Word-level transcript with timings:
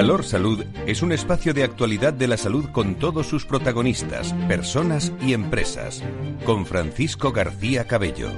Valor 0.00 0.24
Salud 0.24 0.64
es 0.86 1.02
un 1.02 1.12
espacio 1.12 1.52
de 1.52 1.62
actualidad 1.62 2.14
de 2.14 2.26
la 2.26 2.38
salud 2.38 2.64
con 2.72 2.94
todos 2.94 3.26
sus 3.26 3.44
protagonistas, 3.44 4.32
personas 4.48 5.12
y 5.20 5.34
empresas. 5.34 6.02
Con 6.46 6.64
Francisco 6.64 7.32
García 7.32 7.84
Cabello. 7.84 8.30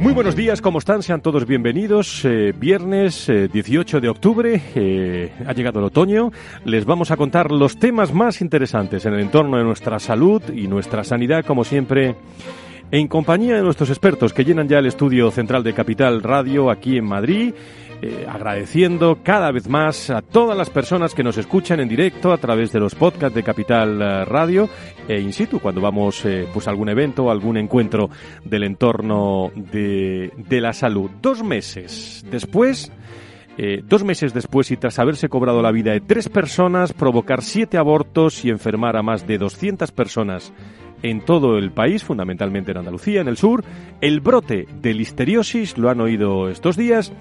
Muy 0.00 0.14
buenos 0.14 0.34
días, 0.34 0.62
¿cómo 0.62 0.78
están? 0.78 1.02
Sean 1.02 1.20
todos 1.20 1.44
bienvenidos. 1.44 2.24
Eh, 2.24 2.54
viernes 2.58 3.30
18 3.52 3.98
eh, 3.98 4.00
de 4.00 4.08
octubre, 4.08 4.62
eh, 4.74 5.32
ha 5.46 5.52
llegado 5.52 5.80
el 5.80 5.84
otoño. 5.84 6.32
Les 6.64 6.86
vamos 6.86 7.10
a 7.10 7.18
contar 7.18 7.52
los 7.52 7.78
temas 7.78 8.14
más 8.14 8.40
interesantes 8.40 9.04
en 9.04 9.12
el 9.12 9.20
entorno 9.20 9.58
de 9.58 9.64
nuestra 9.64 9.98
salud 9.98 10.42
y 10.54 10.68
nuestra 10.68 11.04
sanidad, 11.04 11.44
como 11.44 11.64
siempre 11.64 12.16
en 12.92 13.08
compañía 13.08 13.56
de 13.56 13.62
nuestros 13.62 13.90
expertos 13.90 14.32
que 14.32 14.44
llenan 14.44 14.68
ya 14.68 14.78
el 14.78 14.86
estudio 14.86 15.30
central 15.30 15.62
de 15.62 15.74
Capital 15.74 16.22
Radio 16.22 16.70
aquí 16.70 16.96
en 16.96 17.04
Madrid 17.04 17.52
eh, 18.02 18.26
agradeciendo 18.28 19.20
cada 19.22 19.50
vez 19.50 19.68
más 19.68 20.10
a 20.10 20.20
todas 20.20 20.56
las 20.56 20.68
personas 20.68 21.14
que 21.14 21.22
nos 21.22 21.38
escuchan 21.38 21.80
en 21.80 21.88
directo 21.88 22.30
a 22.30 22.36
través 22.36 22.70
de 22.70 22.78
los 22.78 22.94
podcasts 22.94 23.34
de 23.34 23.42
Capital 23.42 24.02
eh, 24.02 24.24
Radio 24.26 24.68
e 25.08 25.18
in 25.18 25.32
situ 25.32 25.60
cuando 25.60 25.80
vamos 25.80 26.24
eh, 26.26 26.46
pues 26.52 26.66
a 26.66 26.70
algún 26.70 26.90
evento 26.90 27.24
o 27.24 27.30
algún 27.30 27.56
encuentro 27.56 28.10
del 28.44 28.64
entorno 28.64 29.50
de, 29.54 30.30
de 30.36 30.60
la 30.60 30.74
salud. 30.74 31.10
Dos 31.22 31.42
meses 31.42 32.24
después 32.30 32.92
dos 33.84 34.04
meses 34.04 34.34
después 34.34 34.70
y 34.70 34.76
tras 34.76 34.98
haberse 34.98 35.30
cobrado 35.30 35.62
la 35.62 35.72
vida 35.72 35.92
de 35.92 36.02
tres 36.02 36.28
personas, 36.28 36.92
provocar 36.92 37.40
siete 37.40 37.78
abortos 37.78 38.44
y 38.44 38.50
enfermar 38.50 38.98
a 38.98 39.02
más 39.02 39.26
de 39.26 39.38
200 39.38 39.92
personas 39.92 40.52
en 41.10 41.20
todo 41.20 41.58
el 41.58 41.70
país, 41.70 42.04
fundamentalmente 42.04 42.72
en 42.72 42.78
Andalucía, 42.78 43.20
en 43.20 43.28
el 43.28 43.36
sur, 43.36 43.64
el 44.00 44.20
brote 44.20 44.66
de 44.80 44.94
listeriosis, 44.94 45.78
lo 45.78 45.88
han 45.88 46.00
oído 46.00 46.48
estos 46.48 46.76
días, 46.76 47.12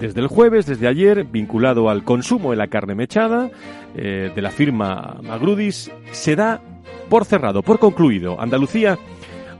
desde 0.00 0.20
el 0.20 0.26
jueves, 0.26 0.66
desde 0.66 0.86
ayer, 0.86 1.24
vinculado 1.24 1.88
al 1.88 2.04
consumo 2.04 2.50
de 2.50 2.56
la 2.56 2.68
carne 2.68 2.94
mechada 2.94 3.50
eh, 3.94 4.30
de 4.34 4.42
la 4.42 4.50
firma 4.50 5.18
Magrudis, 5.22 5.90
se 6.12 6.36
da 6.36 6.60
por 7.08 7.24
cerrado, 7.24 7.62
por 7.62 7.78
concluido. 7.78 8.40
Andalucía 8.40 8.98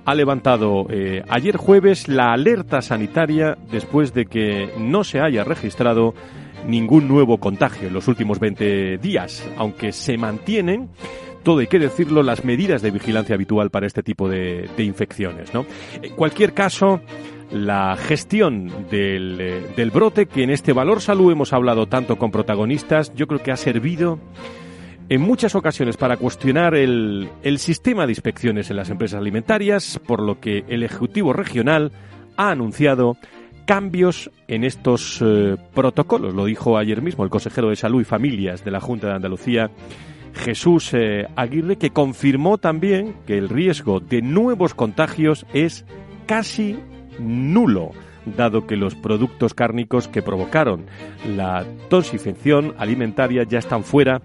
ha 0.04 0.14
levantado 0.14 0.86
eh, 0.90 1.22
ayer 1.28 1.56
jueves 1.56 2.08
la 2.08 2.32
alerta 2.32 2.82
sanitaria 2.82 3.56
después 3.70 4.12
de 4.12 4.26
que 4.26 4.70
no 4.78 5.04
se 5.04 5.20
haya 5.20 5.44
registrado 5.44 6.14
ningún 6.66 7.08
nuevo 7.08 7.38
contagio 7.38 7.88
en 7.88 7.94
los 7.94 8.08
últimos 8.08 8.38
20 8.38 8.98
días, 8.98 9.48
aunque 9.56 9.92
se 9.92 10.16
mantienen 10.16 10.88
todo 11.42 11.58
hay 11.58 11.66
que 11.66 11.78
decirlo, 11.78 12.22
las 12.22 12.44
medidas 12.44 12.82
de 12.82 12.90
vigilancia 12.90 13.34
habitual 13.34 13.70
para 13.70 13.86
este 13.86 14.02
tipo 14.02 14.28
de, 14.28 14.68
de 14.76 14.84
infecciones. 14.84 15.52
¿no? 15.52 15.66
En 16.02 16.14
cualquier 16.14 16.54
caso, 16.54 17.00
la 17.52 17.96
gestión 17.96 18.72
eh, 18.90 19.72
del, 19.76 19.90
brote, 19.90 20.26
que 20.26 20.42
en 20.42 20.50
este 20.50 20.72
Valor 20.72 21.00
Salud 21.00 21.30
hemos 21.30 21.52
hablado 21.52 21.86
tanto 21.86 22.16
con 22.16 22.30
protagonistas, 22.30 23.14
yo 23.14 23.26
creo 23.26 23.42
que 23.42 23.52
ha 23.52 23.56
servido 23.56 24.18
en 25.08 25.20
muchas 25.20 25.54
ocasiones 25.54 25.98
para 25.98 26.16
cuestionar 26.16 26.74
el, 26.74 27.28
sistema 27.58 28.06
de 28.06 28.12
inspecciones 28.12 28.70
en 28.70 28.76
las 28.76 28.88
empresas 28.88 29.20
alimentarias, 29.20 30.00
por 30.06 30.22
lo 30.22 30.40
que 30.40 30.64
el 30.68 30.82
Ejecutivo 30.82 31.34
Regional 31.34 31.92
ha 32.36 32.50
anunciado 32.50 33.18
cambios 33.66 34.30
en 34.48 34.64
estos 34.64 35.20
eh, 35.20 35.56
protocolos. 35.74 36.34
Lo 36.34 36.46
dijo 36.46 36.78
ayer 36.78 37.02
mismo 37.02 37.22
el 37.22 37.30
consejero 37.30 37.68
de 37.68 37.76
Salud 37.76 38.00
y 38.00 38.04
Familias 38.04 38.64
de 38.64 38.70
la 38.70 38.80
Junta 38.80 39.08
de 39.08 39.14
Andalucía, 39.14 39.70
Jesús 40.34 40.92
eh, 40.94 41.26
Aguirre, 41.36 41.76
que 41.76 41.90
confirmó 41.90 42.58
también 42.58 43.14
que 43.26 43.38
el 43.38 43.48
riesgo 43.48 44.00
de 44.00 44.22
nuevos 44.22 44.74
contagios 44.74 45.46
es 45.52 45.84
casi 46.26 46.78
nulo 47.18 47.90
dado 48.24 48.66
que 48.66 48.76
los 48.76 48.94
productos 48.94 49.52
cárnicos 49.54 50.08
que 50.08 50.22
provocaron 50.22 50.86
la 51.26 51.64
toxificación 51.88 52.74
alimentaria 52.78 53.42
ya 53.42 53.58
están 53.58 53.82
fuera 53.82 54.22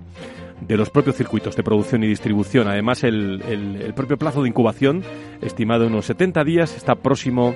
de 0.62 0.78
los 0.78 0.90
propios 0.90 1.16
circuitos 1.16 1.56
de 1.56 1.64
producción 1.64 2.04
y 2.04 2.08
distribución. 2.08 2.68
Además, 2.68 3.04
el, 3.04 3.42
el 3.48 3.94
propio 3.94 4.18
plazo 4.18 4.42
de 4.42 4.50
incubación, 4.50 5.04
estimado 5.42 5.86
en 5.86 5.94
unos 5.94 6.06
70 6.08 6.44
días, 6.44 6.76
está 6.76 6.96
próximo 6.96 7.56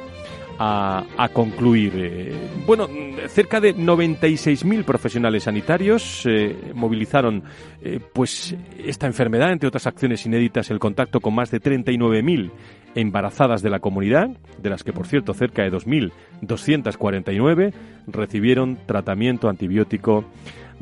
a, 0.63 1.29
concluir. 1.33 1.93
Eh, 1.95 2.35
bueno, 2.67 2.87
cerca 3.27 3.59
de 3.59 3.75
96.000 3.75 4.83
profesionales 4.83 5.43
sanitarios 5.43 6.23
eh, 6.25 6.71
movilizaron 6.75 7.43
eh, 7.81 7.99
pues 8.13 8.55
esta 8.77 9.07
enfermedad, 9.07 9.51
entre 9.51 9.67
otras 9.67 9.87
acciones 9.87 10.25
inéditas, 10.25 10.69
el 10.69 10.79
contacto 10.79 11.19
con 11.19 11.33
más 11.33 11.49
de 11.51 11.61
39.000 11.61 12.51
embarazadas 12.93 13.61
de 13.61 13.69
la 13.69 13.79
comunidad, 13.79 14.29
de 14.61 14.69
las 14.69 14.83
que, 14.83 14.93
por 14.93 15.07
cierto, 15.07 15.33
cerca 15.33 15.63
de 15.63 15.71
2.249 15.71 17.73
recibieron 18.07 18.77
tratamiento 18.85 19.49
antibiótico 19.49 20.25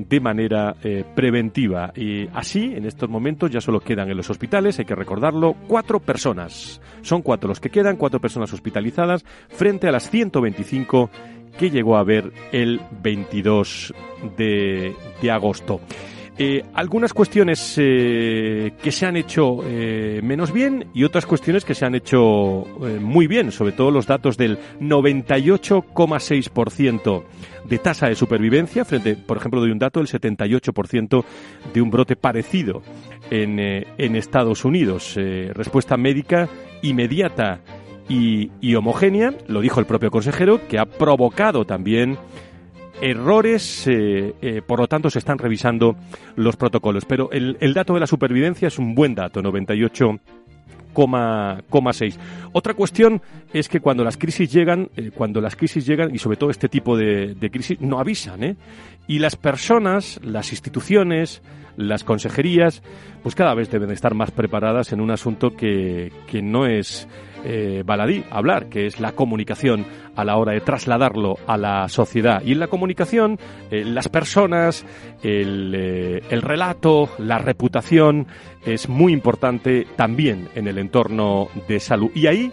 de 0.07 0.19
manera 0.19 0.75
eh, 0.83 1.03
preventiva. 1.15 1.91
Y 1.95 2.27
así, 2.33 2.73
en 2.75 2.85
estos 2.85 3.09
momentos, 3.09 3.51
ya 3.51 3.59
solo 3.59 3.81
quedan 3.81 4.09
en 4.09 4.17
los 4.17 4.29
hospitales, 4.29 4.79
hay 4.79 4.85
que 4.85 4.95
recordarlo, 4.95 5.55
cuatro 5.67 5.99
personas. 5.99 6.81
Son 7.01 7.21
cuatro 7.21 7.49
los 7.49 7.59
que 7.59 7.69
quedan, 7.69 7.97
cuatro 7.97 8.21
personas 8.21 8.53
hospitalizadas, 8.53 9.25
frente 9.49 9.87
a 9.87 9.91
las 9.91 10.09
125 10.09 11.09
que 11.57 11.69
llegó 11.69 11.97
a 11.97 12.01
haber 12.01 12.31
el 12.53 12.79
22 13.01 13.93
de, 14.37 14.95
de 15.21 15.31
agosto. 15.31 15.81
Eh, 16.41 16.63
algunas 16.73 17.11
cuestiones 17.11 17.73
eh, 17.75 18.71
que 18.81 18.93
se 18.93 19.05
han 19.05 19.17
hecho 19.17 19.57
eh, 19.65 20.21
menos 20.23 20.53
bien 20.53 20.87
y 20.93 21.03
otras 21.03 21.25
cuestiones 21.25 21.65
que 21.65 21.75
se 21.75 21.85
han 21.85 21.95
hecho 21.95 22.63
muy 23.01 23.27
bien, 23.27 23.51
sobre 23.51 23.73
todo 23.73 23.91
los 23.91 24.07
datos 24.07 24.37
del 24.37 24.57
98,6% 24.79 27.23
de 27.65 27.77
tasa 27.79 28.07
de 28.07 28.15
supervivencia, 28.15 28.85
frente, 28.85 29.17
por 29.17 29.35
ejemplo, 29.35 29.61
de 29.61 29.73
un 29.73 29.79
dato 29.79 29.99
del 29.99 30.07
78% 30.07 31.25
de 31.73 31.81
un 31.81 31.89
brote 31.89 32.15
parecido 32.15 32.83
en, 33.29 33.59
Estados 34.15 34.63
Unidos. 34.63 35.15
respuesta 35.15 35.97
médica 35.97 36.47
inmediata 36.81 37.59
y 38.07 38.75
homogénea, 38.75 39.33
lo 39.47 39.59
dijo 39.59 39.81
el 39.81 39.85
propio 39.85 40.09
consejero, 40.09 40.65
que 40.69 40.79
ha 40.79 40.85
provocado 40.85 41.65
también 41.65 42.17
errores, 43.01 43.87
eh, 43.87 44.33
eh, 44.41 44.61
por 44.65 44.79
lo 44.79 44.87
tanto 44.87 45.09
se 45.09 45.19
están 45.19 45.37
revisando 45.37 45.95
los 46.35 46.55
protocolos. 46.55 47.05
Pero 47.05 47.31
el, 47.31 47.57
el 47.59 47.73
dato 47.73 47.93
de 47.93 47.99
la 47.99 48.07
supervivencia 48.07 48.67
es 48.67 48.79
un 48.79 48.95
buen 48.95 49.15
dato, 49.15 49.41
98 49.41 50.19
otra 52.51 52.73
cuestión 52.73 53.21
es 53.53 53.69
que 53.69 53.79
cuando 53.79 54.03
las 54.03 54.17
crisis 54.17 54.51
llegan, 54.51 54.89
eh, 54.97 55.11
cuando 55.13 55.39
las 55.39 55.55
crisis 55.55 55.85
llegan, 55.85 56.13
y 56.13 56.17
sobre 56.17 56.37
todo 56.37 56.49
este 56.49 56.67
tipo 56.67 56.97
de, 56.97 57.35
de 57.35 57.51
crisis, 57.51 57.79
no 57.79 57.99
avisan. 57.99 58.57
Y 59.07 59.19
las 59.19 59.35
personas, 59.35 60.19
las 60.23 60.51
instituciones, 60.51 61.41
las 61.79 62.03
consejerías, 62.03 62.83
pues 63.23 63.35
cada 63.35 63.55
vez 63.55 63.71
deben 63.71 63.89
estar 63.91 64.13
más 64.13 64.31
preparadas 64.31 64.91
en 64.91 64.99
un 64.99 65.11
asunto 65.11 65.51
que, 65.51 66.11
que 66.27 66.41
no 66.41 66.65
es 66.65 67.07
eh, 67.45 67.83
baladí 67.85 68.23
hablar, 68.29 68.67
que 68.67 68.85
es 68.85 68.99
la 68.99 69.13
comunicación 69.13 69.85
a 70.17 70.25
la 70.25 70.35
hora 70.35 70.51
de 70.51 70.59
trasladarlo 70.59 71.37
a 71.47 71.57
la 71.57 71.87
sociedad. 71.87 72.41
Y 72.43 72.51
en 72.51 72.59
la 72.59 72.67
comunicación, 72.67 73.39
eh, 73.71 73.85
las 73.85 74.09
personas, 74.09 74.85
el, 75.23 75.73
eh, 75.73 76.21
el 76.29 76.41
relato, 76.41 77.09
la 77.17 77.37
reputación 77.37 78.27
es 78.65 78.89
muy 78.89 79.13
importante 79.13 79.87
también 79.95 80.49
en 80.55 80.67
el 80.67 80.77
entorno 80.77 81.47
de 81.69 81.79
salud. 81.79 82.11
Y 82.13 82.27
ahí 82.27 82.51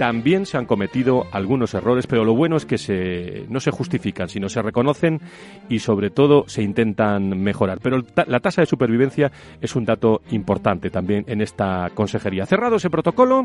también 0.00 0.46
se 0.46 0.56
han 0.56 0.64
cometido 0.64 1.26
algunos 1.30 1.74
errores, 1.74 2.06
pero 2.06 2.24
lo 2.24 2.34
bueno 2.34 2.56
es 2.56 2.64
que 2.64 2.78
se, 2.78 3.44
no 3.50 3.60
se 3.60 3.70
justifican, 3.70 4.30
sino 4.30 4.48
se 4.48 4.62
reconocen 4.62 5.20
y 5.68 5.80
sobre 5.80 6.08
todo 6.08 6.44
se 6.46 6.62
intentan 6.62 7.38
mejorar. 7.38 7.80
Pero 7.82 8.02
la 8.26 8.40
tasa 8.40 8.62
de 8.62 8.66
supervivencia 8.66 9.30
es 9.60 9.76
un 9.76 9.84
dato 9.84 10.22
importante 10.30 10.88
también 10.88 11.26
en 11.28 11.42
esta 11.42 11.90
consejería. 11.92 12.46
Cerrado 12.46 12.76
ese 12.76 12.88
protocolo. 12.88 13.44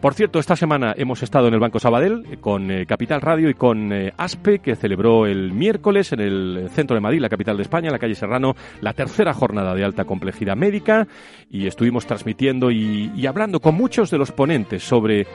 Por 0.00 0.14
cierto, 0.14 0.38
esta 0.38 0.54
semana 0.54 0.94
hemos 0.96 1.24
estado 1.24 1.48
en 1.48 1.54
el 1.54 1.60
Banco 1.60 1.80
Sabadell 1.80 2.38
con 2.38 2.70
eh, 2.70 2.86
Capital 2.86 3.20
Radio 3.20 3.50
y 3.50 3.54
con 3.54 3.92
eh, 3.92 4.12
ASPE, 4.16 4.60
que 4.60 4.76
celebró 4.76 5.26
el 5.26 5.52
miércoles 5.52 6.12
en 6.12 6.20
el 6.20 6.68
centro 6.70 6.94
de 6.94 7.00
Madrid, 7.00 7.20
la 7.20 7.28
capital 7.28 7.56
de 7.56 7.64
España, 7.64 7.88
en 7.88 7.94
la 7.94 7.98
calle 7.98 8.14
Serrano, 8.14 8.54
la 8.80 8.92
tercera 8.92 9.34
jornada 9.34 9.74
de 9.74 9.84
alta 9.84 10.04
complejidad 10.04 10.56
médica 10.56 11.08
y 11.50 11.66
estuvimos 11.66 12.06
transmitiendo 12.06 12.70
y 12.70 13.26
hablando 13.26 13.58
con 13.58 13.74
muchos 13.74 14.08
de 14.12 14.18
los 14.18 14.30
ponentes 14.30 14.84
sobre 14.84 15.26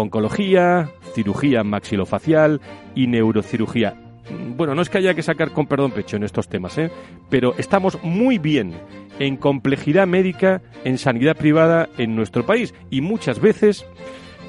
oncología, 0.00 0.90
cirugía 1.14 1.64
maxilofacial 1.64 2.60
y 2.94 3.08
neurocirugía. 3.08 3.96
Bueno, 4.56 4.74
no 4.74 4.82
es 4.82 4.90
que 4.90 4.98
haya 4.98 5.14
que 5.14 5.22
sacar 5.22 5.52
con 5.52 5.66
perdón 5.66 5.90
pecho 5.90 6.16
en 6.16 6.22
estos 6.22 6.48
temas, 6.48 6.76
¿eh? 6.78 6.90
pero 7.30 7.54
estamos 7.58 7.98
muy 8.02 8.38
bien 8.38 8.74
en 9.18 9.36
complejidad 9.36 10.06
médica, 10.06 10.62
en 10.84 10.98
sanidad 10.98 11.36
privada 11.36 11.88
en 11.98 12.14
nuestro 12.14 12.46
país 12.46 12.74
y 12.90 13.00
muchas 13.00 13.40
veces 13.40 13.86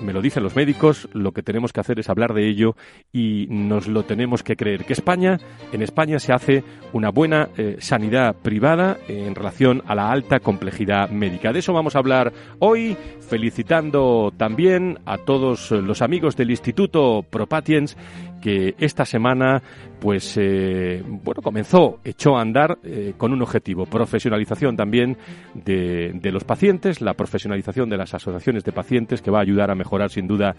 me 0.01 0.13
lo 0.13 0.21
dicen 0.21 0.43
los 0.43 0.55
médicos, 0.55 1.07
lo 1.13 1.31
que 1.31 1.43
tenemos 1.43 1.73
que 1.73 1.79
hacer 1.79 1.99
es 1.99 2.09
hablar 2.09 2.33
de 2.33 2.47
ello 2.47 2.75
y 3.11 3.47
nos 3.49 3.87
lo 3.87 4.03
tenemos 4.03 4.43
que 4.43 4.55
creer. 4.55 4.85
Que 4.85 4.93
España, 4.93 5.39
en 5.71 5.81
España 5.81 6.19
se 6.19 6.33
hace 6.33 6.63
una 6.93 7.09
buena 7.09 7.49
eh, 7.57 7.77
sanidad 7.79 8.35
privada 8.35 8.97
en 9.07 9.35
relación 9.35 9.83
a 9.87 9.95
la 9.95 10.11
alta 10.11 10.39
complejidad 10.39 11.09
médica. 11.09 11.53
De 11.53 11.59
eso 11.59 11.73
vamos 11.73 11.95
a 11.95 11.99
hablar 11.99 12.33
hoy, 12.59 12.97
felicitando 13.19 14.33
también 14.35 14.99
a 15.05 15.17
todos 15.17 15.71
los 15.71 16.01
amigos 16.01 16.35
del 16.35 16.51
Instituto 16.51 17.25
Propatiens 17.29 17.97
que 18.41 18.75
esta 18.77 19.05
semana 19.05 19.61
pues 19.99 20.37
eh, 20.37 21.03
bueno 21.05 21.41
comenzó 21.41 21.99
echó 22.03 22.37
a 22.37 22.41
andar 22.41 22.77
eh, 22.83 23.13
con 23.17 23.33
un 23.33 23.41
objetivo 23.41 23.85
profesionalización 23.85 24.75
también 24.75 25.17
de, 25.53 26.19
los 26.31 26.43
pacientes 26.43 27.01
la 27.01 27.13
profesionalización 27.13 27.89
de 27.89 27.97
las 27.97 28.13
asociaciones 28.13 28.63
de 28.63 28.71
pacientes 28.71 29.21
que 29.21 29.31
va 29.31 29.39
a 29.39 29.41
ayudar 29.41 29.71
a 29.71 29.75
mejorar 29.75 30.09
sin 30.09 30.27
duda 30.27 30.55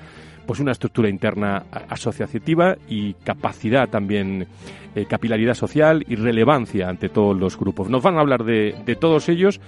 pues 0.47 0.61
una 0.61 0.73
estructura 0.73 1.09
interna 1.09 1.65
asociativa 1.89 2.77
y 2.89 3.15
capacidad 3.15 3.89
también 3.89 4.47
eh, 4.95 5.07
capilaridad 5.07 5.55
social 5.55 6.05
y 6.09 6.17
relevancia 6.17 6.89
ante 6.89 7.09
todos 7.09 7.39
los 7.39 7.57
grupos. 7.57 7.89
Nos 7.89 8.03
van 8.03 8.17
a 8.17 8.21
hablar 8.21 8.43
de, 8.43 8.75
de 8.85 8.97
todos 8.97 9.29
ellos 9.29 9.61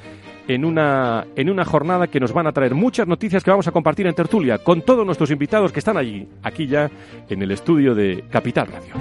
en 0.49 0.65
una, 0.65 1.27
en 1.37 1.51
una 1.51 1.65
jornada 1.65 2.07
que 2.07 2.21
nos 2.21 2.33
van 2.33 2.47
a 2.47 2.53
traer 2.53 2.75
muchas 2.75 3.07
noticias 3.07 3.43
que 3.43 3.51
vamos 3.51 3.67
a 3.67 3.73
compartir 3.73 4.07
en 4.07 4.15
tertulia 4.15 4.59
con 4.59 4.83
todos 4.83 5.05
nuestros 5.07 5.31
invitados 5.31 5.73
que 5.73 5.79
están 5.79 5.97
allí, 5.97 6.29
aquí 6.43 6.67
ya 6.67 6.91
en 7.29 7.43
el 7.43 7.51
estudio 7.51 7.95
de 7.95 8.25
Capital 8.31 8.69
Radio. 8.69 8.95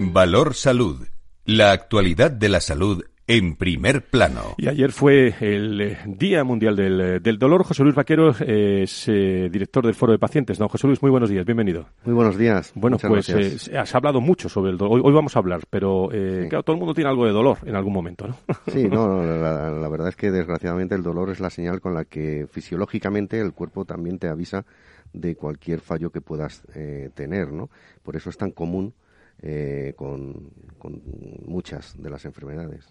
Valor 0.00 0.54
Salud. 0.54 1.06
La 1.44 1.72
actualidad 1.72 2.30
de 2.30 2.48
la 2.48 2.60
salud 2.60 3.04
en 3.28 3.56
primer 3.56 4.02
plano. 4.04 4.54
Y 4.56 4.68
ayer 4.68 4.92
fue 4.92 5.34
el 5.40 5.80
eh, 5.80 5.98
Día 6.06 6.44
Mundial 6.44 6.76
del, 6.76 7.00
eh, 7.00 7.20
del 7.20 7.38
Dolor. 7.38 7.64
José 7.64 7.82
Luis 7.82 7.94
Vaquero 7.96 8.30
es 8.30 9.08
eh, 9.08 9.48
director 9.50 9.84
del 9.84 9.94
Foro 9.94 10.12
de 10.12 10.18
Pacientes. 10.18 10.58
Don 10.58 10.68
José 10.68 10.86
Luis, 10.86 11.02
muy 11.02 11.10
buenos 11.10 11.28
días, 11.28 11.44
bienvenido. 11.44 11.86
Muy 12.04 12.14
buenos 12.14 12.38
días. 12.38 12.70
Bueno, 12.76 12.96
Muchas 13.02 13.08
pues 13.10 13.68
eh, 13.68 13.78
has 13.78 13.94
hablado 13.94 14.20
mucho 14.20 14.48
sobre 14.48 14.70
el 14.70 14.78
dolor. 14.78 14.96
Hoy, 14.98 15.02
hoy 15.04 15.12
vamos 15.12 15.34
a 15.34 15.40
hablar, 15.40 15.62
pero 15.68 16.08
eh, 16.12 16.42
Sí. 16.44 16.48
claro, 16.50 16.62
todo 16.62 16.74
el 16.74 16.78
mundo 16.78 16.94
tiene 16.94 17.10
algo 17.10 17.26
de 17.26 17.32
dolor 17.32 17.58
en 17.64 17.74
algún 17.74 17.92
momento, 17.92 18.28
¿no? 18.28 18.36
Sí, 18.72 18.84
no, 18.88 19.08
no, 19.08 19.24
la, 19.42 19.70
la 19.70 19.88
verdad 19.88 20.08
es 20.08 20.16
que 20.16 20.30
desgraciadamente 20.30 20.94
el 20.94 21.02
dolor 21.02 21.30
es 21.30 21.40
la 21.40 21.50
señal 21.50 21.80
con 21.80 21.94
la 21.94 22.04
que 22.04 22.46
fisiológicamente 22.50 23.40
el 23.40 23.52
cuerpo 23.52 23.84
también 23.84 24.18
te 24.18 24.28
avisa 24.28 24.64
de 25.12 25.34
cualquier 25.34 25.80
fallo 25.80 26.10
que 26.10 26.20
puedas 26.20 26.62
eh, 26.74 27.10
tener, 27.14 27.50
¿no? 27.52 27.70
Por 28.02 28.14
eso 28.16 28.30
es 28.30 28.36
tan 28.36 28.50
común 28.52 28.94
eh, 29.42 29.92
con, 29.96 30.50
con 30.78 31.02
muchas 31.46 32.00
de 32.00 32.10
las 32.10 32.24
enfermedades. 32.24 32.86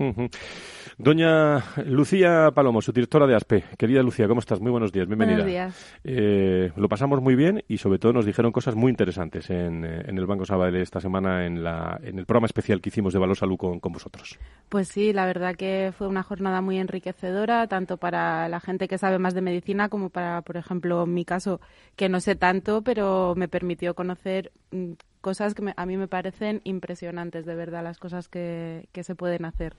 Doña 0.98 1.64
Lucía 1.86 2.52
Palomo, 2.54 2.82
su 2.82 2.92
directora 2.92 3.26
de 3.26 3.36
ASPE. 3.36 3.64
Querida 3.78 4.04
Lucía, 4.04 4.28
¿cómo 4.28 4.40
estás? 4.40 4.62
Muy 4.62 4.72
buenos 4.72 4.92
días, 4.92 5.08
bienvenida. 5.08 5.38
Buenos 5.38 5.52
días. 5.52 5.96
Eh, 6.04 6.72
lo 6.76 6.88
pasamos 6.88 7.22
muy 7.22 7.36
bien 7.36 7.64
y 7.68 7.78
sobre 7.78 8.00
todo 8.00 8.14
nos 8.14 8.26
dijeron 8.26 8.52
cosas 8.52 8.76
muy 8.76 8.92
interesantes 8.92 9.50
en, 9.50 9.86
eh, 9.86 10.04
en 10.06 10.18
el 10.18 10.26
Banco 10.26 10.46
Sabadell 10.46 10.76
esta 10.76 11.02
semana 11.02 11.46
en, 11.46 11.64
la, 11.64 12.00
en 12.04 12.20
el 12.20 12.26
programa 12.26 12.46
especial 12.46 12.82
que 12.82 12.90
hicimos 12.90 13.14
de 13.14 13.20
Valor 13.20 13.38
Salud 13.38 13.58
con, 13.58 13.80
con 13.80 13.94
vosotros. 13.94 14.38
Pues 14.70 14.88
sí, 14.88 15.14
la 15.14 15.26
verdad 15.26 15.56
que 15.56 15.94
fue 15.98 16.08
una 16.08 16.24
jornada 16.24 16.62
muy 16.62 16.78
enriquecedora, 16.78 17.68
tanto 17.68 17.98
para 17.98 18.48
la 18.50 18.60
gente 18.60 18.88
que 18.88 18.98
sabe 18.98 19.20
más 19.20 19.34
de 19.34 19.42
medicina 19.42 19.90
como 19.90 20.10
para, 20.10 20.42
por 20.42 20.58
ejemplo, 20.58 21.04
en 21.04 21.14
mi 21.14 21.26
caso, 21.26 21.60
que 21.96 22.10
no 22.10 22.20
sé 22.20 22.36
tanto, 22.36 22.82
pero 22.82 23.34
me 23.36 23.48
permitió 23.48 23.96
conocer 23.96 24.52
mm, 24.72 24.94
cosas 25.26 25.56
que 25.56 25.64
me- 25.64 25.74
a 25.76 25.88
mí 25.88 25.98
me 25.98 26.08
parecen 26.08 26.62
impresionantes, 26.66 27.48
de 27.48 27.56
verdad, 27.56 27.84
las 27.84 27.98
cosas 27.98 28.30
que, 28.30 28.86
que 28.92 29.04
se 29.04 29.16
pueden 29.16 29.44
hacer. 29.46 29.74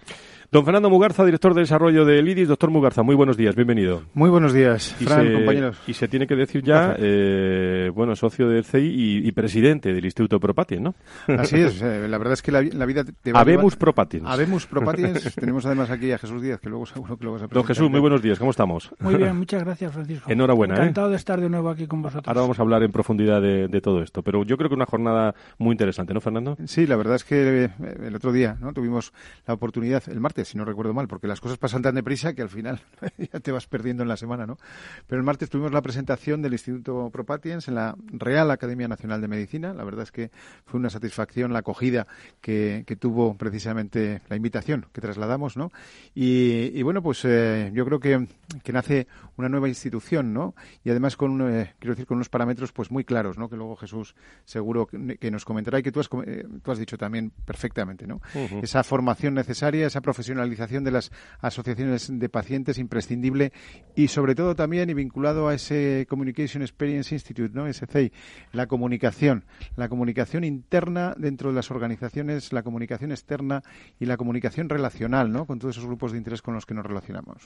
Don 0.51 0.65
Fernando 0.65 0.91
Mugarza, 0.91 1.25
director 1.25 1.55
de 1.55 1.61
desarrollo 1.61 2.05
del 2.05 2.29
IDIS. 2.29 2.49
Doctor 2.49 2.69
Mugarza, 2.73 3.05
muy 3.05 3.15
buenos 3.15 3.37
días, 3.37 3.55
bienvenido. 3.55 4.03
Muy 4.15 4.29
buenos 4.29 4.53
días, 4.53 4.97
Y 5.01 5.05
Fran, 5.05 5.25
se, 5.25 5.33
compañeros. 5.35 5.79
y 5.87 5.93
se 5.95 6.09
tiene 6.09 6.27
que 6.27 6.35
decir 6.35 6.65
ya, 6.65 6.97
eh, 6.99 7.93
bueno, 7.95 8.17
socio 8.17 8.49
del 8.49 8.65
CI 8.65 8.79
y, 8.79 9.29
y 9.29 9.31
presidente 9.31 9.93
del 9.95 10.05
Instituto 10.05 10.41
Propatien, 10.41 10.83
¿no? 10.83 10.95
Así 11.39 11.61
es, 11.61 11.81
eh, 11.81 12.09
la 12.09 12.19
verdad 12.19 12.33
es 12.33 12.43
que 12.43 12.51
la, 12.51 12.61
vi- 12.63 12.73
la 12.73 12.85
vida 12.85 13.05
te 13.05 13.33
va 13.33 13.39
Habemus 13.43 13.77
Propatiens. 13.77 14.27
Habemus 14.27 14.67
Propatiens. 14.73 15.33
Tenemos 15.37 15.65
además 15.65 15.91
aquí 15.91 16.11
a 16.11 16.19
Jesús 16.19 16.43
Díaz, 16.43 16.59
que 16.59 16.69
luego 16.69 16.87
seguro 16.87 17.17
que 17.17 17.25
lo 17.25 17.31
vas 17.35 17.43
a 17.43 17.45
Don 17.45 17.51
presentar. 17.51 17.69
Jesús, 17.77 17.89
muy 17.89 18.01
buenos 18.01 18.21
días, 18.21 18.37
¿cómo 18.41 18.51
estamos? 18.51 18.91
Muy 18.99 19.15
bien, 19.15 19.37
muchas 19.39 19.63
gracias, 19.63 19.93
Francisco. 19.93 20.29
Enhorabuena, 20.29 20.75
¿eh? 20.75 20.79
Encantado 20.79 21.11
de 21.11 21.17
estar 21.17 21.41
de 21.41 21.49
nuevo 21.49 21.71
aquí 21.71 21.87
con 21.87 22.03
vosotros. 22.03 22.27
Ahora 22.27 22.41
vamos 22.41 22.59
a 22.59 22.63
hablar 22.63 22.83
en 22.83 22.91
profundidad 22.91 23.41
de, 23.41 23.69
de 23.69 23.81
todo 23.81 24.03
esto, 24.03 24.23
pero 24.25 24.43
yo 24.45 24.57
creo 24.57 24.69
que 24.69 24.75
una 24.75 24.87
jornada 24.87 25.36
muy 25.59 25.73
interesante, 25.73 26.15
¿no, 26.15 26.21
Fernando? 26.21 26.57
Sí, 26.67 26.87
la 26.87 26.97
verdad 26.97 27.17
es 27.17 27.25
que 27.25 27.65
eh, 27.65 27.71
el 28.05 28.15
otro 28.15 28.33
día 28.33 28.57
no 28.61 28.73
tuvimos 28.73 29.13
la 29.47 29.55
oportunidad, 29.55 30.03
el 30.09 30.21
martes, 30.21 30.49
si 30.49 30.59
no 30.59 30.65
recuerdo 30.65 30.95
mal, 30.95 31.09
porque 31.09 31.27
las 31.27 31.41
cosas 31.41 31.59
pasan 31.59 31.83
tan 31.83 31.95
deprisa 31.95 32.35
que 32.35 32.43
al 32.43 32.49
final 32.49 32.81
ya 33.33 33.41
te 33.41 33.53
vas 33.53 33.67
perdiendo 33.67 34.03
en 34.03 34.09
la 34.09 34.17
semana, 34.17 34.47
¿no? 34.47 34.59
Pero 35.07 35.19
el 35.19 35.25
martes 35.25 35.51
tuvimos 35.51 35.73
la 35.73 35.83
presentación 35.83 36.43
del 36.43 36.53
Instituto 36.53 37.11
Propatiens 37.11 37.69
en 37.69 37.75
la 37.75 37.97
Real 38.13 38.51
Academia 38.51 38.89
Nacional 38.89 39.21
de 39.21 39.29
Medicina. 39.29 39.73
La 39.73 39.85
verdad 39.85 40.03
es 40.03 40.13
que 40.13 40.31
fue 40.65 40.81
una 40.81 40.91
satisfacción 40.91 41.53
la 41.53 41.61
acogida 41.61 42.07
que, 42.41 42.85
que 42.87 42.97
tuvo 42.97 43.35
precisamente 43.35 44.23
la 44.29 44.37
invitación 44.37 44.87
que 44.93 45.01
trasladamos, 45.01 45.57
¿no? 45.57 45.71
Y, 46.15 46.79
y 46.79 46.83
bueno, 46.83 47.03
pues 47.03 47.25
eh, 47.25 47.71
yo 47.75 47.85
creo 47.85 48.01
que, 48.01 48.27
que 48.63 48.73
nace 48.73 49.07
una 49.37 49.49
nueva 49.49 49.69
institución, 49.69 50.33
¿no? 50.33 50.55
Y 50.85 50.91
además 50.91 51.17
con, 51.17 51.41
eh, 51.53 51.75
quiero 51.79 51.95
decir, 51.95 52.07
con 52.07 52.17
unos 52.17 52.29
parámetros 52.29 52.73
pues 52.73 52.91
muy 52.91 53.05
claros, 53.05 53.39
¿no? 53.39 53.49
Que 53.49 53.57
luego 53.57 53.77
Jesús 53.77 54.15
seguro 54.45 54.87
que, 54.87 55.17
que 55.19 55.31
nos 55.31 55.45
comentará 55.45 55.79
y 55.79 55.83
que 55.83 55.93
tú 55.93 56.01
has, 56.01 56.09
eh, 56.27 56.45
tú 56.63 56.71
has 56.71 56.79
dicho 56.79 56.97
también 56.97 57.33
perfectamente, 57.45 58.07
¿no? 58.07 58.21
Esa 58.63 58.83
formación 58.83 59.35
necesaria, 59.35 59.87
esa 59.87 60.01
profesionalización 60.01 60.85
de 60.85 60.91
las 60.91 61.11
asociaciones 61.41 62.11
de 62.11 62.29
pacientes 62.29 62.79
imprescindible 62.79 63.53
y 63.95 64.09
sobre 64.09 64.35
todo 64.35 64.55
también 64.55 64.91
y 64.91 64.95
vinculado 64.95 65.49
a 65.49 65.55
ese 65.55 66.07
Communication 66.09 66.63
Experience 66.63 67.15
Institute, 67.15 67.55
¿no? 67.55 67.67
Ese 67.67 67.87
CEI, 67.87 68.13
la 68.53 68.67
comunicación, 68.67 69.45
la 69.77 69.89
comunicación 69.89 70.45
interna 70.45 71.15
dentro 71.17 71.51
de 71.51 71.57
las 71.57 71.71
organizaciones, 71.71 72.53
la 72.53 72.63
comunicación 72.63 73.11
externa 73.11 73.63
y 73.99 74.07
la 74.07 74.17
comunicación 74.17 74.69
relacional, 74.69 75.31
¿no? 75.33 75.47
Con 75.47 75.59
todos 75.59 75.77
esos 75.77 75.87
grupos 75.87 76.13
de 76.13 76.19
interés 76.19 76.43
con 76.43 76.55
los 76.55 76.67
que 76.67 76.75
nos 76.75 76.85
relacionamos. 76.85 77.43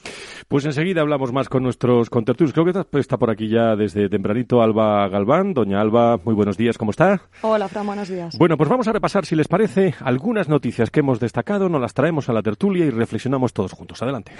Pues 0.48 0.64
enseguida 0.64 1.00
hablamos 1.00 1.32
más 1.32 1.48
con 1.48 1.66
nuestros 1.82 2.10
contertulios. 2.10 2.52
Creo 2.52 2.64
que 2.92 3.00
está- 3.00 3.16
por 3.16 3.30
aquí 3.30 3.48
ya 3.48 3.74
desde 3.74 4.08
tempranito 4.10 4.62
Alba 4.62 5.08
Galván. 5.08 5.54
Doña 5.54 5.80
Alba, 5.80 6.18
muy 6.24 6.34
buenos 6.34 6.56
días, 6.58 6.76
¿cómo 6.76 6.90
está? 6.90 7.22
Hola, 7.42 7.68
Fran, 7.68 7.86
buenos 7.86 8.08
días. 8.08 8.36
Bueno, 8.38 8.56
pues 8.58 8.68
vamos 8.68 8.86
a 8.88 8.92
repasar, 8.92 9.24
si 9.24 9.34
les 9.34 9.48
parece, 9.48 9.94
algunas 10.00 10.48
noticias 10.48 10.90
que 10.90 11.00
hemos 11.00 11.20
destacado, 11.20 11.68
nos 11.70 11.80
las 11.80 11.94
traemos 11.94 12.28
a 12.28 12.32
la 12.34 12.42
tertulia 12.42 12.84
y 12.84 12.90
reflexionamos 12.90 13.52
todos 13.54 13.72
juntos. 13.72 14.02
Adelante. 14.02 14.32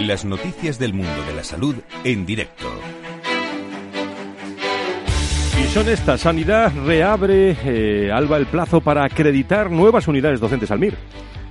Las 0.00 0.24
noticias 0.24 0.78
del 0.78 0.94
mundo 0.94 1.22
de 1.26 1.34
la 1.34 1.42
salud 1.42 1.74
en 2.04 2.26
directo. 2.26 2.66
Son 5.76 5.90
estas. 5.90 6.22
Sanidad 6.22 6.72
reabre, 6.86 7.54
eh, 7.66 8.10
Alba, 8.10 8.38
el 8.38 8.46
plazo 8.46 8.80
para 8.80 9.04
acreditar 9.04 9.70
nuevas 9.70 10.08
unidades 10.08 10.40
docentes 10.40 10.70
al 10.70 10.78
MIR. 10.78 10.94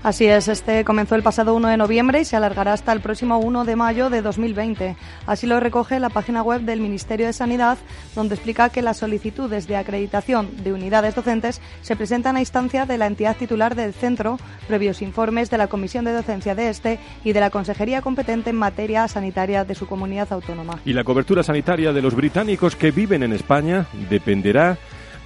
Así 0.05 0.27
es, 0.27 0.47
este 0.50 0.85
comenzó 0.85 1.15
el 1.15 1.24
pasado 1.24 1.55
1 1.55 1.67
de 1.67 1.77
noviembre 1.77 2.21
y 2.21 2.25
se 2.25 2.35
alargará 2.35 2.74
hasta 2.74 2.93
el 2.93 3.00
próximo 3.00 3.39
1 3.39 3.65
de 3.65 3.75
mayo 3.75 4.12
de 4.12 4.21
2020. 4.21 4.95
Así 5.25 5.47
lo 5.47 5.59
recoge 5.59 6.00
la 6.00 6.09
página 6.09 6.43
web 6.43 6.62
del 6.62 6.79
Ministerio 6.79 7.25
de 7.25 7.33
Sanidad, 7.33 7.79
donde 8.13 8.35
explica 8.35 8.69
que 8.69 8.83
las 8.83 8.97
solicitudes 8.97 9.65
de 9.67 9.77
acreditación 9.77 10.63
de 10.63 10.74
unidades 10.74 11.15
docentes 11.15 11.59
se 11.81 11.95
presentan 11.95 12.35
a 12.35 12.39
instancia 12.39 12.85
de 12.85 13.00
la 13.00 13.07
entidad 13.07 13.35
titular 13.35 13.74
del 13.74 13.95
centro, 13.95 14.38
previos 14.67 15.01
informes 15.01 15.50
de 15.50 15.57
la 15.57 15.69
Comisión 15.69 16.05
de 16.05 16.13
Docencia 16.13 16.53
de 16.53 16.69
este 16.69 17.00
y 17.24 17.33
de 17.33 17.39
la 17.39 17.50
Consejería 17.50 18.03
competente 18.03 18.51
en 18.51 18.57
materia 18.57 19.07
sanitaria 19.07 19.65
de 19.65 19.74
su 19.74 19.88
comunidad 19.88 20.31
autónoma. 20.31 20.81
Y 20.85 20.93
la 20.93 21.03
cobertura 21.03 21.41
sanitaria 21.41 21.93
de 21.93 22.03
los 22.03 22.13
británicos 22.13 22.75
que 22.75 22.91
viven 22.91 23.24
en 23.24 23.33
España 23.33 23.88
dependerá 24.07 24.77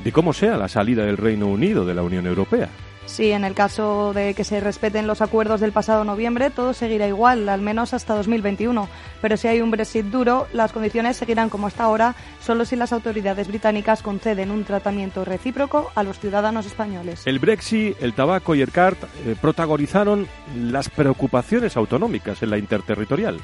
de 0.05 0.11
cómo 0.13 0.31
sea 0.31 0.55
la 0.55 0.69
salida 0.69 1.03
del 1.03 1.17
Reino 1.17 1.47
Unido 1.47 1.83
de 1.83 1.95
la 1.95 2.01
Unión 2.01 2.25
Europea. 2.25 2.69
Sí, 3.09 3.31
en 3.31 3.43
el 3.43 3.55
caso 3.55 4.13
de 4.13 4.35
que 4.35 4.43
se 4.43 4.59
respeten 4.59 5.07
los 5.07 5.21
acuerdos 5.21 5.59
del 5.59 5.71
pasado 5.71 6.03
noviembre, 6.03 6.51
todo 6.51 6.73
seguirá 6.73 7.07
igual, 7.07 7.49
al 7.49 7.59
menos 7.59 7.93
hasta 7.93 8.15
2021. 8.15 8.87
Pero 9.19 9.35
si 9.35 9.47
hay 9.47 9.61
un 9.61 9.71
Brexit 9.71 10.05
duro, 10.05 10.47
las 10.53 10.71
condiciones 10.71 11.17
seguirán 11.17 11.49
como 11.49 11.67
hasta 11.67 11.83
ahora, 11.83 12.15
solo 12.39 12.65
si 12.65 12.75
las 12.75 12.93
autoridades 12.93 13.47
británicas 13.47 14.03
conceden 14.03 14.51
un 14.51 14.63
tratamiento 14.63 15.25
recíproco 15.25 15.91
a 15.95 16.03
los 16.03 16.19
ciudadanos 16.19 16.67
españoles. 16.67 17.23
El 17.25 17.39
Brexit, 17.39 17.97
el 17.99 18.13
tabaco 18.13 18.53
y 18.53 18.61
el 18.61 18.71
CART 18.71 19.03
eh, 19.03 19.35
protagonizaron 19.41 20.27
las 20.55 20.87
preocupaciones 20.87 21.75
autonómicas 21.75 22.43
en 22.43 22.51
la 22.51 22.59
interterritorial. 22.59 23.39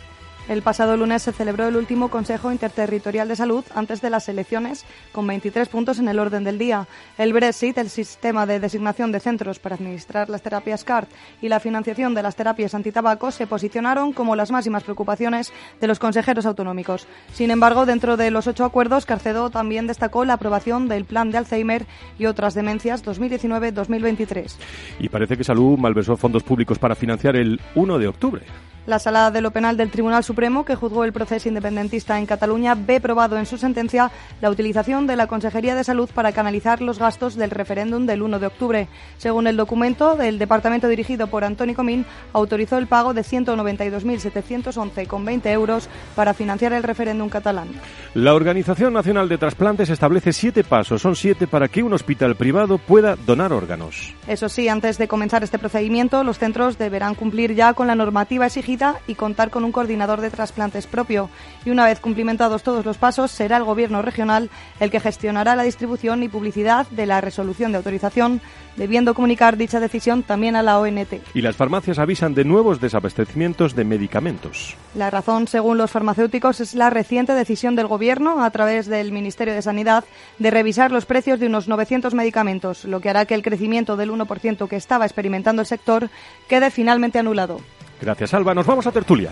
El 0.48 0.62
pasado 0.62 0.96
lunes 0.96 1.24
se 1.24 1.32
celebró 1.32 1.68
el 1.68 1.76
último 1.76 2.10
Consejo 2.10 2.52
Interterritorial 2.52 3.28
de 3.28 3.36
Salud 3.36 3.66
antes 3.74 4.00
de 4.02 4.12
las 4.12 4.30
elecciones, 4.30 4.86
con 5.12 5.26
23 5.26 5.68
puntos 5.70 5.98
en 5.98 6.08
el 6.08 6.20
orden 6.20 6.44
del 6.44 6.60
día. 6.60 6.88
El 7.18 7.34
Brexit, 7.34 7.80
el 7.80 7.90
sistema 7.90 8.46
de 8.46 8.60
designación 8.60 9.12
de 9.12 9.20
centros 9.20 9.58
para 9.58 9.74
administrar 9.74 10.30
las 10.30 10.44
terapias 10.44 10.84
CART 10.84 11.10
y 11.42 11.50
la 11.50 11.60
financiación 11.60 12.14
de 12.14 12.22
las 12.22 12.36
terapias 12.36 12.76
antitabaco 12.76 13.32
se 13.32 13.48
posicionaron 13.48 14.14
como 14.14 14.36
las 14.36 14.52
máximas 14.52 14.84
preocupaciones 14.84 15.52
de 15.82 15.88
los 15.88 15.98
consejeros 15.98 16.46
autonómicos. 16.46 17.08
Sin 17.34 17.50
embargo, 17.50 17.88
dentro 17.88 18.16
de 18.16 18.30
los 18.30 18.46
ocho 18.46 18.66
acuerdos, 18.66 19.08
Carcedo 19.08 19.50
también 19.50 19.88
destacó 19.88 20.26
la 20.26 20.34
aprobación 20.34 20.88
del 20.88 21.06
Plan 21.06 21.32
de 21.32 21.40
Alzheimer 21.40 21.88
y 22.20 22.28
otras 22.28 22.54
demencias 22.54 23.04
2019-2023. 23.04 24.54
Y 25.00 25.10
parece 25.10 25.38
que 25.38 25.44
Salud 25.44 25.80
malversó 25.80 26.16
fondos 26.18 26.44
públicos 26.44 26.78
para 26.78 26.94
financiar 26.94 27.36
el 27.36 27.60
1 27.74 27.98
de 27.98 28.08
octubre. 28.08 28.46
La 28.86 29.00
Sala 29.00 29.32
de 29.32 29.42
lo 29.42 29.50
Penal 29.50 29.78
del 29.78 29.90
Tribunal 29.90 30.24
Supremo, 30.24 30.64
que 30.64 30.76
juzgó 30.76 31.06
el 31.06 31.12
proceso 31.12 31.50
independentista 31.50 32.20
en 32.20 32.28
Cataluña, 32.28 32.76
ve 32.76 33.02
probado 33.02 33.40
en 33.40 33.48
su 33.48 33.58
sentencia 33.58 34.12
la 34.42 34.52
utilización 34.52 35.08
de 35.08 35.16
la 35.16 35.26
Consejería 35.26 35.74
de 35.74 35.84
Salud 35.84 36.08
para 36.14 36.34
canalizar 36.34 36.82
los 36.82 37.00
gastos 37.00 37.36
del 37.36 37.50
referéndum 37.50 38.06
del 38.06 38.22
1 38.22 38.38
de 38.38 38.46
octubre. 38.46 38.88
Según 39.18 39.48
el 39.48 39.58
documento, 39.58 40.22
el 40.22 40.38
departamento 40.38 40.88
dirigido 40.88 41.26
por 41.26 41.44
Antoni 41.44 41.74
Comín 41.74 42.06
autorizó 42.32 42.78
el 42.78 42.86
pago 42.86 43.16
de 43.16 43.24
192.711,20 43.24 45.48
euros 45.48 45.90
para 46.16 46.36
financiar 46.36 46.74
el 46.74 46.84
referéndum 46.84 47.30
catalán. 47.30 47.70
La 48.14 48.36
Organización 48.36 48.94
Nacional 48.94 49.30
de 49.30 49.40
Trasplantes 49.40 49.90
establece 49.90 50.32
siete 50.32 50.64
pasos, 50.64 51.02
son 51.02 51.16
siete 51.16 51.48
para 51.48 51.70
que 51.70 51.82
un 51.82 51.94
hospital 51.94 52.36
privado 52.36 52.78
pueda 52.78 53.16
donar 53.16 53.52
órganos. 53.52 54.14
Eso 54.28 54.48
sí, 54.48 54.70
antes 54.70 55.00
de 55.00 55.08
comenzar 55.08 55.44
este 55.44 55.58
procedimiento, 55.58 56.24
los 56.24 56.38
centros 56.38 56.78
deberán 56.78 57.16
cumplir 57.16 57.56
ya 57.56 57.74
con 57.74 57.88
la 57.88 57.96
normativa 57.96 58.46
exigida 58.46 58.75
y 59.08 59.16
contar 59.16 59.50
con 59.50 59.64
un 59.64 59.72
coordinador 59.72 60.22
de 60.22 60.30
trasplantes 60.30 60.88
propio. 60.88 61.30
Y 61.64 61.70
una 61.70 61.86
vez 61.86 62.00
cumplimentados 62.00 62.64
todos 62.64 62.86
los 62.86 62.98
pasos, 62.98 63.32
será 63.32 63.58
el 63.58 63.64
Gobierno 63.64 64.02
regional 64.02 64.50
el 64.80 64.92
que 64.92 65.00
gestionará 65.00 65.56
la 65.56 65.64
distribución 65.64 66.24
y 66.24 66.30
publicidad 66.30 66.88
de 66.90 67.06
la 67.06 67.22
resolución 67.22 67.72
de 67.72 67.78
autorización, 67.78 68.42
debiendo 68.76 69.14
comunicar 69.14 69.58
dicha 69.58 69.80
decisión 69.80 70.24
también 70.24 70.56
a 70.56 70.64
la 70.64 70.80
ONT. 70.80 71.22
Y 71.34 71.42
las 71.42 71.56
farmacias 71.56 72.00
avisan 72.00 72.34
de 72.34 72.44
nuevos 72.44 72.82
desabastecimientos 72.82 73.76
de 73.76 73.86
medicamentos. 73.86 74.76
La 74.94 75.10
razón, 75.10 75.48
según 75.48 75.78
los 75.78 75.92
farmacéuticos, 75.92 76.60
es 76.60 76.74
la 76.74 76.90
reciente 76.90 77.34
decisión 77.34 77.76
del 77.76 77.88
Gobierno, 77.88 78.44
a 78.44 78.50
través 78.50 78.88
del 78.88 79.12
Ministerio 79.12 79.54
de 79.54 79.62
Sanidad, 79.62 80.04
de 80.40 80.52
revisar 80.52 80.92
los 80.92 81.06
precios 81.06 81.40
de 81.40 81.48
unos 81.48 81.68
900 81.68 82.14
medicamentos, 82.14 82.86
lo 82.86 83.00
que 83.00 83.10
hará 83.10 83.26
que 83.26 83.36
el 83.36 83.44
crecimiento 83.44 83.96
del 83.96 84.12
1% 84.12 84.68
que 84.68 84.76
estaba 84.76 85.06
experimentando 85.06 85.62
el 85.62 85.68
sector 85.68 86.10
quede 86.48 86.72
finalmente 86.72 87.20
anulado. 87.20 87.60
Gracias, 88.02 88.34
Alba. 88.34 88.54
Nos 88.54 88.66
vamos 88.66 88.86
a 88.88 88.92
tertulia. 88.92 89.32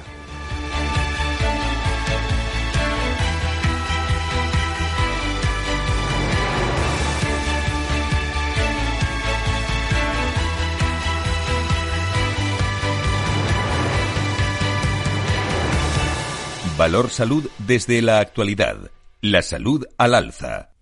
Valor 16.78 17.10
Salud 17.10 17.48
desde 17.60 18.02
la 18.02 18.20
actualidad. 18.20 18.92
La 19.22 19.42
salud 19.42 19.86
al 19.98 20.16
alza 20.16 20.73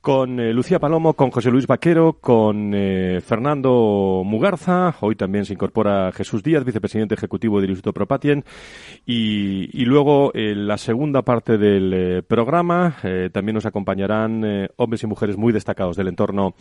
con 0.00 0.40
eh, 0.40 0.54
Lucía 0.54 0.78
Palomo, 0.78 1.12
con 1.12 1.30
José 1.30 1.50
Luis 1.50 1.66
Vaquero, 1.66 2.14
con 2.14 2.72
eh, 2.74 3.20
Fernando 3.20 4.22
Mugarza. 4.24 4.94
Hoy 5.00 5.14
también 5.14 5.44
se 5.44 5.52
incorpora 5.52 6.10
Jesús 6.12 6.42
Díaz, 6.42 6.64
vicepresidente 6.64 7.14
ejecutivo 7.14 7.60
del 7.60 7.70
Instituto 7.70 7.92
Propatien. 7.92 8.44
Y, 9.04 9.84
luego, 9.84 10.30
en 10.34 10.66
la 10.66 10.78
segunda 10.78 11.22
parte 11.22 11.58
del 11.58 11.92
eh, 11.92 12.22
programa, 12.22 12.96
también 13.32 13.54
nos 13.54 13.66
acompañarán 13.66 14.68
hombres 14.76 15.02
y 15.02 15.06
mujeres 15.06 15.36
muy 15.36 15.52
destacados 15.52 15.96
del 15.96 16.08
entorno 16.08 16.54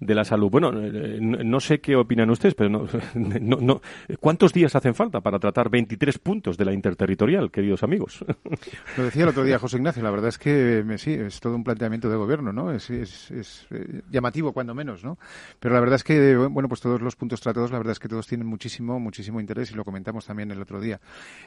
de 0.00 0.14
la 0.14 0.24
salud. 0.24 0.50
Bueno, 0.50 0.70
no 0.72 1.60
sé 1.60 1.80
qué 1.80 1.96
opinan 1.96 2.30
ustedes, 2.30 2.54
pero 2.54 2.68
no, 3.14 3.80
¿cuántos 4.20 4.52
días 4.52 4.74
hacen 4.76 4.94
falta 4.94 5.20
para 5.20 5.38
tratar 5.38 5.70
23 5.70 6.18
puntos 6.18 6.56
de 6.56 6.64
la 6.64 6.72
interterritorial, 6.72 7.50
queridos 7.50 7.82
amigos? 7.82 8.24
Lo 8.96 9.04
decía 9.04 9.24
el 9.24 9.30
otro 9.30 9.44
día 9.44 9.58
José 9.58 9.78
Ignacio, 9.78 10.02
la 10.02 10.10
verdad 10.10 10.28
es 10.28 10.38
que 10.38 10.84
sí, 10.98 11.14
es 11.14 11.40
todo 11.40 11.56
un 11.56 11.64
planteamiento 11.64 12.08
de 12.08 12.16
gobierno, 12.16 12.52
¿no? 12.52 12.70
Es, 12.90 13.66
eh, 13.70 14.02
llamativo 14.10 14.52
cuando 14.52 14.74
menos, 14.74 15.04
¿no? 15.04 15.18
Pero 15.60 15.74
la 15.74 15.80
verdad 15.80 15.96
es 15.96 16.04
que, 16.04 16.36
bueno, 16.36 16.68
pues 16.68 16.80
todos 16.80 17.00
los 17.00 17.16
puntos 17.16 17.40
tratados, 17.40 17.70
la 17.70 17.78
verdad 17.78 17.92
es 17.92 17.98
que 17.98 18.08
todos 18.08 18.26
tienen 18.26 18.46
muchísimo, 18.46 18.98
muchísimo 19.00 19.40
interés 19.40 19.70
y 19.70 19.74
lo 19.74 19.84
comentamos 19.84 20.26
también 20.26 20.50
el 20.50 20.60
otro 20.60 20.80
día. 20.80 21.00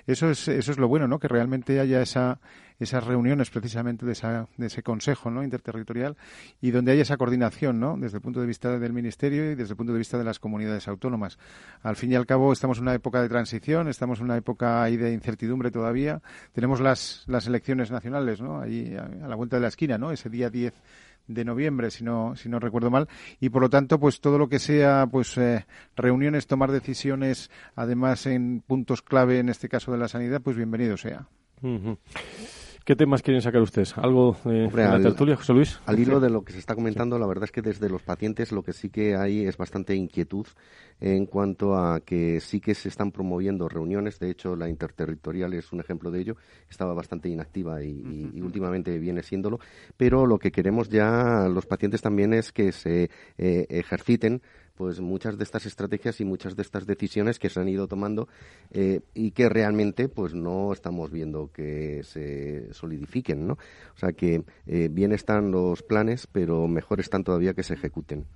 Eso 0.05 0.29
es, 0.29 0.47
eso 0.47 0.71
es 0.71 0.77
lo 0.77 0.87
bueno, 0.87 1.07
¿no? 1.07 1.19
Que 1.19 1.27
realmente 1.27 1.79
haya 1.79 2.01
esa, 2.01 2.39
esas 2.79 3.03
reuniones 3.03 3.49
precisamente 3.49 4.05
de, 4.05 4.11
esa, 4.11 4.47
de 4.57 4.67
ese 4.67 4.83
consejo 4.83 5.31
¿no? 5.31 5.43
interterritorial 5.43 6.15
y 6.61 6.71
donde 6.71 6.91
haya 6.91 7.01
esa 7.01 7.17
coordinación 7.17 7.79
¿no? 7.79 7.97
desde 7.97 8.17
el 8.17 8.21
punto 8.21 8.39
de 8.39 8.45
vista 8.45 8.77
del 8.77 8.93
Ministerio 8.93 9.51
y 9.51 9.55
desde 9.55 9.71
el 9.71 9.77
punto 9.77 9.93
de 9.93 9.99
vista 9.99 10.17
de 10.17 10.23
las 10.23 10.39
comunidades 10.39 10.87
autónomas. 10.87 11.37
Al 11.81 11.95
fin 11.95 12.11
y 12.11 12.15
al 12.15 12.25
cabo 12.25 12.53
estamos 12.53 12.77
en 12.77 12.83
una 12.83 12.93
época 12.93 13.21
de 13.21 13.29
transición, 13.29 13.87
estamos 13.87 14.19
en 14.19 14.25
una 14.25 14.37
época 14.37 14.83
ahí 14.83 14.97
de 14.97 15.13
incertidumbre 15.13 15.71
todavía. 15.71 16.21
Tenemos 16.53 16.79
las, 16.79 17.23
las 17.27 17.47
elecciones 17.47 17.89
nacionales 17.91 18.41
¿no? 18.41 18.59
allí 18.61 18.95
a, 18.95 19.07
la 19.27 19.35
vuelta 19.35 19.57
de 19.57 19.63
la 19.63 19.69
esquina, 19.69 19.97
¿no? 19.97 20.11
ese 20.11 20.29
día 20.29 20.49
10 20.49 20.73
de 21.27 21.45
noviembre, 21.45 21.91
si 21.91 22.03
no, 22.03 22.35
si 22.35 22.49
no 22.49 22.59
recuerdo 22.59 22.89
mal, 22.89 23.07
y 23.39 23.49
por 23.49 23.61
lo 23.61 23.69
tanto, 23.69 23.99
pues 23.99 24.21
todo 24.21 24.37
lo 24.37 24.49
que 24.49 24.59
sea, 24.59 25.07
pues 25.11 25.37
eh, 25.37 25.65
reuniones, 25.95 26.47
tomar 26.47 26.71
decisiones, 26.71 27.49
además 27.75 28.25
en 28.25 28.61
puntos 28.65 29.01
clave, 29.01 29.39
en 29.39 29.49
este 29.49 29.69
caso 29.69 29.91
de 29.91 29.97
la 29.97 30.07
sanidad, 30.07 30.41
pues 30.41 30.55
bienvenido 30.55 30.97
sea. 30.97 31.27
¿Qué 32.87 32.95
temas 32.95 33.21
quieren 33.21 33.41
sacar 33.41 33.61
ustedes? 33.61 33.97
¿Algo 33.97 34.37
de, 34.45 34.71
la 34.73 34.97
tertulia, 35.01 35.35
José 35.35 35.51
Luis? 35.51 35.77
Al 35.85 35.99
hilo 35.99 36.21
de 36.21 36.29
lo 36.29 36.45
que 36.45 36.53
se 36.53 36.59
está 36.59 36.73
comentando, 36.73 37.19
la 37.19 37.27
verdad 37.27 37.43
es 37.43 37.51
que 37.51 37.61
desde 37.61 37.89
los 37.89 38.01
pacientes 38.01 38.53
lo 38.53 38.63
que 38.63 38.71
sí 38.71 38.89
que 38.89 39.17
hay 39.17 39.45
es 39.45 39.57
bastante 39.57 39.93
inquietud 39.93 40.47
en 41.01 41.25
cuanto 41.25 41.75
a 41.75 41.99
que 41.99 42.39
sí 42.39 42.61
que 42.61 42.73
se 42.75 42.87
están 42.87 43.11
promoviendo 43.11 43.67
reuniones. 43.67 44.19
De 44.19 44.29
hecho, 44.29 44.55
la 44.55 44.69
interterritorial 44.69 45.53
es 45.53 45.73
un 45.73 45.81
ejemplo 45.81 46.11
de 46.11 46.21
ello. 46.21 46.37
Estaba 46.69 46.93
bastante 46.93 47.27
inactiva 47.27 47.83
y, 47.83 48.39
últimamente 48.41 48.97
viene 48.99 49.21
siéndolo. 49.21 49.59
Pero 49.97 50.25
lo 50.25 50.39
que 50.39 50.53
queremos 50.53 50.87
ya 50.87 51.49
los 51.49 51.65
pacientes 51.65 52.01
también 52.01 52.33
es 52.33 52.53
que 52.53 52.71
se 52.71 53.09
eh, 53.37 53.65
ejerciten 53.69 54.41
pues 54.77 55.01
muchas 55.01 55.37
de 55.37 55.43
estas 55.43 55.65
estrategias 55.65 56.21
y 56.21 56.25
muchas 56.25 56.55
de 56.55 56.61
estas 56.61 56.85
decisiones 56.85 57.39
que 57.39 57.49
se 57.49 57.59
han 57.59 57.67
ido 57.67 57.87
tomando 57.87 58.27
eh, 58.69 59.01
y 59.15 59.31
que 59.31 59.49
realmente 59.49 60.07
pues 60.07 60.35
no 60.35 60.71
estamos 60.71 61.11
viendo 61.11 61.51
que 61.51 62.03
se 62.03 62.71
solidifiquen, 62.73 63.47
¿no? 63.47 63.53
O 63.53 63.97
sea 63.97 64.13
que 64.13 64.43
eh, 64.67 64.89
bien 64.91 65.13
están 65.13 65.49
los 65.49 65.81
planes, 65.81 66.27
pero 66.27 66.67
mejor 66.67 66.99
están 66.99 67.23
todavía 67.23 67.55
que 67.55 67.63
se 67.63 67.73
ejecuten. 67.73 68.27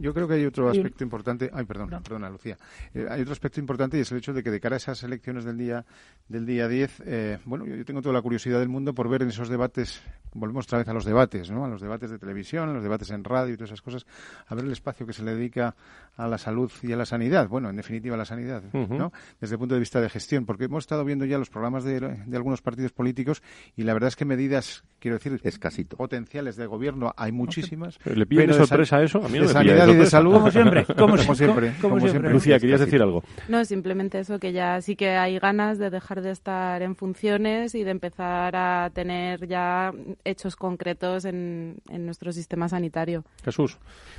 Yo, 0.00 0.14
creo 0.14 0.26
que 0.26 0.34
hay 0.34 0.46
otro 0.46 0.70
aspecto 0.70 1.04
importante. 1.04 1.50
Ay, 1.52 1.66
perdón, 1.66 1.90
perdona, 2.02 2.30
Lucía. 2.30 2.56
Eh, 2.94 3.06
hay 3.10 3.20
otro 3.20 3.32
aspecto 3.32 3.60
importante 3.60 3.98
y 3.98 4.00
es 4.00 4.10
el 4.12 4.18
hecho 4.18 4.32
de 4.32 4.42
que 4.42 4.50
de 4.50 4.60
cara 4.60 4.76
a 4.76 4.78
esas 4.78 5.02
elecciones 5.02 5.44
del 5.44 5.58
día 5.58 5.84
del 6.28 6.46
día 6.46 6.68
10, 6.68 7.02
bueno, 7.44 7.66
yo, 7.66 7.84
tengo 7.84 8.00
toda 8.00 8.14
la 8.14 8.22
curiosidad 8.22 8.58
del 8.60 8.70
mundo 8.70 8.94
por 8.94 9.10
ver 9.10 9.22
en 9.22 9.28
esos 9.28 9.50
debates, 9.50 10.02
volvemos 10.32 10.64
otra 10.64 10.78
vez 10.78 10.88
a 10.88 10.94
los 10.94 11.04
debates, 11.04 11.50
¿no? 11.50 11.66
A 11.66 11.68
los 11.68 11.82
debates 11.82 12.10
de 12.10 12.18
televisión, 12.18 12.70
a 12.70 12.72
los 12.72 12.82
debates 12.82 13.10
en 13.10 13.24
radio 13.24 13.52
y 13.52 13.56
todas 13.56 13.70
esas 13.70 13.82
cosas, 13.82 14.06
a 14.46 14.54
ver 14.54 14.64
el 14.64 14.72
espacio 14.72 15.06
que 15.06 15.12
se 15.12 15.22
le 15.22 15.34
dedica 15.34 15.74
a 16.16 16.28
la 16.28 16.38
salud 16.38 16.70
y 16.82 16.92
a 16.92 16.96
la 16.96 17.06
sanidad, 17.06 17.48
bueno, 17.48 17.70
en 17.70 17.76
definitiva 17.76 18.14
a 18.14 18.18
la 18.18 18.24
sanidad, 18.24 18.62
¿no? 18.72 19.12
Desde 19.40 19.54
el 19.54 19.58
punto 19.58 19.74
de 19.74 19.80
vista 19.80 20.00
de 20.00 20.10
gestión, 20.10 20.44
porque 20.44 20.64
hemos 20.64 20.84
estado 20.84 21.04
viendo 21.04 21.24
ya 21.24 21.38
los 21.38 21.48
programas 21.48 21.84
de, 21.84 22.00
de 22.00 22.36
algunos 22.36 22.60
partidos 22.60 22.92
políticos 22.92 23.42
y 23.76 23.84
la 23.84 23.94
verdad 23.94 24.08
es 24.08 24.16
que 24.16 24.24
medidas, 24.24 24.84
quiero 24.98 25.16
decir, 25.16 25.40
Escasito. 25.42 25.96
potenciales 25.96 26.56
de 26.56 26.66
gobierno 26.66 27.14
hay 27.16 27.32
muchísimas. 27.32 27.98
¿Le 28.04 28.26
pide 28.26 28.52
sorpresa 28.52 29.02
eso? 29.02 29.24
A 29.24 29.28
mí 29.28 29.38
no 29.38 29.46
de 29.46 29.52
sanidad 29.52 29.88
y 29.88 29.94
de 29.94 30.06
salud. 30.06 30.34
Como 30.34 30.50
siempre, 30.50 30.84
como, 30.96 31.16
siempre. 31.16 31.72
Como, 31.80 32.00
siempre. 32.00 32.30
Lucía, 32.30 32.58
¿querías 32.58 32.80
decir 32.80 33.00
algo? 33.00 33.24
No, 33.48 33.64
simplemente 33.64 34.18
eso, 34.18 34.38
que 34.38 34.52
ya 34.52 34.80
sí 34.82 34.96
que 34.96 35.10
hay 35.10 35.38
ganas 35.38 35.78
de 35.78 35.88
dejar 35.88 36.20
de 36.20 36.30
estar 36.30 36.82
en 36.82 36.94
funciones 36.94 37.74
y 37.74 37.84
de 37.84 37.90
empezar 37.90 38.54
a 38.54 38.90
tener 38.92 39.46
ya 39.48 39.92
hechos 40.24 40.56
concretos 40.56 41.24
en, 41.24 41.76
en 41.88 42.04
nuestro 42.04 42.32
sistema 42.32 42.68
sanitario. 42.68 43.24
Jesús. 43.44 43.78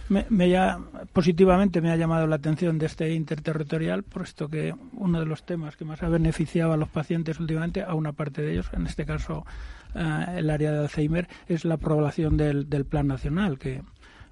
Me, 0.10 0.25
me 0.29 0.50
ya 0.50 0.79
positivamente 1.53 1.81
me 1.81 1.91
ha 1.91 1.95
llamado 1.95 2.25
la 2.25 2.38
atención 2.38 2.79
de 2.79 2.88
este 2.88 3.13
interterritorial, 3.13 4.01
puesto 4.01 4.50
que 4.50 4.74
uno 4.93 5.19
de 5.19 5.27
los 5.27 5.43
temas 5.43 5.75
que 5.75 5.86
más 5.86 6.01
ha 6.01 6.10
beneficiado 6.10 6.74
a 6.74 6.77
los 6.77 6.89
pacientes 6.89 7.39
últimamente, 7.39 7.83
a 7.83 7.93
una 7.93 8.12
parte 8.12 8.41
de 8.41 8.53
ellos, 8.53 8.72
en 8.74 8.88
este 8.88 9.05
caso 9.05 9.45
eh, 9.93 10.25
el 10.38 10.50
área 10.50 10.72
de 10.72 10.79
Alzheimer, 10.79 11.27
es 11.48 11.63
la 11.63 11.75
aprobación 11.75 12.38
del, 12.38 12.69
del 12.69 12.86
Plan 12.86 13.05
Nacional, 13.05 13.60
que 13.60 13.83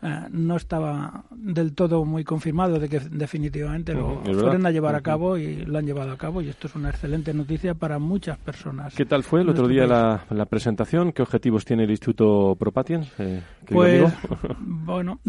eh, 0.01 0.27
no 0.31 0.55
estaba 0.55 1.25
del 1.29 1.73
todo 1.73 2.05
muy 2.05 2.23
confirmado 2.23 2.79
de 2.79 2.89
que 2.89 2.99
definitivamente 2.99 3.93
lo 3.93 4.23
fueron 4.23 4.65
a 4.65 4.71
llevar 4.71 4.95
a 4.95 5.01
cabo 5.01 5.37
y 5.37 5.63
lo 5.63 5.77
han 5.77 5.85
llevado 5.85 6.11
a 6.11 6.17
cabo 6.17 6.41
y 6.41 6.49
esto 6.49 6.65
es 6.65 6.75
una 6.75 6.89
excelente 6.89 7.35
noticia 7.35 7.75
para 7.75 7.99
muchas 7.99 8.39
personas. 8.39 8.95
¿Qué 8.95 9.05
tal 9.05 9.21
fue 9.21 9.41
el 9.41 9.49
otro 9.49 9.67
día 9.67 9.85
la, 9.85 10.25
la, 10.31 10.45
presentación? 10.45 11.11
¿Qué 11.11 11.21
objetivos 11.21 11.65
tiene 11.65 11.83
el 11.83 11.91
Instituto 11.91 12.55
Propatiens? 12.57 13.11
Eh, 13.19 13.41
pues, 13.67 14.11
bueno, 14.59 15.19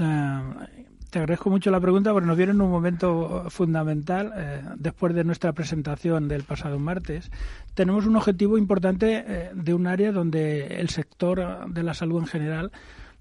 te 1.13 1.19
agradezco 1.19 1.51
mucho 1.51 1.71
la 1.71 1.79
pregunta 1.79 2.11
porque 2.11 2.27
nos 2.27 2.39
viene 2.39 2.53
en 2.53 2.63
un 2.63 2.71
momento 2.71 3.45
fundamental 3.51 4.33
eh, 4.35 4.63
después 4.77 5.15
de 5.15 5.25
nuestra 5.25 5.53
presentación 5.53 6.27
del 6.27 6.43
pasado 6.43 6.79
martes. 6.79 7.31
Tenemos 7.75 8.07
un 8.07 8.17
objetivo 8.17 8.57
importante 8.57 9.23
eh, 9.27 9.51
de 9.53 9.75
un 9.75 9.87
área 9.87 10.11
donde 10.11 10.79
el 10.81 10.89
sector 10.89 11.71
de 11.71 11.83
la 11.83 11.93
salud 11.93 12.21
en 12.21 12.27
general 12.27 12.73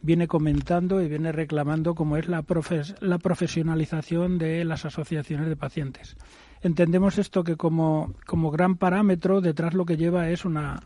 viene 0.02 0.30
comentando 0.30 1.02
y 1.02 1.10
viene 1.10 1.34
reclamando 1.34 1.94
como 1.94 2.16
es 2.16 2.30
la, 2.30 2.46
la 3.02 3.18
profesionalización 3.18 4.38
de 4.38 4.64
las 4.64 4.86
asociaciones 4.86 5.50
de 5.50 5.58
pacientes. 5.58 6.16
Entendemos 6.62 7.18
esto 7.18 7.44
que 7.44 7.58
como, 7.58 8.14
como 8.26 8.52
gran 8.52 8.78
parámetro 8.78 9.42
detrás 9.42 9.74
lo 9.74 9.84
que 9.84 9.98
lleva 9.98 10.30
es 10.30 10.46
una, 10.46 10.84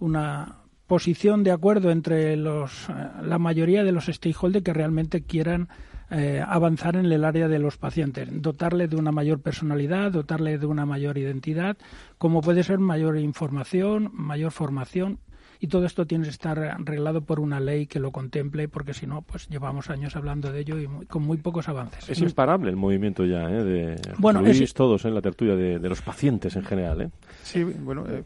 una 0.00 0.56
posición 0.88 1.44
de 1.44 1.52
acuerdo 1.52 1.92
entre 1.92 2.36
los, 2.36 2.88
eh, 2.88 2.94
la 3.22 3.38
mayoría 3.38 3.84
de 3.84 3.92
los 3.92 4.06
stakeholders 4.06 4.64
que 4.64 4.72
realmente 4.72 5.22
quieran 5.22 5.68
eh, 6.10 6.42
avanzar 6.46 6.96
en 6.96 7.06
el 7.06 7.24
área 7.24 7.48
de 7.48 7.58
los 7.58 7.76
pacientes, 7.76 8.28
dotarle 8.32 8.88
de 8.88 8.96
una 8.96 9.12
mayor 9.12 9.40
personalidad, 9.40 10.10
dotarle 10.10 10.58
de 10.58 10.66
una 10.66 10.86
mayor 10.86 11.18
identidad, 11.18 11.76
como 12.16 12.40
puede 12.40 12.62
ser 12.62 12.78
mayor 12.78 13.18
información, 13.18 14.10
mayor 14.12 14.52
formación, 14.52 15.18
y 15.60 15.66
todo 15.66 15.86
esto 15.86 16.06
tiene 16.06 16.24
que 16.24 16.30
estar 16.30 16.58
arreglado 16.58 17.22
por 17.22 17.40
una 17.40 17.58
ley 17.58 17.86
que 17.86 17.98
lo 17.98 18.12
contemple, 18.12 18.68
porque 18.68 18.94
si 18.94 19.06
no, 19.06 19.22
pues 19.22 19.48
llevamos 19.48 19.90
años 19.90 20.14
hablando 20.16 20.52
de 20.52 20.60
ello 20.60 20.78
y 20.78 20.86
con 21.06 21.22
muy 21.22 21.38
pocos 21.38 21.68
avances. 21.68 22.08
Es 22.08 22.20
imparable 22.20 22.70
el 22.70 22.76
movimiento 22.76 23.24
ya, 23.24 23.50
¿eh? 23.50 23.64
De 23.64 23.96
bueno, 24.18 24.42
todos 24.74 25.04
en 25.04 25.14
la 25.14 25.22
tertulia 25.22 25.56
de, 25.56 25.88
los 25.88 26.02
pacientes 26.02 26.54
en 26.56 26.64
general, 26.64 27.02
¿eh? 27.02 27.10
Sí, 27.42 27.64
bueno, 27.64 28.04
eh, 28.08 28.24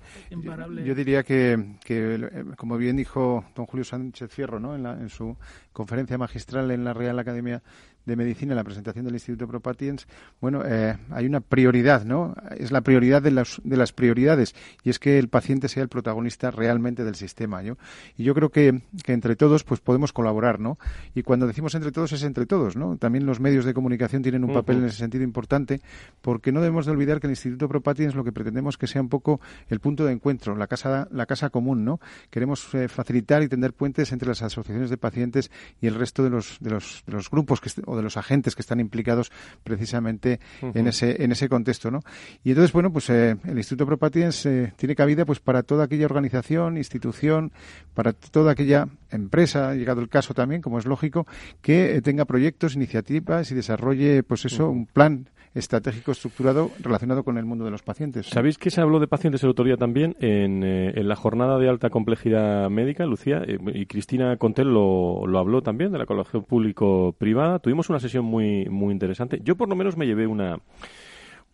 yo, 0.84 0.94
diría 0.94 1.22
que, 1.22 1.76
que, 1.84 2.14
eh, 2.14 2.44
como 2.56 2.76
bien 2.76 2.96
dijo 2.96 3.44
don 3.54 3.66
Julio 3.66 3.84
Sánchez 3.84 4.30
Fierro, 4.30 4.60
¿no? 4.60 4.74
En, 4.74 4.84
en 4.84 5.08
su 5.08 5.36
conferencia 5.72 6.18
magistral 6.18 6.70
en 6.70 6.84
la 6.84 6.92
Real 6.92 7.18
Academia 7.18 7.62
de 8.06 8.16
Medicina 8.16 8.52
en 8.52 8.56
la 8.56 8.64
presentación 8.64 9.04
del 9.04 9.14
Instituto 9.14 9.46
ProPatients, 9.46 10.06
bueno, 10.40 10.62
eh, 10.64 10.96
hay 11.10 11.26
una 11.26 11.40
prioridad, 11.40 12.04
¿no? 12.04 12.34
Es 12.56 12.72
la 12.72 12.80
prioridad 12.80 13.22
de 13.22 13.30
las, 13.30 13.60
de 13.64 13.76
las 13.76 13.92
prioridades 13.92 14.54
y 14.82 14.90
es 14.90 14.98
que 14.98 15.18
el 15.18 15.28
paciente 15.28 15.68
sea 15.68 15.82
el 15.82 15.88
protagonista 15.88 16.50
realmente 16.50 17.04
del 17.04 17.14
sistema, 17.14 17.62
¿no? 17.62 17.78
Y 18.16 18.24
yo 18.24 18.34
creo 18.34 18.50
que, 18.50 18.82
que, 19.04 19.12
entre 19.12 19.36
todos 19.36 19.64
pues 19.64 19.80
podemos 19.80 20.12
colaborar, 20.12 20.60
¿no? 20.60 20.78
Y 21.14 21.22
cuando 21.22 21.46
decimos 21.46 21.74
entre 21.74 21.92
todos 21.92 22.12
es 22.12 22.22
entre 22.22 22.46
todos, 22.46 22.76
¿no? 22.76 22.96
También 22.96 23.26
los 23.26 23.40
medios 23.40 23.64
de 23.64 23.74
comunicación 23.74 24.22
tienen 24.22 24.44
un 24.44 24.52
papel 24.52 24.78
en 24.78 24.84
ese 24.84 24.98
sentido 24.98 25.24
importante 25.24 25.80
porque 26.20 26.52
no 26.52 26.60
debemos 26.60 26.86
de 26.86 26.92
olvidar 26.92 27.20
que 27.20 27.26
el 27.26 27.32
Instituto 27.32 27.68
ProPatients 27.68 28.14
lo 28.14 28.24
que 28.24 28.32
pretendemos 28.32 28.76
que 28.78 28.86
sea 28.86 29.00
un 29.00 29.08
poco 29.08 29.40
el 29.68 29.80
punto 29.80 30.04
de 30.04 30.12
encuentro, 30.12 30.56
la 30.56 30.66
casa, 30.66 31.08
la 31.10 31.26
casa 31.26 31.50
común, 31.50 31.84
¿no? 31.84 32.00
Queremos 32.30 32.74
eh, 32.74 32.88
facilitar 32.88 33.42
y 33.42 33.48
tender 33.48 33.72
puentes 33.72 34.12
entre 34.12 34.28
las 34.28 34.42
asociaciones 34.42 34.90
de 34.90 34.96
pacientes 34.96 35.50
y 35.80 35.86
el 35.86 35.94
resto 35.94 36.22
de 36.22 36.30
los, 36.30 36.58
de 36.60 36.70
los, 36.70 37.02
de 37.06 37.12
los 37.12 37.30
grupos 37.30 37.60
que, 37.60 37.70
o 37.92 37.96
de 37.96 38.02
los 38.02 38.16
agentes 38.16 38.54
que 38.54 38.62
están 38.62 38.80
implicados 38.80 39.30
precisamente 39.62 40.40
en 40.62 40.86
ese 40.86 41.22
en 41.22 41.32
ese 41.32 41.48
contexto, 41.48 41.90
¿no? 41.90 42.00
Y 42.44 42.50
entonces, 42.50 42.72
bueno, 42.72 42.92
pues 42.92 43.10
eh, 43.10 43.36
el 43.44 43.58
Instituto 43.58 43.86
ProPatients 43.86 44.46
eh, 44.46 44.72
tiene 44.76 44.94
cabida 44.94 45.24
pues 45.24 45.40
para 45.40 45.62
toda 45.62 45.84
aquella 45.84 46.06
organización, 46.06 46.76
institución, 46.76 47.52
para 47.94 48.12
toda 48.12 48.52
aquella 48.52 48.88
empresa, 49.10 49.70
ha 49.70 49.74
llegado 49.74 50.00
el 50.00 50.08
caso 50.08 50.34
también, 50.34 50.62
como 50.62 50.78
es 50.78 50.86
lógico, 50.86 51.26
que 51.60 51.96
eh, 51.96 52.02
tenga 52.02 52.24
proyectos, 52.24 52.74
iniciativas 52.74 53.50
y 53.50 53.54
desarrolle, 53.54 54.22
pues 54.22 54.44
eso, 54.44 54.70
un 54.70 54.86
plan 54.86 55.28
estratégico 55.54 56.12
estructurado 56.12 56.70
relacionado 56.80 57.24
con 57.24 57.38
el 57.38 57.44
mundo 57.44 57.64
de 57.64 57.70
los 57.70 57.82
pacientes. 57.82 58.26
¿Sabéis 58.26 58.58
que 58.58 58.70
se 58.70 58.80
habló 58.80 59.00
de 59.00 59.06
pacientes 59.06 59.42
el 59.42 59.50
otro 59.50 59.64
día 59.64 59.76
también 59.76 60.16
en, 60.20 60.62
eh, 60.62 60.92
en 60.94 61.08
la 61.08 61.16
jornada 61.16 61.58
de 61.58 61.68
alta 61.68 61.90
complejidad 61.90 62.70
médica, 62.70 63.04
Lucía? 63.06 63.42
Eh, 63.46 63.58
y 63.74 63.86
Cristina 63.86 64.36
Contel 64.36 64.68
lo, 64.68 65.26
lo 65.26 65.38
habló 65.38 65.62
también 65.62 65.92
de 65.92 65.98
la 65.98 66.06
colaboración 66.06 66.44
público-privada. 66.44 67.58
Tuvimos 67.58 67.90
una 67.90 68.00
sesión 68.00 68.24
muy, 68.24 68.66
muy 68.66 68.92
interesante. 68.92 69.40
Yo 69.42 69.56
por 69.56 69.68
lo 69.68 69.76
menos 69.76 69.96
me 69.96 70.06
llevé 70.06 70.26
una 70.26 70.58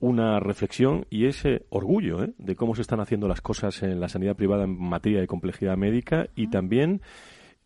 una 0.00 0.38
reflexión 0.38 1.06
y 1.10 1.26
ese 1.26 1.66
orgullo 1.70 2.22
¿eh? 2.22 2.32
de 2.38 2.56
cómo 2.56 2.74
se 2.74 2.82
están 2.82 3.00
haciendo 3.00 3.26
las 3.26 3.40
cosas 3.40 3.82
en 3.82 4.00
la 4.00 4.08
sanidad 4.08 4.36
privada 4.36 4.64
en 4.64 4.78
materia 4.78 5.20
de 5.20 5.26
complejidad 5.26 5.76
médica 5.76 6.28
y 6.36 6.48
también 6.48 7.00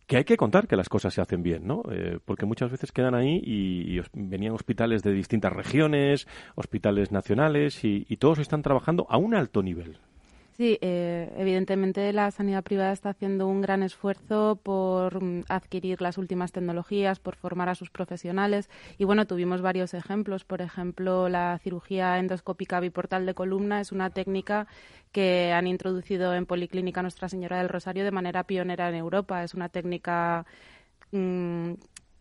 que 0.07 0.17
hay 0.17 0.23
que 0.23 0.37
contar 0.37 0.67
que 0.67 0.75
las 0.75 0.89
cosas 0.89 1.13
se 1.13 1.21
hacen 1.21 1.43
bien, 1.43 1.65
¿no? 1.65 1.83
Eh, 1.91 2.19
porque 2.25 2.45
muchas 2.45 2.71
veces 2.71 2.91
quedan 2.91 3.15
ahí 3.15 3.41
y, 3.43 4.01
venían 4.13 4.53
hospitales 4.53 5.03
de 5.03 5.13
distintas 5.13 5.53
regiones, 5.53 6.27
hospitales 6.55 7.11
nacionales 7.11 7.83
y, 7.83 8.05
y 8.09 8.17
todos 8.17 8.39
están 8.39 8.61
trabajando 8.61 9.05
a 9.09 9.17
un 9.17 9.35
alto 9.35 9.63
nivel. 9.63 9.97
Sí, 10.55 10.77
eh, 10.81 11.33
evidentemente 11.35 12.13
la 12.13 12.29
sanidad 12.29 12.63
privada 12.63 12.91
está 12.91 13.09
haciendo 13.09 13.47
un 13.47 13.61
gran 13.61 13.81
esfuerzo 13.81 14.59
por 14.61 15.23
mm, 15.23 15.45
adquirir 15.49 15.99
las 15.99 16.19
últimas 16.19 16.51
tecnologías, 16.51 17.19
por 17.19 17.35
formar 17.35 17.69
a 17.69 17.75
sus 17.75 17.89
profesionales. 17.89 18.69
Y 18.99 19.05
bueno, 19.05 19.25
tuvimos 19.25 19.61
varios 19.63 19.95
ejemplos. 19.95 20.43
Por 20.45 20.61
ejemplo, 20.61 21.27
la 21.27 21.57
cirugía 21.63 22.19
endoscópica 22.19 22.79
biportal 22.79 23.25
de 23.25 23.33
columna 23.33 23.81
es 23.81 23.91
una 23.91 24.11
técnica 24.11 24.67
que 25.11 25.51
han 25.53 25.65
introducido 25.65 26.35
en 26.35 26.45
Policlínica 26.45 27.01
Nuestra 27.01 27.29
Señora 27.29 27.57
del 27.57 27.69
Rosario 27.69 28.03
de 28.03 28.11
manera 28.11 28.43
pionera 28.43 28.89
en 28.89 28.95
Europa. 28.95 29.43
Es 29.43 29.55
una 29.55 29.69
técnica 29.69 30.45
mm, 31.11 31.73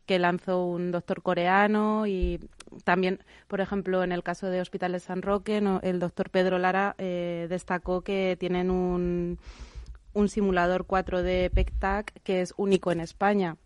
que 0.06 0.18
lanzó 0.18 0.66
un 0.66 0.90
doctor 0.90 1.22
coreano 1.22 2.06
y 2.06 2.40
también, 2.84 3.20
por 3.48 3.60
ejemplo, 3.60 4.02
en 4.02 4.12
el 4.12 4.22
caso 4.22 4.48
de 4.48 4.60
Hospitales 4.60 5.04
San 5.04 5.22
Roque, 5.22 5.62
el 5.82 6.00
doctor 6.00 6.30
Pedro 6.30 6.58
Lara 6.58 6.94
eh, 6.98 7.46
destacó 7.48 8.02
que 8.02 8.36
tienen 8.38 8.70
un, 8.70 9.38
un 10.12 10.28
simulador 10.28 10.86
4D 10.86 11.50
PECTAC 11.50 12.12
que 12.22 12.40
es 12.40 12.54
único 12.56 12.92
en 12.92 13.00
España. 13.00 13.56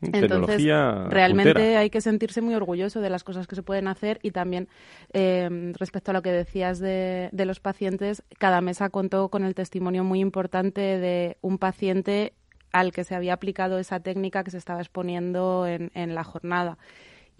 Entonces, 0.00 0.62
realmente 1.08 1.76
hay 1.76 1.90
que 1.90 2.00
sentirse 2.00 2.40
muy 2.40 2.54
orgulloso 2.54 3.00
de 3.00 3.10
las 3.10 3.24
cosas 3.24 3.48
que 3.48 3.56
se 3.56 3.64
pueden 3.64 3.88
hacer 3.88 4.20
y 4.22 4.30
también 4.30 4.68
eh, 5.12 5.72
respecto 5.76 6.12
a 6.12 6.14
lo 6.14 6.22
que 6.22 6.30
decías 6.30 6.78
de, 6.78 7.30
de, 7.32 7.44
los 7.44 7.58
pacientes, 7.58 8.22
cada 8.38 8.60
mesa 8.60 8.90
contó 8.90 9.28
con 9.28 9.42
el 9.42 9.56
testimonio 9.56 10.04
muy 10.04 10.20
importante 10.20 10.80
de 10.80 11.36
un 11.40 11.58
paciente 11.58 12.34
al 12.72 12.92
que 12.92 13.04
se 13.04 13.14
había 13.14 13.34
aplicado 13.34 13.78
esa 13.78 14.00
técnica 14.00 14.44
que 14.44 14.50
se 14.50 14.58
estaba 14.58 14.80
exponiendo 14.80 15.66
en, 15.66 15.90
en 15.94 16.14
la 16.14 16.24
jornada. 16.24 16.78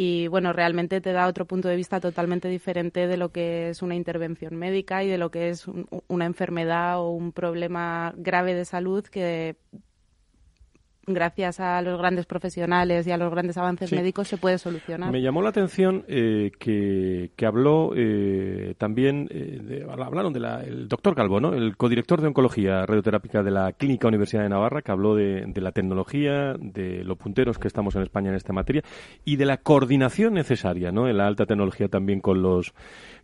Y 0.01 0.29
bueno, 0.29 0.53
realmente 0.53 1.01
te 1.01 1.13
da 1.13 1.27
otro 1.27 1.45
punto 1.45 1.67
de 1.67 1.75
vista 1.75 1.99
totalmente 1.99 2.49
diferente 2.49 3.09
de 3.09 3.17
lo 3.17 3.33
que 3.33 3.71
es 3.71 3.83
una 3.83 3.97
intervención 3.97 4.55
médica 4.55 5.03
y 5.03 5.09
de 5.09 5.19
lo 5.19 5.33
que 5.33 5.49
es 5.49 5.67
una 6.07 6.25
enfermedad 6.25 7.01
o 7.01 7.11
un 7.11 7.33
problema 7.33 8.15
grave 8.17 8.55
de 8.55 8.65
salud 8.65 9.05
que 9.05 9.57
gracias 11.15 11.61
a 11.61 11.81
los 11.83 11.99
grandes 11.99 12.27
profesionales 12.27 13.07
y 13.07 13.11
a 13.11 13.17
los 13.17 13.31
grandes 13.31 13.57
avances 13.57 13.93
médicos 13.93 14.29
se 14.29 14.37
puede 14.37 14.59
solucionar. 14.59 15.11
Me 15.11 15.23
llamó 15.23 15.43
la 15.43 15.51
atención 15.51 16.05
eh, 16.09 16.53
que, 16.59 17.31
que, 17.37 17.47
habló 17.47 17.93
eh, 17.97 18.75
también, 18.79 19.29
eh, 19.31 19.87
hablaron 19.91 20.33
del 20.33 20.89
doctor 20.89 21.15
Calvo, 21.15 21.41
¿no? 21.41 21.55
el 21.55 21.77
codirector 21.77 22.21
de 22.21 22.29
Oncología 22.29 22.87
Radioterápica 22.87 23.43
de 23.43 23.51
la 23.51 23.73
Clínica 23.73 24.09
Universidad 24.09 24.43
de 24.43 24.49
Navarra, 24.49 24.83
que 24.83 24.93
habló 24.93 25.15
de, 25.15 25.45
de 25.47 25.61
la 25.61 25.73
tecnología, 25.73 26.55
de 26.59 27.05
lo 27.05 27.17
punteros 27.17 27.59
que 27.59 27.69
estamos 27.69 27.97
en 27.97 28.03
España 28.03 28.31
en 28.31 28.37
esta 28.37 28.53
materia 28.53 28.83
y 29.25 29.37
de 29.37 29.47
la 29.47 29.59
coordinación 29.59 30.35
necesaria 30.35 30.93
¿no? 30.93 31.09
en 31.09 31.17
la 31.17 31.27
alta 31.27 31.47
tecnología 31.47 31.89
también 31.89 32.21
con 32.21 32.43
los 32.43 32.75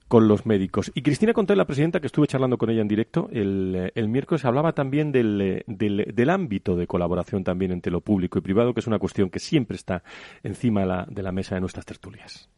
con 0.09 0.29
los 0.29 0.47
médicos. 0.47 0.93
Y 0.95 1.03
Cristina 1.03 1.33
Conté, 1.33 1.57
la 1.57 1.65
presidenta, 1.65 2.01
que 2.01 2.07
estuve 2.07 2.27
charlando 2.27 2.59
con 2.59 2.71
ella 2.71 2.83
en 2.83 2.89
directo 2.89 3.29
el, 3.33 3.91
eh, 3.95 4.07
miércoles, 4.07 4.45
hablaba 4.45 4.73
también 4.73 5.13
del, 5.13 5.41
eh, 5.41 5.65
del, 5.67 6.13
del, 6.15 6.31
ámbito 6.31 6.77
de 6.77 6.87
colaboración 6.87 7.43
también 7.45 7.73
entre 7.73 7.91
lo 7.91 8.01
público 8.01 8.39
y 8.39 8.43
privado, 8.43 8.75
que 8.75 8.81
es 8.81 8.87
una 8.87 8.99
cuestión 8.99 9.31
que 9.31 9.39
siempre 9.39 9.77
está 9.77 10.03
encima 10.43 10.83
de 10.83 10.87
la, 10.87 11.07
de 11.09 11.23
la 11.23 11.33
mesa 11.33 11.55
de 11.55 11.61
nuestras 11.61 11.87
tertulias. 11.87 12.49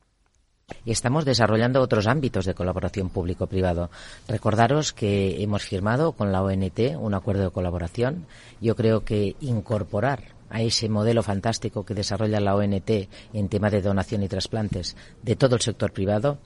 Y 0.84 0.90
estamos 0.90 1.24
desarrollando 1.24 1.80
otros 1.80 2.08
ámbitos 2.08 2.44
de 2.44 2.54
colaboración 2.54 3.08
público-privado. 3.08 3.88
Recordaros 4.26 4.92
que 4.92 5.40
hemos 5.42 5.62
firmado 5.62 6.12
con 6.12 6.32
la 6.32 6.42
ONT 6.42 6.96
un 6.98 7.14
acuerdo 7.14 7.44
de 7.44 7.50
colaboración. 7.50 8.26
Yo 8.60 8.74
creo 8.74 9.04
que 9.04 9.36
incorporar 9.40 10.34
a 10.50 10.62
ese 10.62 10.88
modelo 10.88 11.22
fantástico 11.22 11.84
que 11.84 11.94
desarrolla 11.94 12.40
la 12.40 12.56
ONT 12.56 12.90
en 13.32 13.48
tema 13.48 13.70
de 13.70 13.82
donación 13.82 14.22
y 14.24 14.28
trasplantes 14.28 14.96
de 15.22 15.36
todo 15.36 15.54
el 15.54 15.60
sector 15.60 15.92
privado 15.92 16.38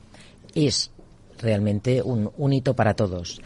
es 0.55 0.93
realmente 1.41 2.03
un, 2.03 2.53
hito 2.53 2.75
para 2.75 2.95
todos. 2.95 3.41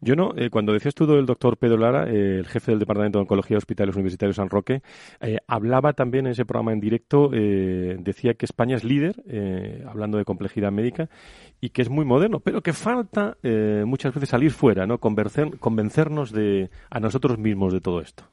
Yo 0.00 0.14
no, 0.14 0.34
eh, 0.36 0.50
cuando 0.50 0.72
decías 0.72 0.94
tú 0.94 1.04
del 1.04 1.26
doctor 1.26 1.56
Pedro 1.56 1.78
Lara, 1.78 2.08
eh, 2.08 2.38
el 2.38 2.46
jefe 2.46 2.70
del 2.70 2.78
Departamento 2.78 3.18
de 3.18 3.22
Oncología 3.22 3.56
de 3.56 3.58
Hospitales 3.58 3.96
Universitarios 3.96 4.36
San 4.36 4.48
Roque, 4.48 4.82
eh, 5.20 5.38
hablaba 5.48 5.94
también 5.94 6.26
en 6.26 6.32
ese 6.32 6.44
programa 6.44 6.72
en 6.72 6.80
directo, 6.80 7.28
decía 7.28 8.34
que 8.34 8.46
España 8.46 8.76
es 8.76 8.84
líder, 8.84 9.22
hablando 9.86 10.18
de 10.18 10.24
complejidad 10.24 10.70
médica, 10.70 11.08
y 11.60 11.70
que 11.70 11.82
es 11.82 11.88
muy 11.88 12.04
moderno, 12.04 12.40
pero 12.40 12.62
que 12.62 12.72
falta 12.72 13.36
muchas 13.84 14.14
veces 14.14 14.28
salir 14.28 14.52
fuera, 14.52 14.86
¿no? 14.86 14.98
convencernos 14.98 16.32
de, 16.32 16.70
a 16.90 17.00
nosotros 17.00 17.38
mismos 17.38 17.72
de 17.72 17.80
todo 17.80 18.00
esto. 18.00 18.24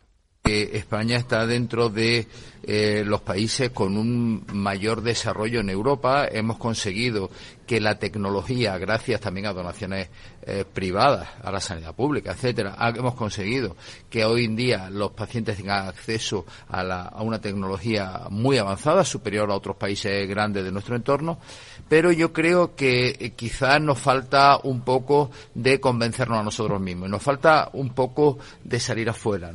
España 0.44 1.18
está 1.18 1.46
dentro 1.46 1.90
de 1.90 2.28
eh, 2.64 3.04
los 3.06 3.22
países 3.22 3.72
con 3.72 3.98
un 3.98 4.46
mayor 4.54 5.02
desarrollo 5.02 5.62
en 5.62 5.70
Europa. 5.70 6.28
Hemos 6.30 6.58
conseguido 6.58 7.30
que 7.66 7.80
la 7.80 7.98
tecnología, 8.00 8.78
gracias 8.78 9.22
también 9.22 9.46
a 9.46 9.54
donaciones 9.54 10.10
eh, 10.42 10.66
privadas, 10.72 11.30
a 11.42 11.52
la 11.52 11.62
sanidad 11.62 11.96
pública, 11.96 12.32
etcétera, 12.32 12.76
hemos 12.96 13.16
conseguido 13.16 13.78
que 14.10 14.26
hoy 14.26 14.46
en 14.46 14.56
día 14.56 14.90
los 14.90 15.12
pacientes 15.12 15.58
tengan 15.58 15.88
acceso 15.88 16.46
a, 16.68 16.82
a 16.82 17.22
una 17.22 17.40
tecnología 17.40 18.24
muy 18.30 18.58
avanzada, 18.58 19.06
superior 19.06 19.50
a 19.52 19.56
otros 19.56 19.78
países 19.78 20.28
grandes 20.28 20.64
de 20.64 20.72
nuestro 20.72 20.96
entorno. 20.96 21.40
Pero 21.88 22.12
yo 22.12 22.34
creo 22.34 22.76
que 22.76 23.16
eh, 23.20 23.32
quizás 23.36 23.80
nos 23.82 24.00
falta 24.00 24.60
un 24.64 24.82
poco 24.82 25.32
de 25.54 25.80
convencernos 25.80 26.40
a 26.40 26.44
nosotros 26.44 26.82
mismos, 26.82 27.10
nos 27.10 27.24
falta 27.24 27.70
un 27.74 27.94
poco 27.94 28.38
de 28.64 28.80
salir 28.80 29.10
afuera. 29.10 29.54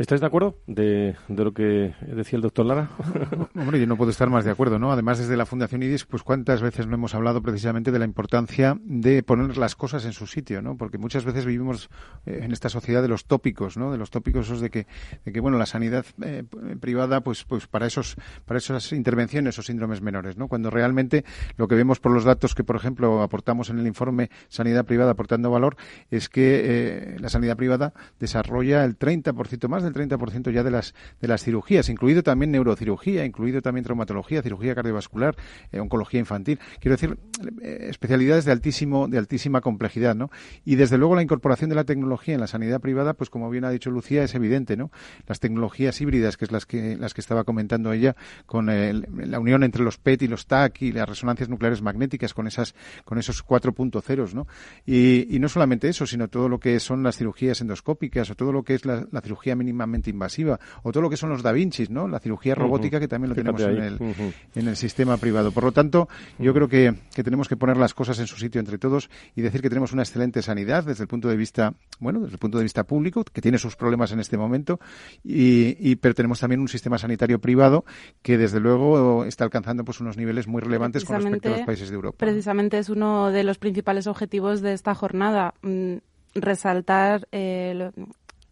¿Estáis 0.00 0.22
de 0.22 0.28
acuerdo 0.28 0.56
de, 0.66 1.14
lo 1.28 1.52
que 1.52 1.94
decía 2.00 2.38
el 2.38 2.40
doctor 2.40 2.64
Lara? 2.64 2.88
Hombre, 3.54 3.78
yo 3.78 3.86
no 3.86 3.98
puedo 3.98 4.10
estar 4.10 4.30
más 4.30 4.46
de 4.46 4.50
acuerdo, 4.50 4.78
¿no? 4.78 4.90
Además, 4.90 5.18
desde 5.18 5.36
la 5.36 5.44
Fundación 5.44 5.82
IDIS, 5.82 6.06
pues 6.06 6.22
cuántas 6.22 6.62
veces 6.62 6.86
no 6.86 6.94
hemos 6.94 7.14
hablado 7.14 7.42
precisamente 7.42 7.92
de 7.92 7.98
la 7.98 8.06
importancia 8.06 8.78
de 8.82 9.22
poner 9.22 9.58
las 9.58 9.76
cosas 9.76 10.06
en 10.06 10.14
su 10.14 10.26
sitio, 10.26 10.62
¿no? 10.62 10.78
Porque 10.78 10.96
muchas 10.96 11.26
veces 11.26 11.44
vivimos 11.44 11.90
eh, 12.24 12.40
en 12.40 12.50
esta 12.50 12.70
sociedad 12.70 13.02
de 13.02 13.08
los 13.08 13.26
tópicos, 13.26 13.76
¿no? 13.76 13.92
De 13.92 13.98
los 13.98 14.08
tópicos 14.08 14.46
esos 14.46 14.62
de 14.62 14.70
que, 14.70 14.86
de 15.26 15.32
que 15.32 15.40
bueno, 15.40 15.58
la 15.58 15.66
sanidad 15.66 16.06
eh, 16.22 16.44
privada, 16.80 17.20
pues, 17.20 17.44
pues 17.44 17.66
para 17.66 17.86
esos, 17.86 18.16
para 18.46 18.56
esas 18.56 18.94
intervenciones 18.94 19.58
o 19.58 19.62
síndromes 19.62 20.00
menores, 20.00 20.38
¿no? 20.38 20.48
Cuando 20.48 20.70
realmente 20.70 21.26
lo 21.58 21.68
que 21.68 21.74
vemos 21.74 22.00
por 22.00 22.12
los 22.12 22.24
datos 22.24 22.54
que, 22.54 22.64
por 22.64 22.76
ejemplo, 22.76 23.20
aportamos 23.20 23.68
en 23.68 23.78
el 23.78 23.86
informe 23.86 24.30
Sanidad 24.48 24.86
Privada 24.86 25.10
aportando 25.10 25.50
valor, 25.50 25.76
es 26.10 26.30
que 26.30 26.62
eh, 26.64 27.16
la 27.20 27.28
sanidad 27.28 27.58
privada 27.58 27.92
desarrolla 28.18 28.82
el 28.86 28.98
30% 28.98 29.68
más 29.68 29.89
del 29.92 30.08
30% 30.08 30.50
ya 30.52 30.62
de 30.62 30.70
las, 30.70 30.94
de 31.20 31.28
las 31.28 31.42
cirugías, 31.42 31.88
incluido 31.88 32.22
también 32.22 32.50
neurocirugía, 32.50 33.24
incluido 33.24 33.62
también 33.62 33.84
traumatología, 33.84 34.42
cirugía 34.42 34.74
cardiovascular, 34.74 35.36
eh, 35.72 35.80
oncología 35.80 36.20
infantil. 36.20 36.58
Quiero 36.80 36.96
decir, 36.96 37.18
eh, 37.62 37.86
especialidades 37.90 38.44
de 38.44 38.52
altísimo, 38.52 39.08
de 39.08 39.18
altísima 39.18 39.60
complejidad, 39.60 40.14
¿no? 40.14 40.30
Y 40.64 40.76
desde 40.76 40.98
luego 40.98 41.14
la 41.14 41.22
incorporación 41.22 41.70
de 41.70 41.76
la 41.76 41.84
tecnología 41.84 42.34
en 42.34 42.40
la 42.40 42.46
sanidad 42.46 42.80
privada, 42.80 43.14
pues 43.14 43.30
como 43.30 43.50
bien 43.50 43.64
ha 43.64 43.70
dicho 43.70 43.90
Lucía, 43.90 44.22
es 44.22 44.34
evidente, 44.34 44.76
¿no? 44.76 44.90
Las 45.26 45.40
tecnologías 45.40 46.00
híbridas, 46.00 46.36
que 46.36 46.44
es 46.44 46.52
las 46.52 46.66
que, 46.66 46.96
las 46.96 47.14
que 47.14 47.20
estaba 47.20 47.44
comentando 47.44 47.92
ella, 47.92 48.16
con 48.46 48.66
la 48.66 49.40
unión 49.40 49.64
entre 49.64 49.82
los 49.82 49.98
PET 49.98 50.22
y 50.22 50.28
los 50.28 50.46
TAC 50.46 50.82
y 50.82 50.92
las 50.92 51.08
resonancias 51.08 51.48
nucleares 51.48 51.82
magnéticas, 51.82 52.34
con 52.34 52.46
esas, 52.46 52.74
con 53.04 53.18
esos 53.18 53.44
4.0, 53.44 54.32
¿no? 54.34 54.46
Y, 54.86 55.38
no 55.40 55.48
solamente 55.48 55.88
eso, 55.88 56.06
sino 56.06 56.28
todo 56.28 56.50
lo 56.50 56.60
que 56.60 56.78
son 56.80 57.02
las 57.02 57.16
cirugías 57.16 57.62
endoscópicas 57.62 58.30
o 58.30 58.34
todo 58.34 58.52
lo 58.52 58.62
que 58.62 58.74
es 58.74 58.84
la, 58.84 59.06
la 59.10 59.20
cirugía 59.22 59.56
mínima 59.56 59.79
invasiva, 59.84 60.58
o 60.82 60.92
todo 60.92 61.02
lo 61.02 61.10
que 61.10 61.16
son 61.16 61.30
los 61.30 61.42
Da 61.42 61.52
Vinci, 61.52 61.86
¿no? 61.88 62.08
La 62.08 62.20
cirugía 62.20 62.54
robótica 62.54 63.00
que 63.00 63.08
también 63.08 63.30
lo 63.30 63.34
tenemos 63.34 63.60
en 63.62 63.82
el, 63.82 63.98
en 64.54 64.68
el, 64.68 64.76
sistema 64.76 65.16
privado. 65.16 65.52
Por 65.52 65.64
lo 65.64 65.72
tanto, 65.72 66.08
yo 66.38 66.54
creo 66.54 66.68
que, 66.68 66.94
que, 67.14 67.22
tenemos 67.22 67.48
que 67.48 67.56
poner 67.56 67.76
las 67.76 67.94
cosas 67.94 68.18
en 68.18 68.26
su 68.26 68.36
sitio 68.36 68.60
entre 68.60 68.78
todos 68.78 69.10
y 69.34 69.42
decir 69.42 69.60
que 69.62 69.68
tenemos 69.68 69.92
una 69.92 70.02
excelente 70.02 70.42
sanidad 70.42 70.84
desde 70.84 71.04
el 71.04 71.08
punto 71.08 71.28
de 71.28 71.36
vista, 71.36 71.74
bueno, 71.98 72.20
desde 72.20 72.34
el 72.34 72.38
punto 72.38 72.58
de 72.58 72.64
vista 72.64 72.84
público, 72.84 73.24
que 73.24 73.40
tiene 73.40 73.58
sus 73.58 73.76
problemas 73.76 74.12
en 74.12 74.20
este 74.20 74.36
momento, 74.36 74.80
y, 75.22 75.76
y 75.78 75.96
pero 75.96 76.14
tenemos 76.14 76.40
también 76.40 76.60
un 76.60 76.68
sistema 76.68 76.98
sanitario 76.98 77.40
privado 77.40 77.84
que 78.22 78.38
desde 78.38 78.60
luego 78.60 79.24
está 79.24 79.44
alcanzando 79.44 79.84
pues 79.84 80.00
unos 80.00 80.16
niveles 80.16 80.46
muy 80.46 80.62
relevantes 80.62 81.04
con 81.04 81.16
respecto 81.16 81.48
a 81.48 81.56
los 81.58 81.66
países 81.66 81.88
de 81.88 81.94
Europa. 81.94 82.18
Precisamente 82.18 82.78
es 82.78 82.88
uno 82.88 83.30
de 83.30 83.44
los 83.44 83.58
principales 83.58 84.06
objetivos 84.06 84.60
de 84.60 84.72
esta 84.72 84.94
jornada 84.94 85.54
mm, 85.62 85.96
resaltar 86.34 87.26
eh, 87.32 87.90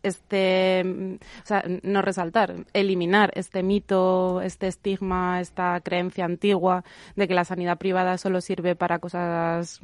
este, 0.02 1.18
o 1.42 1.46
sea, 1.46 1.64
no 1.82 2.02
resaltar, 2.02 2.54
eliminar 2.72 3.30
este 3.34 3.62
mito, 3.62 4.40
este 4.40 4.66
estigma, 4.66 5.40
esta 5.40 5.80
creencia 5.80 6.24
antigua 6.24 6.84
de 7.16 7.28
que 7.28 7.34
la 7.34 7.44
sanidad 7.44 7.78
privada 7.78 8.18
solo 8.18 8.40
sirve 8.40 8.76
para 8.76 8.98
cosas 8.98 9.80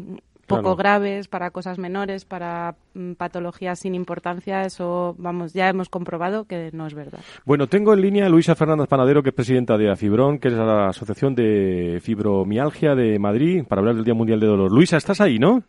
poco 0.46 0.77
graves, 0.77 1.29
para 1.29 1.50
cosas 1.50 1.79
menores, 1.79 2.24
para 2.24 2.77
mm, 2.94 3.12
patologías 3.12 3.79
sin 3.79 3.94
importancia, 3.94 4.62
eso, 4.62 5.14
vamos, 5.18 5.53
ya 5.53 5.68
hemos 5.68 5.88
comprobado 5.88 6.44
que 6.44 6.70
no 6.72 6.87
es 6.87 6.94
verdad. 6.94 7.20
Bueno, 7.44 7.66
tengo 7.66 7.94
en 7.94 8.03
línea 8.03 8.27
a 8.27 8.29
Luisa 8.29 8.55
Fernández 8.55 8.88
Panadero, 8.88 9.22
que 9.22 9.31
es 9.31 9.35
presidenta 9.35 9.77
de 9.77 9.90
AFIBRON, 9.90 10.38
que 10.38 10.48
es 10.48 10.55
la 10.55 10.88
Asociación 10.88 11.35
de 11.35 11.98
Fibromialgia 12.03 12.94
de 12.94 13.18
Madrid, 13.18 13.64
para 13.66 13.81
hablar 13.81 13.94
del 13.94 14.05
Día 14.05 14.14
Mundial 14.14 14.40
de 14.40 14.46
Dolor. 14.46 14.70
Luisa, 14.70 14.96
estás 14.96 15.20
ahí, 15.20 15.38
¿no? 15.38 15.62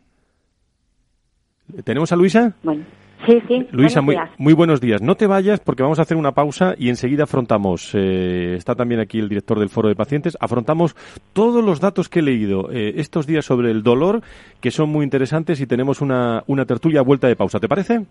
¿Tenemos 1.84 2.12
a 2.12 2.16
Luisa? 2.16 2.54
Bueno. 2.62 2.84
Sí, 3.26 3.42
sí. 3.48 3.66
Luisa, 3.72 4.00
muy, 4.00 4.16
muy, 4.38 4.54
buenos 4.54 4.80
días. 4.80 5.02
No 5.02 5.16
te 5.16 5.26
vayas 5.26 5.60
porque 5.60 5.82
vamos 5.82 5.98
a 5.98 6.02
hacer 6.02 6.16
una 6.16 6.32
pausa 6.32 6.74
y 6.78 6.88
enseguida 6.88 7.24
afrontamos, 7.24 7.90
eh, 7.94 8.54
está 8.56 8.74
también 8.74 9.00
aquí 9.00 9.18
el 9.18 9.28
director 9.28 9.58
del 9.58 9.68
Foro 9.68 9.88
de 9.88 9.96
Pacientes, 9.96 10.36
afrontamos 10.40 10.94
todos 11.32 11.64
los 11.64 11.80
datos 11.80 12.08
que 12.08 12.20
he 12.20 12.22
leído 12.22 12.70
eh, 12.70 12.94
estos 12.96 13.26
días 13.26 13.44
sobre 13.44 13.70
el 13.70 13.82
dolor, 13.82 14.22
que 14.60 14.70
son 14.70 14.90
muy 14.90 15.04
interesantes 15.04 15.60
y 15.60 15.66
tenemos 15.66 16.00
una, 16.00 16.44
una 16.46 16.64
tertulia 16.64 17.00
a 17.00 17.02
vuelta 17.02 17.26
de 17.26 17.36
pausa. 17.36 17.58
¿Te 17.58 17.68
parece? 17.68 18.06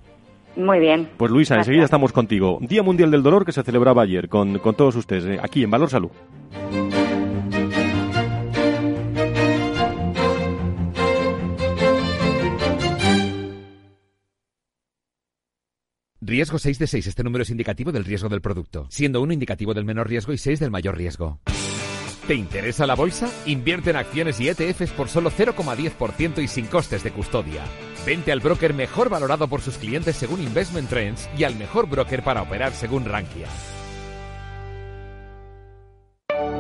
Muy 0.56 0.80
bien. 0.80 1.10
Pues 1.18 1.32
Luisa, 1.32 1.56
enseguida 1.56 1.84
estamos 1.84 2.12
contigo. 2.12 2.60
Día 2.62 2.84
Mundial 2.84 3.12
del 3.12 3.24
Dolor 3.24 3.46
que 3.46 3.52
se 3.52 3.64
celebraba 3.64 4.04
ayer 4.04 4.30
con, 4.30 4.60
con 4.60 4.76
todos 4.76 4.96
ustedes, 4.96 5.26
eh, 5.26 5.40
aquí 5.42 5.64
en 5.64 5.72
Valor 5.72 5.90
Salud. 5.90 6.12
Riesgo 16.26 16.58
6 16.58 16.80
de 16.80 16.88
6. 16.88 17.08
Este 17.08 17.24
número 17.24 17.44
es 17.44 17.52
indicativo 17.52 17.92
del 17.92 18.04
riesgo 18.04 18.30
del 18.30 18.42
producto, 18.42 18.88
siendo 18.90 19.22
1 19.22 19.34
indicativo 19.34 19.76
del 19.76 19.86
menor 19.86 20.10
riesgo 20.10 20.34
y 20.34 20.40
6 20.40 20.60
del 20.60 20.72
mayor 20.72 20.98
riesgo. 20.98 21.40
¿Te 22.28 22.34
interesa 22.34 22.88
la 22.88 22.96
bolsa? 22.96 23.30
Invierte 23.46 23.92
en 23.92 23.98
acciones 23.98 24.40
y 24.40 24.50
ETFs 24.50 24.90
por 24.92 25.08
solo 25.08 25.30
0,10% 25.30 26.42
y 26.42 26.48
sin 26.48 26.66
costes 26.66 27.04
de 27.04 27.12
custodia. 27.12 27.64
Vente 28.08 28.32
al 28.32 28.40
broker 28.40 28.74
mejor 28.74 29.10
valorado 29.10 29.48
por 29.48 29.62
sus 29.62 29.78
clientes 29.78 30.16
según 30.16 30.42
Investment 30.42 30.90
Trends 30.90 31.30
y 31.38 31.44
al 31.44 31.56
mejor 31.56 31.88
broker 31.88 32.24
para 32.24 32.42
operar 32.42 32.74
según 32.74 33.06
Rankia. 33.06 33.48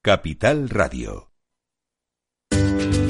Capital 0.00 0.68
Radio. 0.68 1.27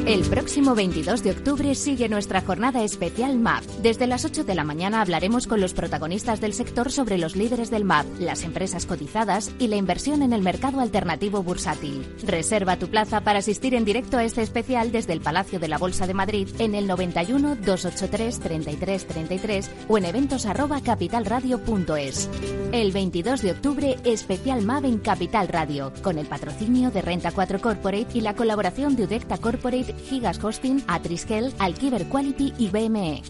El 0.08 0.22
próximo 0.22 0.74
22 0.74 1.22
de 1.22 1.32
octubre 1.32 1.74
sigue 1.74 2.08
nuestra 2.08 2.40
jornada 2.40 2.82
especial 2.82 3.38
MAP. 3.38 3.62
Desde 3.82 4.06
las 4.06 4.24
8 4.24 4.42
de 4.42 4.54
la 4.54 4.64
mañana 4.64 5.02
hablaremos 5.02 5.46
con 5.46 5.60
los 5.60 5.74
protagonistas 5.74 6.40
del 6.40 6.54
sector 6.54 6.90
sobre 6.90 7.18
los 7.18 7.36
líderes 7.36 7.70
del 7.70 7.84
MAP, 7.84 8.06
las 8.18 8.42
empresas 8.42 8.86
cotizadas 8.86 9.52
y 9.58 9.66
la 9.66 9.76
inversión 9.76 10.22
en 10.22 10.32
el 10.32 10.40
mercado 10.40 10.80
alternativo 10.80 11.42
bursátil. 11.42 12.06
Reserva 12.24 12.78
tu 12.78 12.88
plaza 12.88 13.20
para 13.20 13.40
asistir 13.40 13.74
en 13.74 13.84
directo 13.84 14.16
a 14.16 14.24
este 14.24 14.40
especial 14.40 14.92
desde 14.92 15.12
el 15.12 15.20
Palacio 15.20 15.60
de 15.60 15.68
la 15.68 15.76
Bolsa 15.76 16.06
de 16.06 16.14
Madrid 16.14 16.48
en 16.58 16.74
el 16.74 16.86
91 16.86 17.56
283 17.56 18.40
33 18.40 19.06
33 19.06 19.70
o 19.88 19.98
en 19.98 20.04
eventos. 20.06 20.48
El 22.72 22.92
22 22.92 23.42
de 23.42 23.50
octubre, 23.50 23.98
especial 24.04 24.64
MAP 24.64 24.86
en 24.86 24.98
Capital 25.00 25.48
Radio, 25.48 25.92
con 26.00 26.16
el 26.16 26.26
patrocinio 26.26 26.90
de 26.90 27.02
Renta 27.02 27.30
4 27.30 27.60
Corporate 27.60 28.08
y 28.14 28.22
la 28.22 28.34
colaboración 28.34 28.96
de 28.96 29.04
Udecta 29.04 29.36
Corporate 29.36 29.97
Gigas 29.98 30.42
Hosting, 30.42 30.84
Atriskel, 30.86 31.54
Alkiver 31.58 32.06
Quality 32.06 32.54
y 32.58 32.68
BME. 32.68 33.22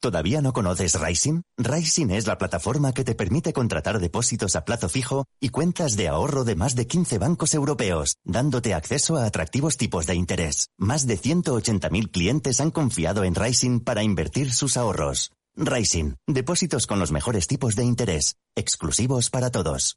¿Todavía 0.00 0.40
no 0.40 0.52
conoces 0.52 0.98
Rising? 1.00 1.42
Rising 1.56 2.10
es 2.10 2.28
la 2.28 2.38
plataforma 2.38 2.92
que 2.92 3.02
te 3.02 3.16
permite 3.16 3.52
contratar 3.52 3.98
depósitos 3.98 4.54
a 4.54 4.64
plazo 4.64 4.88
fijo 4.88 5.24
y 5.40 5.48
cuentas 5.48 5.96
de 5.96 6.06
ahorro 6.06 6.44
de 6.44 6.54
más 6.54 6.76
de 6.76 6.86
15 6.86 7.18
bancos 7.18 7.52
europeos, 7.52 8.14
dándote 8.24 8.74
acceso 8.74 9.16
a 9.16 9.26
atractivos 9.26 9.76
tipos 9.76 10.06
de 10.06 10.14
interés. 10.14 10.68
Más 10.78 11.08
de 11.08 11.18
180.000 11.18 12.12
clientes 12.12 12.60
han 12.60 12.70
confiado 12.70 13.24
en 13.24 13.34
Rising 13.34 13.80
para 13.80 14.04
invertir 14.04 14.52
sus 14.52 14.76
ahorros. 14.76 15.32
Rising, 15.56 16.14
depósitos 16.28 16.86
con 16.86 17.00
los 17.00 17.10
mejores 17.10 17.48
tipos 17.48 17.74
de 17.74 17.82
interés, 17.82 18.36
exclusivos 18.54 19.30
para 19.30 19.50
todos. 19.50 19.96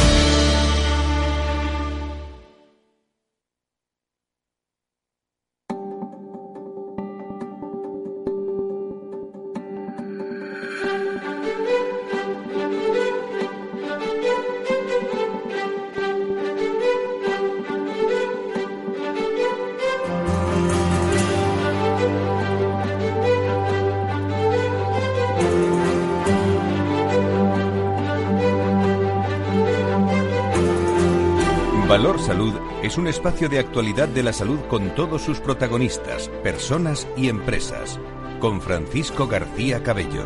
Es 32.91 32.97
un 32.97 33.07
espacio 33.07 33.47
de 33.47 33.57
actualidad 33.57 34.09
de 34.09 34.21
la 34.21 34.33
salud 34.33 34.59
con 34.67 34.93
todos 34.95 35.21
sus 35.21 35.39
protagonistas, 35.39 36.27
personas 36.43 37.07
y 37.15 37.29
empresas. 37.29 37.97
Con 38.41 38.59
Francisco 38.59 39.27
García 39.27 39.81
Cabello. 39.81 40.25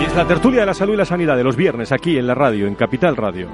Y 0.00 0.06
es 0.06 0.16
la 0.16 0.26
tertulia 0.26 0.62
de 0.62 0.66
la 0.66 0.74
salud 0.74 0.94
y 0.94 0.96
la 0.96 1.04
sanidad 1.04 1.36
de 1.36 1.44
los 1.44 1.54
viernes 1.54 1.92
aquí 1.92 2.18
en 2.18 2.26
la 2.26 2.34
radio, 2.34 2.66
en 2.66 2.74
Capital 2.74 3.16
Radio. 3.16 3.46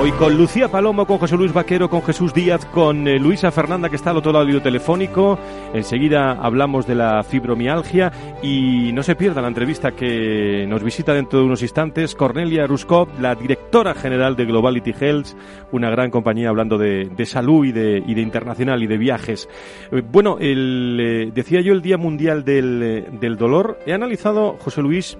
Hoy 0.00 0.12
con 0.12 0.36
Lucía 0.38 0.68
Palomo, 0.68 1.08
con 1.08 1.18
José 1.18 1.36
Luis 1.36 1.52
Vaquero, 1.52 1.90
con 1.90 2.04
Jesús 2.04 2.32
Díaz, 2.32 2.64
con 2.66 3.08
eh, 3.08 3.18
Luisa 3.18 3.50
Fernanda 3.50 3.88
que 3.88 3.96
está 3.96 4.10
al 4.10 4.18
otro 4.18 4.30
lado 4.30 4.46
del 4.46 4.62
telefónico. 4.62 5.36
Enseguida 5.74 6.38
hablamos 6.40 6.86
de 6.86 6.94
la 6.94 7.24
fibromialgia 7.24 8.12
y 8.40 8.92
no 8.92 9.02
se 9.02 9.16
pierda 9.16 9.42
la 9.42 9.48
entrevista 9.48 9.90
que 9.96 10.66
nos 10.68 10.84
visita 10.84 11.12
dentro 11.14 11.40
de 11.40 11.46
unos 11.46 11.62
instantes 11.62 12.14
Cornelia 12.14 12.64
Ruskov, 12.68 13.08
la 13.20 13.34
directora 13.34 13.92
general 13.92 14.36
de 14.36 14.44
Globality 14.44 14.94
Health, 15.00 15.36
una 15.72 15.90
gran 15.90 16.12
compañía 16.12 16.50
hablando 16.50 16.78
de, 16.78 17.10
salud 17.26 17.64
y 17.66 17.72
de, 17.72 18.00
y 18.06 18.14
de, 18.14 18.20
internacional 18.20 18.80
y 18.80 18.86
de 18.86 18.98
viajes. 18.98 19.48
Eh, 19.90 20.00
bueno, 20.08 20.36
el, 20.38 20.96
eh, 21.00 21.32
decía 21.34 21.60
yo 21.60 21.72
el 21.72 21.82
Día 21.82 21.98
Mundial 21.98 22.44
del, 22.44 23.18
del 23.18 23.36
Dolor. 23.36 23.80
He 23.84 23.92
analizado, 23.94 24.58
José 24.60 24.80
Luis, 24.80 25.18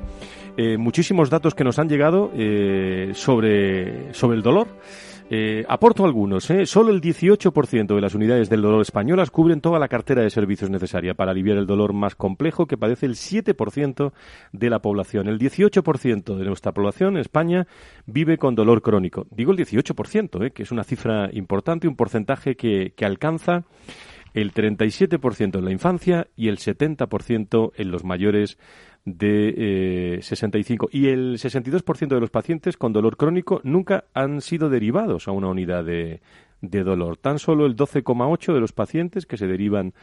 eh, 0.58 0.76
muchísimos 0.76 1.30
datos 1.30 1.54
que 1.54 1.62
nos 1.62 1.78
han 1.78 1.88
llegado 1.88 2.32
eh, 2.34 3.12
sobre, 3.14 4.12
sobre 4.12 4.36
el 4.36 4.42
dolor. 4.42 4.66
Eh, 5.30 5.64
aporto 5.68 6.04
algunos. 6.04 6.50
Solo 6.64 6.90
el 6.90 7.00
18% 7.00 7.94
de 7.94 8.00
las 8.00 8.14
unidades 8.16 8.48
del 8.48 8.62
dolor 8.62 8.80
españolas 8.80 9.30
cubren 9.30 9.60
toda 9.60 9.78
la 9.78 9.86
cartera 9.86 10.22
de 10.22 10.30
servicios 10.30 10.68
necesaria 10.68 11.14
para 11.14 11.30
aliviar 11.30 11.58
el 11.58 11.66
dolor 11.66 11.92
más 11.92 12.16
complejo 12.16 12.66
que 12.66 12.76
padece 12.76 13.06
el 13.06 13.14
7% 13.14 14.12
de 14.52 14.70
la 14.70 14.80
población. 14.80 15.28
El 15.28 15.38
18% 15.38 16.36
de 16.36 16.44
nuestra 16.44 16.72
población 16.72 17.14
en 17.14 17.20
España 17.20 17.68
vive 18.06 18.36
con 18.36 18.56
dolor 18.56 18.82
crónico. 18.82 19.28
Digo 19.30 19.52
el 19.52 19.58
18%, 19.58 20.44
¿eh? 20.44 20.50
que 20.50 20.64
es 20.64 20.72
una 20.72 20.82
cifra 20.82 21.28
importante, 21.32 21.86
un 21.86 21.94
porcentaje 21.94 22.56
que, 22.56 22.94
que 22.96 23.04
alcanza 23.04 23.62
el 24.34 24.52
37% 24.52 25.58
en 25.58 25.64
la 25.64 25.72
infancia 25.72 26.28
y 26.36 26.48
el 26.48 26.58
70% 26.58 27.72
en 27.76 27.90
los 27.90 28.04
mayores 28.04 28.58
de 29.16 30.16
eh, 30.16 30.22
65 30.22 30.88
y 30.92 31.08
el 31.08 31.38
62% 31.38 32.08
de 32.08 32.20
los 32.20 32.30
pacientes 32.30 32.76
con 32.76 32.92
dolor 32.92 33.16
crónico 33.16 33.60
nunca 33.64 34.04
han 34.14 34.40
sido 34.40 34.68
derivados 34.68 35.28
a 35.28 35.32
una 35.32 35.48
unidad 35.48 35.84
de, 35.84 36.20
de 36.60 36.82
dolor. 36.84 37.16
Tan 37.16 37.38
solo 37.38 37.66
el 37.66 37.76
12,8 37.76 38.52
de 38.52 38.60
los 38.60 38.72
pacientes 38.72 39.26
que 39.26 39.36
se 39.36 39.46
derivan 39.46 39.94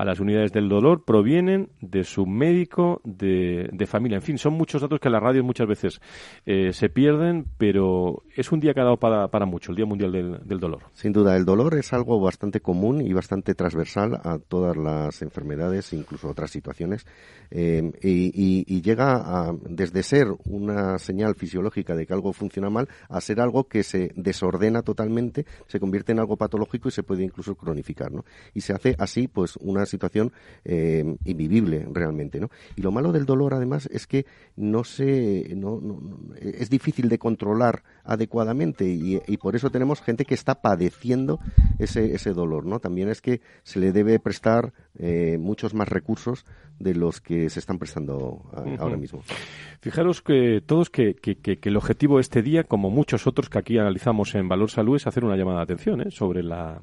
a 0.00 0.04
las 0.06 0.18
unidades 0.18 0.50
del 0.50 0.70
dolor 0.70 1.04
provienen 1.04 1.68
de 1.82 2.04
su 2.04 2.24
médico 2.24 3.02
de, 3.04 3.68
de 3.70 3.86
familia. 3.86 4.16
En 4.16 4.22
fin, 4.22 4.38
son 4.38 4.54
muchos 4.54 4.80
datos 4.80 4.98
que 4.98 5.08
en 5.08 5.12
la 5.12 5.20
radio 5.20 5.44
muchas 5.44 5.68
veces 5.68 6.00
eh, 6.46 6.72
se 6.72 6.88
pierden, 6.88 7.44
pero 7.58 8.22
es 8.34 8.50
un 8.50 8.60
día 8.60 8.72
que 8.72 8.80
ha 8.80 8.84
dado 8.84 8.96
para, 8.96 9.28
para 9.28 9.44
mucho, 9.44 9.72
el 9.72 9.76
Día 9.76 9.84
Mundial 9.84 10.10
del, 10.10 10.38
del, 10.42 10.58
Dolor. 10.58 10.84
Sin 10.94 11.12
duda, 11.12 11.36
el 11.36 11.44
dolor 11.44 11.74
es 11.74 11.92
algo 11.92 12.18
bastante 12.18 12.60
común 12.60 13.02
y 13.02 13.12
bastante 13.12 13.54
transversal 13.54 14.18
a 14.24 14.38
todas 14.38 14.74
las 14.74 15.20
enfermedades, 15.20 15.92
incluso 15.92 16.30
otras 16.30 16.50
situaciones, 16.50 17.06
eh, 17.50 17.92
y, 18.02 18.64
y, 18.66 18.80
llega 18.80 19.16
a, 19.16 19.54
desde 19.68 20.02
ser 20.02 20.28
una 20.46 20.98
señal 20.98 21.34
fisiológica 21.34 21.94
de 21.94 22.06
que 22.06 22.14
algo 22.14 22.32
funciona 22.32 22.70
mal 22.70 22.88
a 23.10 23.20
ser 23.20 23.38
algo 23.38 23.64
que 23.64 23.82
se 23.82 24.12
desordena 24.16 24.80
totalmente, 24.80 25.44
se 25.66 25.78
convierte 25.78 26.12
en 26.12 26.20
algo 26.20 26.38
patológico 26.38 26.88
y 26.88 26.92
se 26.92 27.02
puede 27.02 27.22
incluso 27.22 27.54
cronificar, 27.54 28.10
¿no? 28.10 28.24
Y 28.54 28.62
se 28.62 28.72
hace 28.72 28.96
así, 28.98 29.28
pues, 29.28 29.56
una 29.56 29.84
situación 29.90 30.32
eh, 30.64 31.16
invivible 31.24 31.86
realmente, 31.92 32.40
¿no? 32.40 32.50
Y 32.76 32.82
lo 32.82 32.92
malo 32.92 33.12
del 33.12 33.26
dolor, 33.26 33.54
además, 33.54 33.88
es 33.92 34.06
que 34.06 34.24
no 34.56 34.84
se, 34.84 35.54
no, 35.56 35.80
no, 35.80 36.00
es 36.40 36.70
difícil 36.70 37.08
de 37.08 37.18
controlar 37.18 37.82
adecuadamente 38.04 38.86
y, 38.86 39.20
y, 39.26 39.36
por 39.36 39.56
eso 39.56 39.70
tenemos 39.70 40.00
gente 40.00 40.24
que 40.24 40.34
está 40.34 40.62
padeciendo 40.62 41.40
ese, 41.78 42.14
ese 42.14 42.32
dolor, 42.32 42.64
¿no? 42.64 42.80
También 42.80 43.08
es 43.08 43.20
que 43.20 43.40
se 43.62 43.80
le 43.80 43.92
debe 43.92 44.18
prestar 44.18 44.72
eh, 44.98 45.38
muchos 45.38 45.74
más 45.74 45.88
recursos 45.88 46.44
de 46.78 46.94
los 46.94 47.20
que 47.20 47.50
se 47.50 47.60
están 47.60 47.78
prestando 47.78 48.42
a, 48.52 48.62
uh 48.62 48.64
-huh. 48.64 48.80
ahora 48.80 48.96
mismo. 48.96 49.22
Fijaros 49.80 50.22
que 50.22 50.62
todos 50.64 50.90
que, 50.90 51.14
que, 51.14 51.36
que, 51.36 51.58
el 51.62 51.76
objetivo 51.76 52.16
de 52.16 52.22
este 52.22 52.42
día, 52.42 52.64
como 52.64 52.90
muchos 52.90 53.26
otros 53.26 53.48
que 53.48 53.58
aquí 53.58 53.78
analizamos 53.78 54.34
en 54.34 54.48
Valor 54.48 54.70
Salud, 54.70 54.96
es 54.96 55.06
hacer 55.06 55.24
una 55.24 55.36
llamada 55.36 55.58
de 55.58 55.64
atención 55.64 56.00
¿eh? 56.00 56.10
sobre 56.10 56.42
la 56.42 56.80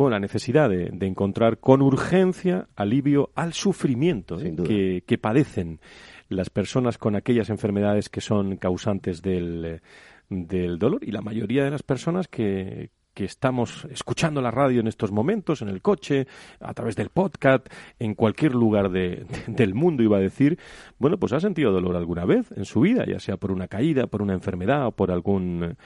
bueno, 0.00 0.16
la 0.16 0.20
necesidad 0.20 0.70
de, 0.70 0.90
de, 0.90 1.06
encontrar 1.06 1.58
con 1.58 1.82
urgencia 1.82 2.68
alivio 2.74 3.30
al 3.34 3.52
sufrimiento 3.52 4.40
¿eh? 4.40 4.54
que, 4.56 5.04
que, 5.06 5.18
padecen 5.18 5.80
las 6.28 6.48
personas 6.48 6.96
con 6.96 7.16
aquellas 7.16 7.50
enfermedades 7.50 8.08
que 8.08 8.20
son 8.20 8.56
causantes 8.56 9.20
del, 9.20 9.82
del 10.30 10.78
dolor 10.78 11.04
y 11.04 11.10
la 11.10 11.20
mayoría 11.20 11.64
de 11.64 11.70
las 11.70 11.82
personas 11.82 12.28
que, 12.28 12.90
que 13.12 13.24
estamos 13.24 13.86
escuchando 13.90 14.40
la 14.40 14.50
radio 14.50 14.80
en 14.80 14.86
estos 14.86 15.10
momentos, 15.12 15.60
en 15.60 15.68
el 15.68 15.82
coche, 15.82 16.26
a 16.60 16.72
través 16.72 16.96
del 16.96 17.10
podcast, 17.10 17.66
en 17.98 18.14
cualquier 18.14 18.54
lugar 18.54 18.90
de, 18.90 19.26
de, 19.26 19.26
del 19.48 19.74
mundo, 19.74 20.02
iba 20.02 20.16
a 20.16 20.20
decir, 20.20 20.58
bueno, 20.98 21.18
pues 21.18 21.32
ha 21.32 21.40
sentido 21.40 21.72
dolor 21.72 21.96
alguna 21.96 22.24
vez 22.24 22.50
en 22.52 22.64
su 22.64 22.80
vida, 22.80 23.04
ya 23.06 23.20
sea 23.20 23.36
por 23.36 23.52
una 23.52 23.68
caída, 23.68 24.06
por 24.06 24.22
una 24.22 24.32
enfermedad 24.32 24.86
o 24.86 24.92
por 24.92 25.10
algún 25.10 25.76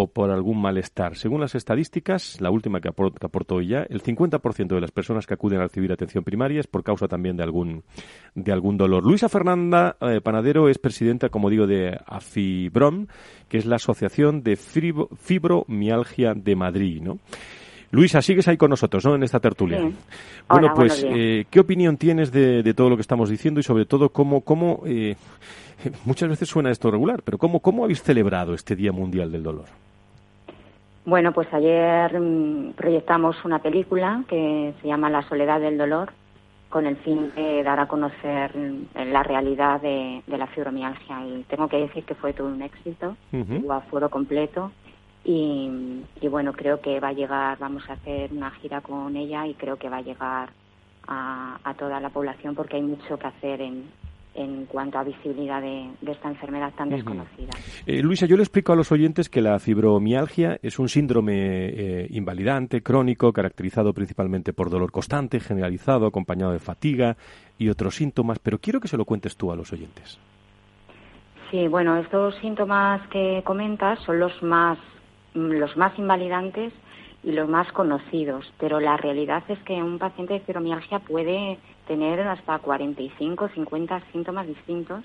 o 0.00 0.06
por 0.06 0.30
algún 0.30 0.60
malestar. 0.60 1.16
Según 1.16 1.40
las 1.40 1.56
estadísticas, 1.56 2.40
la 2.40 2.52
última 2.52 2.80
que, 2.80 2.86
aport, 2.86 3.18
que 3.18 3.26
aportó 3.26 3.56
hoy 3.56 3.66
ya, 3.66 3.82
el 3.82 4.00
50% 4.00 4.68
de 4.68 4.80
las 4.80 4.92
personas 4.92 5.26
que 5.26 5.34
acuden 5.34 5.58
a 5.58 5.64
recibir 5.64 5.90
atención 5.90 6.22
primaria 6.22 6.60
es 6.60 6.68
por 6.68 6.84
causa 6.84 7.08
también 7.08 7.36
de 7.36 7.42
algún, 7.42 7.82
de 8.36 8.52
algún 8.52 8.76
dolor. 8.76 9.04
Luisa 9.04 9.28
Fernanda 9.28 9.96
eh, 10.00 10.20
Panadero 10.20 10.68
es 10.68 10.78
presidenta, 10.78 11.30
como 11.30 11.50
digo, 11.50 11.66
de 11.66 11.98
AFIBROM, 12.06 13.08
que 13.48 13.58
es 13.58 13.66
la 13.66 13.74
Asociación 13.74 14.44
de 14.44 14.54
Fibromialgia 14.54 16.34
de 16.34 16.54
Madrid, 16.54 17.02
¿no? 17.02 17.18
Luisa, 17.90 18.22
sigues 18.22 18.46
ahí 18.46 18.56
con 18.56 18.70
nosotros, 18.70 19.04
¿no? 19.04 19.16
En 19.16 19.24
esta 19.24 19.40
tertulia. 19.40 19.78
Sí. 19.78 19.94
Bueno, 20.48 20.66
Hola, 20.66 20.74
pues, 20.74 21.04
eh, 21.08 21.46
¿qué 21.50 21.58
opinión 21.58 21.96
tienes 21.96 22.30
de, 22.30 22.62
de, 22.62 22.74
todo 22.74 22.88
lo 22.88 22.96
que 22.96 23.02
estamos 23.02 23.30
diciendo 23.30 23.58
y 23.58 23.64
sobre 23.64 23.84
todo 23.84 24.10
cómo, 24.10 24.42
cómo 24.42 24.82
eh, 24.86 25.16
muchas 26.04 26.28
veces 26.28 26.48
suena 26.48 26.70
esto 26.70 26.88
regular, 26.88 27.22
pero 27.24 27.38
cómo, 27.38 27.58
cómo 27.58 27.82
habéis 27.82 28.02
celebrado 28.02 28.54
este 28.54 28.76
Día 28.76 28.92
Mundial 28.92 29.32
del 29.32 29.42
Dolor? 29.42 29.87
Bueno, 31.08 31.32
pues 31.32 31.48
ayer 31.54 32.20
mmm, 32.20 32.72
proyectamos 32.72 33.42
una 33.42 33.60
película 33.60 34.24
que 34.28 34.74
se 34.82 34.88
llama 34.88 35.08
La 35.08 35.26
soledad 35.26 35.58
del 35.58 35.78
dolor 35.78 36.12
con 36.68 36.84
el 36.84 36.96
fin 36.98 37.32
de 37.34 37.62
dar 37.62 37.80
a 37.80 37.88
conocer 37.88 38.54
la 38.94 39.22
realidad 39.22 39.80
de, 39.80 40.22
de 40.26 40.36
la 40.36 40.46
fibromialgia. 40.48 41.24
Y 41.26 41.44
tengo 41.48 41.66
que 41.66 41.78
decir 41.78 42.04
que 42.04 42.14
fue 42.14 42.34
todo 42.34 42.48
un 42.48 42.60
éxito, 42.60 43.16
uh 43.32 43.36
-huh. 43.36 43.64
hubo 43.64 43.72
aforo 43.72 44.10
completo. 44.10 44.70
Y, 45.24 46.04
y, 46.20 46.28
bueno, 46.28 46.52
creo 46.52 46.82
que 46.82 47.00
va 47.00 47.08
a 47.08 47.14
llegar, 47.14 47.56
vamos 47.58 47.88
a 47.88 47.94
hacer 47.94 48.30
una 48.30 48.50
gira 48.50 48.82
con 48.82 49.16
ella 49.16 49.46
y 49.46 49.54
creo 49.54 49.76
que 49.76 49.88
va 49.88 49.96
a 49.98 50.02
llegar 50.02 50.50
a, 51.06 51.56
a 51.64 51.72
toda 51.72 52.00
la 52.00 52.10
población 52.10 52.54
porque 52.54 52.76
hay 52.76 52.82
mucho 52.82 53.18
que 53.18 53.26
hacer 53.28 53.62
en, 53.62 53.84
en 54.38 54.66
cuanto 54.66 54.98
a 54.98 55.04
visibilidad 55.04 55.60
de, 55.60 55.90
esta 56.06 56.28
enfermedad 56.28 56.72
tan 56.76 56.90
desconocida. 56.90 57.50
Eh, 57.86 58.00
Luisa, 58.02 58.26
yo 58.26 58.36
le 58.36 58.44
explico 58.44 58.72
a 58.72 58.76
los 58.76 58.92
oyentes 58.92 59.28
que 59.28 59.42
la 59.42 59.58
fibromialgia 59.58 60.58
es 60.62 60.78
un 60.78 60.88
síndrome 60.88 61.34
eh, 61.34 62.06
invalidante, 62.10 62.80
crónico, 62.80 63.32
caracterizado 63.32 63.92
principalmente 63.92 64.52
por 64.52 64.70
dolor 64.70 64.92
constante, 64.92 65.40
generalizado, 65.40 66.06
acompañado 66.06 66.52
de 66.52 66.60
fatiga 66.60 67.16
y 67.58 67.68
otros 67.68 67.96
síntomas, 67.96 68.38
pero 68.38 68.58
quiero 68.58 68.80
que 68.80 68.88
se 68.88 68.96
lo 68.96 69.04
cuentes 69.04 69.36
tú 69.36 69.50
a 69.50 69.56
los 69.56 69.72
oyentes. 69.72 70.20
Sí, 71.50 71.66
bueno, 71.66 71.96
estos 71.96 72.36
síntomas 72.36 73.06
que 73.08 73.42
comentas 73.44 73.98
son 74.04 74.20
los 74.20 74.42
más, 74.42 74.78
los 75.34 75.76
más 75.76 75.98
invalidantes 75.98 76.72
y 77.24 77.32
los 77.32 77.48
más 77.48 77.72
conocidos, 77.72 78.52
pero 78.60 78.78
la 78.78 78.96
realidad 78.96 79.42
es 79.48 79.58
que 79.60 79.82
un 79.82 79.98
paciente 79.98 80.34
de 80.34 80.40
fibromialgia 80.40 81.00
puede 81.00 81.58
tener 81.88 82.20
hasta 82.20 82.58
45, 82.58 83.48
50 83.48 84.02
síntomas 84.12 84.46
distintos 84.46 85.02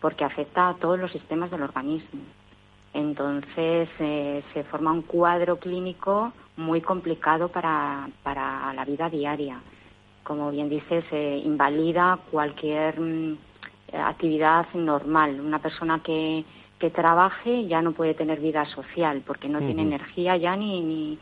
porque 0.00 0.24
afecta 0.24 0.68
a 0.68 0.74
todos 0.74 0.98
los 0.98 1.10
sistemas 1.10 1.50
del 1.50 1.62
organismo. 1.62 2.20
Entonces 2.94 3.88
eh, 3.98 4.42
se 4.52 4.64
forma 4.64 4.92
un 4.92 5.02
cuadro 5.02 5.58
clínico 5.58 6.32
muy 6.56 6.80
complicado 6.80 7.48
para, 7.48 8.08
para 8.22 8.72
la 8.74 8.84
vida 8.84 9.08
diaria. 9.08 9.60
Como 10.22 10.50
bien 10.50 10.68
dices, 10.68 11.04
invalida 11.12 12.18
cualquier 12.30 13.00
mm, 13.00 13.38
actividad 13.94 14.66
normal. 14.74 15.40
Una 15.40 15.58
persona 15.58 16.00
que, 16.02 16.44
que 16.78 16.90
trabaje 16.90 17.66
ya 17.66 17.80
no 17.80 17.92
puede 17.92 18.14
tener 18.14 18.40
vida 18.40 18.64
social 18.66 19.22
porque 19.26 19.48
no 19.48 19.60
tiene 19.60 19.82
energía 19.82 20.36
ya 20.36 20.54
ni, 20.56 20.80
ni, 20.80 21.18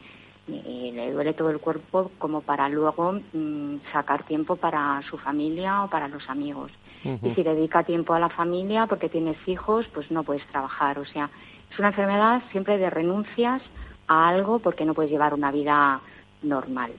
y 0.48 0.92
le 0.92 1.12
duele 1.12 1.34
todo 1.34 1.50
el 1.50 1.58
cuerpo 1.58 2.10
como 2.18 2.40
para 2.40 2.68
luego 2.68 3.20
mm, 3.32 3.76
sacar 3.92 4.24
tiempo 4.24 4.56
para 4.56 5.00
su 5.08 5.18
familia 5.18 5.84
o 5.84 5.90
para 5.90 6.08
los 6.08 6.28
amigos. 6.28 6.72
Y 7.04 7.34
si 7.34 7.42
dedica 7.42 7.84
tiempo 7.84 8.14
a 8.14 8.18
la 8.18 8.28
familia 8.28 8.86
porque 8.86 9.08
tienes 9.08 9.36
hijos, 9.46 9.86
pues 9.94 10.10
no 10.10 10.24
puedes 10.24 10.44
trabajar. 10.48 10.98
O 10.98 11.04
sea, 11.06 11.30
es 11.70 11.78
una 11.78 11.88
enfermedad 11.88 12.42
siempre 12.50 12.76
de 12.76 12.90
renuncias 12.90 13.62
a 14.08 14.28
algo 14.28 14.58
porque 14.58 14.84
no 14.84 14.94
puedes 14.94 15.10
llevar 15.10 15.32
una 15.32 15.52
vida 15.52 16.00
normal. 16.42 16.92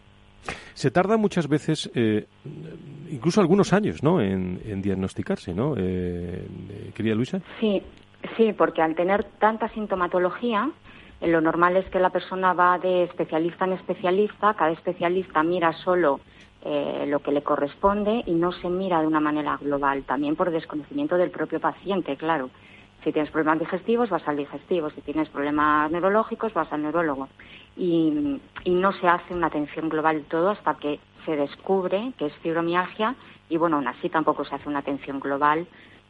Se 0.74 0.90
tarda 0.90 1.18
muchas 1.18 1.50
veces, 1.50 1.92
eh, 1.94 2.26
incluso 3.10 3.42
algunos 3.42 3.74
años, 3.74 4.02
¿no?, 4.04 4.22
en, 4.22 4.82
diagnosticarse, 4.82 5.54
¿no, 5.54 5.74
eh, 5.78 6.48
querida 6.96 7.16
Luisa? 7.16 7.42
Sí, 7.60 7.82
sí, 8.38 8.54
porque 8.54 8.82
al 8.82 8.96
tener 8.96 9.26
tanta 9.40 9.68
sintomatología, 9.70 10.70
lo 11.22 11.42
normal 11.42 11.78
es 11.78 11.86
que 11.90 12.00
la 12.00 12.10
persona 12.10 12.54
va 12.54 12.78
de 12.80 13.04
especialista 13.04 13.66
en 13.66 13.74
especialista, 13.74 14.54
cada 14.54 14.72
especialista 14.72 15.44
mira 15.44 15.74
solo 15.74 16.22
eh, 16.64 17.06
lo 17.08 17.20
que 17.20 17.32
le 17.32 17.42
corresponde 17.42 18.24
y 18.26 18.34
no 18.34 18.52
se 18.52 18.70
mira 18.70 19.02
de 19.02 19.08
una 19.08 19.20
manera 19.20 19.58
global, 19.58 20.04
también 20.04 20.36
por 20.36 20.52
desconocimiento 20.52 21.18
del 21.18 21.32
propio 21.32 21.60
paciente, 21.60 22.16
claro. 22.18 22.50
Si 23.04 23.14
tienes 23.14 23.32
problemas 23.32 23.60
digestivos, 23.60 24.10
vas 24.10 24.28
al 24.28 24.36
digestivo. 24.36 24.90
Si 24.90 25.02
tienes 25.02 25.30
problemas 25.30 25.90
neurológicos, 25.90 26.54
vas 26.54 26.72
al 26.74 26.82
neurólogo. 26.82 27.30
Y, 27.78 28.40
no 28.66 28.92
se 28.94 29.08
hace 29.08 29.34
una 29.34 29.48
atención 29.48 29.90
global 29.90 30.18
de 30.18 30.24
todo 30.24 30.50
hasta 30.50 30.76
que 30.76 31.00
se 31.26 31.36
descubre 31.36 32.12
que 32.18 32.28
es 32.28 32.34
fibromialgia 32.36 33.16
y, 33.50 33.58
bueno, 33.58 33.78
aún 33.78 33.88
así 33.88 34.10
tampoco 34.10 34.46
se 34.46 34.56
hace 34.56 34.68
una 34.68 34.80
atención 34.80 35.20
global. 35.20 35.66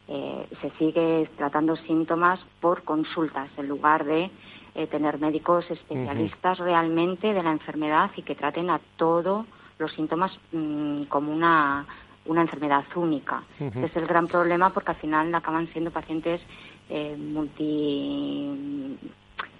Eh, 0.08 0.48
se 0.60 0.70
sigue 0.78 1.30
tratando 1.36 1.76
síntomas 1.76 2.40
por 2.60 2.82
consultas 2.82 3.48
en 3.56 3.68
lugar 3.68 4.04
de 4.04 4.30
eh, 4.74 4.86
tener 4.86 5.18
médicos 5.18 5.70
especialistas 5.70 6.58
realmente 6.58 7.32
de 7.32 7.42
la 7.42 7.52
enfermedad 7.52 8.10
y 8.16 8.22
que 8.22 8.34
traten 8.34 8.70
a 8.70 8.80
todos 8.96 9.46
los 9.78 9.92
síntomas 9.92 10.32
mm, 10.52 11.04
como 11.04 11.32
una, 11.32 11.86
una 12.26 12.42
enfermedad 12.42 12.84
única. 12.94 13.42
es 13.58 13.96
el 13.96 14.06
gran 14.06 14.26
problema 14.28 14.70
porque 14.70 14.92
al 14.92 14.96
final 14.98 15.34
acaban 15.34 15.66
siendo 15.72 15.90
pacientes 15.90 16.40
eh, 16.88 17.16
multi, 17.16 18.98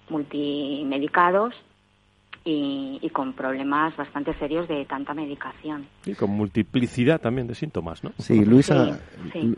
multimedicados 0.09 1.55
y, 2.45 3.11
con 3.13 3.33
problemas 3.35 3.97
bastante 3.97 4.33
serios 4.39 4.67
de 4.69 4.85
tanta 4.87 5.13
medicación. 5.13 5.87
Y 6.07 6.15
con 6.15 6.31
multiplicidad 6.31 7.21
también 7.21 7.47
de 7.47 7.55
síntomas, 7.55 8.03
¿no? 8.03 8.13
Sí, 8.19 8.45
Luisa, 8.45 8.99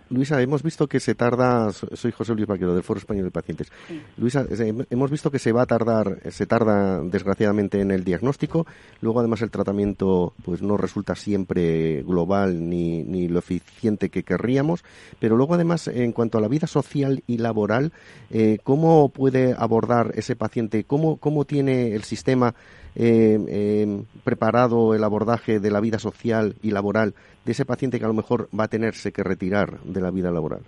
Luisa, 0.09 0.41
hemos 0.41 0.63
visto 0.63 0.89
que 0.89 0.99
se 0.99 1.15
tarda, 1.15 1.71
soy 1.73 2.13
José 2.13 2.35
Luis 2.35 2.47
Vaquero 2.47 2.75
del 2.75 2.83
Foro 2.83 2.99
Español 2.99 3.25
de 3.25 3.31
Pacientes. 3.31 3.71
Luisa, 4.17 4.47
hemos 4.91 5.11
visto 5.11 5.31
que 5.31 5.39
se 5.39 5.53
va 5.53 5.63
a 5.63 5.67
tardar, 5.67 6.19
se 6.31 6.47
tarda 6.47 7.03
desgraciadamente 7.03 7.81
en 7.81 7.91
el 7.91 8.05
diagnóstico, 8.05 8.67
luego 9.01 9.21
además 9.21 9.43
el 9.43 9.51
tratamiento 9.51 10.33
pues 10.45 10.63
no 10.63 10.77
resulta 10.77 11.15
siempre 11.15 12.03
global 12.03 12.69
ni, 12.69 13.03
ni 13.05 13.29
lo 13.29 13.39
eficiente 13.39 14.09
que 14.09 14.25
querríamos, 14.25 14.85
pero 15.21 15.37
luego 15.37 15.55
además 15.55 15.89
en 15.89 16.13
cuanto 16.13 16.39
a 16.39 16.41
la 16.41 16.49
vida 16.49 16.67
social 16.67 17.23
y 17.27 17.39
laboral, 17.39 17.93
eh, 18.31 18.59
¿cómo 18.65 19.11
puede 19.11 19.55
abordar 19.57 20.13
ese 20.15 20.37
paciente? 20.37 20.85
¿Cómo, 20.85 21.19
cómo 21.19 21.45
tiene 21.45 21.95
el 21.95 22.03
sistema 22.03 22.55
eh, 22.95 23.39
eh, 23.49 24.05
preparado 24.25 24.95
el 24.95 25.05
abordaje 25.05 25.61
de 25.61 25.71
la 25.71 25.81
vida 25.81 25.99
social 25.99 26.57
y 26.63 26.71
laboral 26.71 27.15
de 27.45 27.53
ese 27.53 27.65
paciente 27.65 27.99
que 27.99 28.05
a 28.05 28.09
lo 28.09 28.15
mejor 28.15 28.49
va 28.59 28.65
a 28.65 28.69
tenerse 28.69 29.13
que 29.13 29.23
retirar 29.23 29.81
de 29.81 30.01
la 30.01 30.11
vida 30.11 30.31
laboral? 30.31 30.63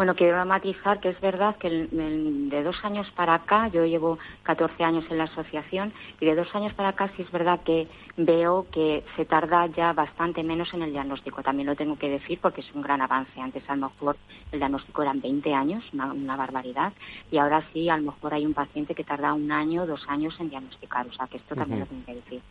Bueno, 0.00 0.14
quiero 0.14 0.42
matizar 0.46 0.98
que 0.98 1.10
es 1.10 1.20
verdad 1.20 1.56
que 1.56 1.68
de 1.68 2.62
dos 2.62 2.82
años 2.84 3.06
para 3.10 3.34
acá, 3.34 3.68
yo 3.68 3.84
llevo 3.84 4.18
14 4.44 4.82
años 4.82 5.04
en 5.10 5.18
la 5.18 5.24
asociación, 5.24 5.92
y 6.18 6.24
de 6.24 6.34
dos 6.34 6.48
años 6.54 6.72
para 6.72 6.88
acá 6.88 7.10
sí 7.14 7.20
es 7.20 7.30
verdad 7.30 7.60
que 7.66 7.86
veo 8.16 8.64
que 8.72 9.04
se 9.14 9.26
tarda 9.26 9.66
ya 9.66 9.92
bastante 9.92 10.42
menos 10.42 10.72
en 10.72 10.80
el 10.80 10.92
diagnóstico. 10.92 11.42
También 11.42 11.66
lo 11.66 11.76
tengo 11.76 11.98
que 11.98 12.08
decir 12.08 12.38
porque 12.40 12.62
es 12.62 12.74
un 12.74 12.80
gran 12.80 13.02
avance. 13.02 13.38
Antes 13.38 13.62
a 13.68 13.76
lo 13.76 13.90
mejor 13.90 14.16
el 14.52 14.60
diagnóstico 14.60 15.02
eran 15.02 15.20
20 15.20 15.52
años, 15.52 15.84
una, 15.92 16.34
barbaridad, 16.34 16.94
y 17.30 17.36
ahora 17.36 17.62
sí 17.74 17.90
a 17.90 17.98
lo 17.98 18.04
mejor 18.04 18.32
hay 18.32 18.46
un 18.46 18.54
paciente 18.54 18.94
que 18.94 19.04
tarda 19.04 19.34
un 19.34 19.52
año, 19.52 19.84
dos 19.84 20.02
años 20.08 20.34
en 20.40 20.48
diagnosticar. 20.48 21.08
O 21.08 21.12
sea 21.12 21.26
que 21.26 21.36
esto 21.36 21.54
también 21.54 21.80
lo 21.80 21.84
tengo 21.84 22.06
que 22.06 22.14
decir. 22.14 22.42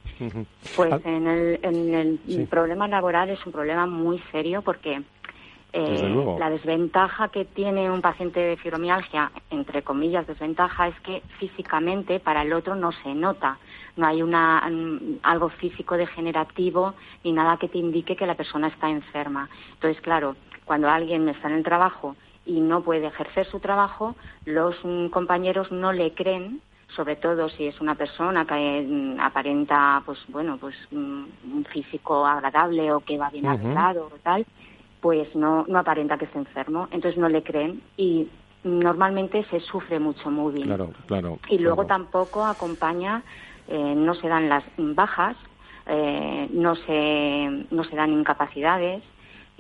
Pues 0.76 0.94
ah. 0.94 1.00
en 1.04 1.26
el, 1.26 2.48
problema 2.48 2.88
laboral 2.88 3.32
es 3.32 3.44
un 3.44 3.52
problema 3.52 3.88
muy 3.88 4.20
serio 4.32 4.62
porque 4.62 5.02
eh, 5.72 6.36
la 6.40 6.50
desventaja 6.50 7.28
que 7.28 7.46
tiene 7.46 7.92
un 7.92 8.02
paciente 8.02 8.40
de 8.40 8.58
fibromialgia, 8.58 9.32
entre 9.52 9.84
comillas, 9.84 10.26
desventaja, 10.26 10.88
es 10.88 11.00
que 11.02 11.22
físicamente 11.38 12.20
para 12.20 12.42
el 12.42 12.54
otro 12.54 12.76
no 12.76 12.92
se 12.92 13.14
nota. 13.14 13.60
No 13.96 14.08
hay 14.08 14.24
una, 14.24 14.68
mm, 14.68 15.20
algo 15.22 15.50
físico 15.50 15.96
degenerativo 15.96 16.96
ni 17.24 17.34
nada 17.34 17.58
que 17.58 17.68
te 17.68 17.78
indique 17.78 18.16
que 18.16 18.26
la 18.26 18.36
persona 18.36 18.68
está 18.68 18.90
enferma. 18.90 19.48
Entonces, 19.74 20.02
claro, 20.02 20.36
cuando 20.66 20.90
alguien 20.90 21.30
está 21.30 21.50
en 21.50 21.56
el 21.56 21.64
trabajo 21.64 22.16
y 22.48 22.62
no 22.62 22.82
puede 22.82 23.06
ejercer 23.06 23.46
su 23.46 23.60
trabajo, 23.60 24.16
los 24.46 24.76
mm, 24.84 25.08
compañeros 25.10 25.72
no 25.72 25.94
le 25.94 26.14
creen 26.14 26.62
sobre 26.96 27.18
todo 27.18 27.50
si 27.50 27.68
es 27.68 27.80
una 27.82 27.94
persona 27.94 28.46
que 28.46 28.84
mm, 28.90 29.20
aparenta 29.20 30.02
pues 30.04 30.18
bueno 30.30 30.58
pues 30.58 30.76
un 30.92 31.64
físico 31.72 32.26
agradable 32.26 32.92
o 32.92 33.02
que 33.02 33.16
va 33.16 33.30
bien 33.30 33.46
arreglado 33.46 34.08
o 34.08 34.18
tal 34.24 34.44
pues 35.02 35.34
no, 35.36 35.66
no 35.68 35.80
aparenta 35.80 36.18
que 36.18 36.26
esté 36.26 36.40
enfermo, 36.40 36.88
entonces 36.92 37.18
no 37.18 37.30
le 37.30 37.44
creen 37.44 37.82
y 37.98 38.28
normalmente 38.64 39.46
se 39.46 39.60
sufre 39.62 40.00
mucho 40.00 40.30
móvil. 40.30 40.66
Claro, 40.66 40.92
claro. 41.08 41.40
Y 41.50 41.60
luego 41.60 41.86
tampoco 41.86 42.46
acompaña, 42.46 43.24
eh, 43.68 43.94
no 43.96 44.14
se 44.16 44.28
dan 44.28 44.50
las 44.50 44.64
bajas, 44.78 45.38
eh, 45.86 46.50
no, 46.52 46.76
se, 46.76 47.66
no 47.72 47.84
se 47.84 47.96
dan 47.96 48.12
incapacidades, 48.12 49.04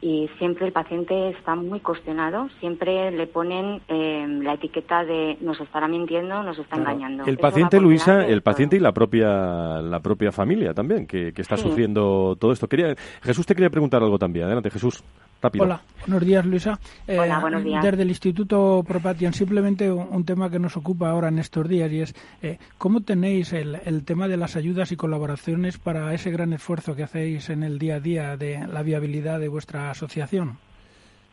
y 0.01 0.29
siempre 0.37 0.65
el 0.65 0.71
paciente 0.71 1.29
está 1.29 1.55
muy 1.55 1.81
cuestionado, 1.81 2.47
siempre 2.59 3.11
le 3.11 3.27
ponen 3.27 3.81
eh, 3.89 4.25
la 4.41 4.53
etiqueta 4.53 5.03
de 5.03 5.37
nos 5.41 5.59
estará 5.59 5.87
mintiendo, 5.87 6.41
nos 6.41 6.57
está 6.57 6.77
engañando. 6.77 7.25
El 7.25 7.37
paciente, 7.37 7.81
Luisa, 7.81 8.25
el 8.25 8.41
paciente 8.41 8.77
y 8.77 8.79
la 8.79 8.93
propia 8.93 9.81
la 9.81 9.99
propia 9.99 10.31
familia 10.31 10.73
también, 10.73 11.05
que, 11.05 11.33
está 11.35 11.57
sufriendo 11.57 12.37
todo 12.39 12.51
esto. 12.51 12.67
Quería, 12.67 12.95
Jesús 13.21 13.45
te 13.45 13.55
quería 13.55 13.69
preguntar 13.69 14.01
algo 14.01 14.17
también. 14.17 14.45
Adelante, 14.45 14.69
Jesús. 14.69 15.03
Rápido. 15.41 15.63
Hola, 15.63 15.81
buenos 16.01 16.25
días, 16.25 16.45
Luisa. 16.45 16.79
Hola, 17.07 17.37
eh, 17.37 17.41
buenos 17.41 17.63
días. 17.63 17.83
Desde 17.83 18.01
el 18.01 18.09
Instituto 18.09 18.83
Propatian, 18.85 19.33
simplemente 19.33 19.91
un, 19.91 20.25
tema 20.25 20.49
que 20.49 20.59
nos 20.59 20.75
ocupa 20.75 21.09
ahora 21.09 21.29
en 21.29 21.39
estos 21.39 21.67
días 21.67 21.91
y 21.91 22.01
es 22.01 22.15
eh, 22.41 22.57
cómo 22.77 23.01
tenéis 23.01 23.53
el, 23.53 23.79
el 23.85 24.03
tema 24.03 24.27
de 24.27 24.37
las 24.37 24.55
ayudas 24.55 24.91
y 24.91 24.97
colaboraciones 24.97 25.77
para 25.77 26.13
ese 26.13 26.31
gran 26.31 26.51
esfuerzo 26.51 26.95
que 26.95 27.03
hacéis 27.03 27.49
en 27.49 27.63
el 27.63 27.79
día 27.79 27.95
a 27.95 27.99
día 27.99 28.37
de 28.37 28.67
la 28.67 28.83
viabilidad 28.83 29.39
de 29.39 29.47
vuestra 29.47 29.89
asociación? 29.91 30.57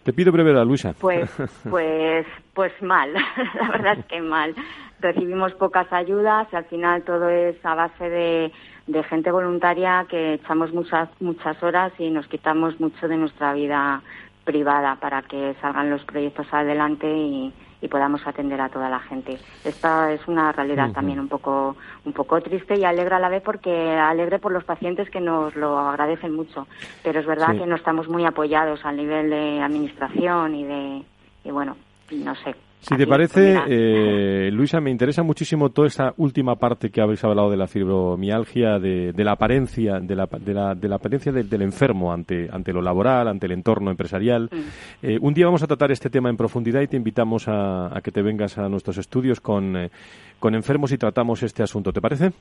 Te 0.06 0.12
pido 0.12 0.30
brevedad, 0.30 0.64
Luisa. 0.64 0.94
Pues, 1.00 1.28
pues, 1.68 2.24
pues 2.54 2.72
mal, 2.80 3.12
la 3.60 3.68
verdad 3.70 3.98
es 3.98 4.06
que 4.06 4.20
mal. 4.20 4.54
Recibimos 5.00 5.52
pocas 5.54 5.92
ayudas 5.92 6.48
y 6.52 6.56
al 6.56 6.64
final 6.64 7.02
todo 7.02 7.28
es 7.28 7.56
a 7.64 7.74
base 7.74 8.08
de, 8.08 8.52
de 8.86 9.02
gente 9.04 9.30
voluntaria 9.30 10.06
que 10.08 10.34
echamos 10.34 10.72
muchas, 10.72 11.08
muchas 11.20 11.62
horas 11.62 11.92
y 11.98 12.10
nos 12.10 12.26
quitamos 12.28 12.80
mucho 12.80 13.06
de 13.06 13.16
nuestra 13.16 13.52
vida 13.52 14.02
privada 14.44 14.96
para 14.96 15.22
que 15.22 15.54
salgan 15.60 15.90
los 15.90 16.04
proyectos 16.04 16.46
adelante 16.52 17.06
y, 17.08 17.52
y 17.82 17.88
podamos 17.88 18.26
atender 18.26 18.60
a 18.60 18.68
toda 18.68 18.88
la 18.88 19.00
gente. 19.00 19.38
Esta 19.64 20.12
es 20.12 20.26
una 20.28 20.52
realidad 20.52 20.92
también 20.92 21.20
un 21.20 21.28
poco 21.28 21.76
un 22.04 22.12
poco 22.12 22.40
triste 22.40 22.76
y 22.76 22.84
alegre 22.84 23.16
a 23.16 23.20
la 23.20 23.28
vez 23.28 23.42
porque 23.42 23.96
alegre 23.96 24.38
por 24.38 24.52
los 24.52 24.64
pacientes 24.64 25.10
que 25.10 25.20
nos 25.20 25.54
lo 25.56 25.78
agradecen 25.78 26.34
mucho, 26.34 26.66
pero 27.02 27.20
es 27.20 27.26
verdad 27.26 27.56
que 27.56 27.66
no 27.66 27.76
estamos 27.76 28.08
muy 28.08 28.24
apoyados 28.24 28.84
al 28.84 28.96
nivel 28.96 29.30
de 29.30 29.60
administración 29.60 30.54
y 30.54 30.64
de 30.64 31.02
y 31.44 31.50
bueno, 31.50 31.76
no 32.10 32.34
sé, 32.36 32.54
si 32.80 32.96
te 32.96 33.06
parece, 33.06 33.58
eh, 33.68 34.50
Luisa, 34.52 34.80
me 34.80 34.90
interesa 34.90 35.22
muchísimo 35.22 35.70
toda 35.70 35.88
esta 35.88 36.14
última 36.18 36.54
parte 36.56 36.90
que 36.90 37.00
habéis 37.00 37.24
hablado 37.24 37.50
de 37.50 37.56
la 37.56 37.66
fibromialgia, 37.66 38.78
de, 38.78 39.12
la 39.16 39.32
apariencia, 39.32 39.98
de 39.98 40.14
la, 40.14 40.26
de 40.26 40.54
la, 40.54 40.74
de 40.74 40.88
la 40.88 40.96
apariencia 40.96 41.32
del, 41.32 41.62
enfermo 41.62 42.12
ante, 42.12 42.48
ante 42.50 42.72
lo 42.72 42.80
laboral, 42.80 43.26
ante 43.28 43.46
el 43.46 43.52
entorno 43.52 43.90
empresarial. 43.90 44.48
Mm. 44.52 45.06
Eh, 45.06 45.18
un 45.20 45.34
día 45.34 45.46
vamos 45.46 45.62
a 45.62 45.66
tratar 45.66 45.90
este 45.90 46.10
tema 46.10 46.30
en 46.30 46.36
profundidad 46.36 46.80
y 46.80 46.86
te 46.86 46.96
invitamos 46.96 47.46
a, 47.48 47.90
que 48.04 48.12
te 48.12 48.22
vengas 48.22 48.56
a 48.58 48.68
nuestros 48.68 48.98
estudios 48.98 49.40
con, 49.40 49.76
eh, 49.76 49.90
con 50.38 50.54
enfermos 50.54 50.92
y 50.92 50.98
tratamos 50.98 51.42
este 51.42 51.62
asunto. 51.62 51.92
¿Te 51.92 52.00
parece? 52.00 52.32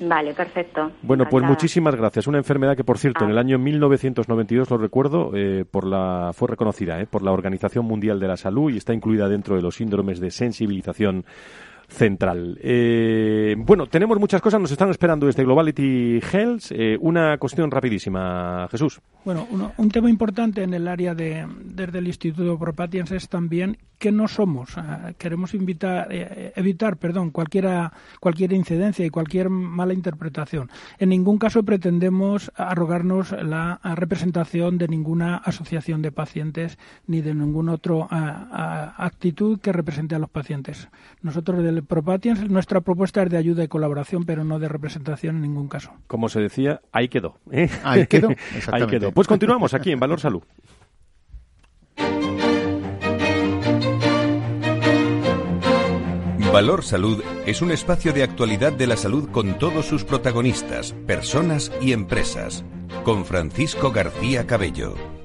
Vale, 0.00 0.32
perfecto. 0.34 0.92
Bueno, 1.02 1.26
pues 1.28 1.44
muchísimas 1.44 1.94
gracias. 1.94 2.26
Una 2.26 2.38
enfermedad 2.38 2.76
que, 2.76 2.84
por 2.84 2.98
cierto, 2.98 3.24
en 3.24 3.30
el 3.30 3.38
ah. 3.38 3.42
año 3.42 3.58
1992, 3.58 4.70
lo 4.70 4.78
recuerdo, 4.78 5.32
eh, 5.34 5.64
por 5.70 5.86
la, 5.86 6.30
fue 6.32 6.48
reconocida 6.48 7.00
eh, 7.00 7.06
por 7.06 7.22
la 7.22 7.32
Organización 7.32 7.84
Mundial 7.84 8.18
de 8.18 8.28
la 8.28 8.36
Salud 8.36 8.70
y 8.70 8.78
está 8.78 8.94
incluida 8.94 9.28
dentro 9.28 9.56
de 9.56 9.62
los 9.62 9.76
síndromes 9.76 10.20
de 10.20 10.30
sensibilización 10.30 11.24
central. 11.90 12.58
Eh, 12.62 13.54
bueno, 13.58 13.86
tenemos 13.86 14.18
muchas 14.18 14.40
cosas, 14.40 14.60
nos 14.60 14.70
están 14.70 14.90
esperando 14.90 15.26
desde 15.26 15.44
Globality 15.44 16.20
Health. 16.32 16.70
Eh, 16.70 16.96
una 17.00 17.36
cuestión 17.38 17.70
rapidísima, 17.70 18.68
Jesús. 18.70 19.00
Bueno, 19.24 19.46
un 19.76 19.90
tema 19.90 20.08
importante 20.08 20.62
en 20.62 20.72
el 20.72 20.88
área 20.88 21.14
de, 21.14 21.46
desde 21.62 21.98
el 21.98 22.06
Instituto 22.06 22.58
Propatiens 22.58 23.10
es 23.12 23.28
también 23.28 23.76
que 24.00 24.10
no 24.10 24.28
somos. 24.28 24.78
Ah, 24.78 25.12
queremos 25.18 25.52
invitar, 25.52 26.08
eh, 26.10 26.52
evitar 26.56 26.96
perdón, 26.96 27.30
cualquiera, 27.30 27.92
cualquier 28.18 28.54
incidencia 28.54 29.04
y 29.04 29.10
cualquier 29.10 29.50
mala 29.50 29.92
interpretación. 29.92 30.70
En 30.98 31.10
ningún 31.10 31.36
caso 31.36 31.62
pretendemos 31.62 32.50
arrogarnos 32.56 33.32
la 33.32 33.78
representación 33.94 34.78
de 34.78 34.88
ninguna 34.88 35.36
asociación 35.36 36.00
de 36.00 36.12
pacientes 36.12 36.78
ni 37.06 37.20
de 37.20 37.34
ninguna 37.34 37.72
otra 37.72 38.06
ah, 38.10 38.48
ah, 38.50 38.94
actitud 39.04 39.60
que 39.60 39.72
represente 39.72 40.14
a 40.14 40.18
los 40.18 40.30
pacientes. 40.30 40.88
Nosotros 41.20 41.62
del 41.62 41.79
Propatiens, 41.82 42.48
nuestra 42.50 42.80
propuesta 42.80 43.22
es 43.22 43.30
de 43.30 43.36
ayuda 43.36 43.64
y 43.64 43.68
colaboración, 43.68 44.24
pero 44.24 44.44
no 44.44 44.58
de 44.58 44.68
representación 44.68 45.36
en 45.36 45.42
ningún 45.42 45.68
caso. 45.68 45.92
Como 46.06 46.28
se 46.28 46.40
decía, 46.40 46.80
ahí 46.92 47.08
quedó. 47.08 47.36
¿eh? 47.50 47.68
Ahí 47.84 48.06
quedó, 48.06 48.28
ahí 48.72 48.86
quedó. 48.86 49.12
Pues 49.12 49.28
continuamos 49.28 49.74
aquí 49.74 49.92
en 49.92 50.00
Valor 50.00 50.20
Salud. 50.20 50.42
Valor 56.52 56.82
Salud 56.82 57.22
es 57.46 57.62
un 57.62 57.70
espacio 57.70 58.12
de 58.12 58.24
actualidad 58.24 58.72
de 58.72 58.88
la 58.88 58.96
salud 58.96 59.28
con 59.30 59.56
todos 59.56 59.86
sus 59.86 60.02
protagonistas, 60.02 60.94
personas 61.06 61.70
y 61.80 61.92
empresas. 61.92 62.64
Con 63.04 63.24
Francisco 63.24 63.92
García 63.92 64.48
Cabello. 64.48 65.19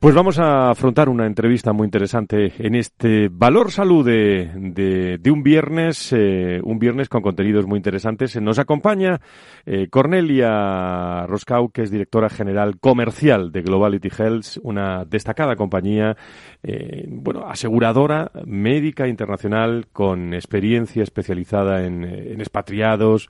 Pues 0.00 0.14
vamos 0.14 0.38
a 0.38 0.70
afrontar 0.70 1.08
una 1.08 1.26
entrevista 1.26 1.72
muy 1.72 1.84
interesante 1.84 2.52
en 2.58 2.76
este 2.76 3.28
Valor 3.32 3.72
Salud 3.72 4.06
de, 4.06 5.18
de, 5.20 5.30
un 5.32 5.42
viernes, 5.42 6.12
eh, 6.12 6.60
un 6.62 6.78
viernes 6.78 7.08
con 7.08 7.20
contenidos 7.20 7.66
muy 7.66 7.78
interesantes. 7.78 8.40
Nos 8.40 8.60
acompaña 8.60 9.20
eh, 9.66 9.88
Cornelia 9.90 11.26
Roscau, 11.26 11.70
que 11.70 11.82
es 11.82 11.90
directora 11.90 12.28
general 12.30 12.78
comercial 12.78 13.50
de 13.50 13.62
Globality 13.62 14.08
Health, 14.16 14.58
una 14.62 15.04
destacada 15.04 15.56
compañía, 15.56 16.16
eh, 16.62 17.04
bueno, 17.08 17.48
aseguradora 17.48 18.30
médica 18.46 19.08
internacional 19.08 19.88
con 19.92 20.32
experiencia 20.32 21.02
especializada 21.02 21.84
en, 21.84 22.04
en 22.04 22.40
expatriados, 22.40 23.28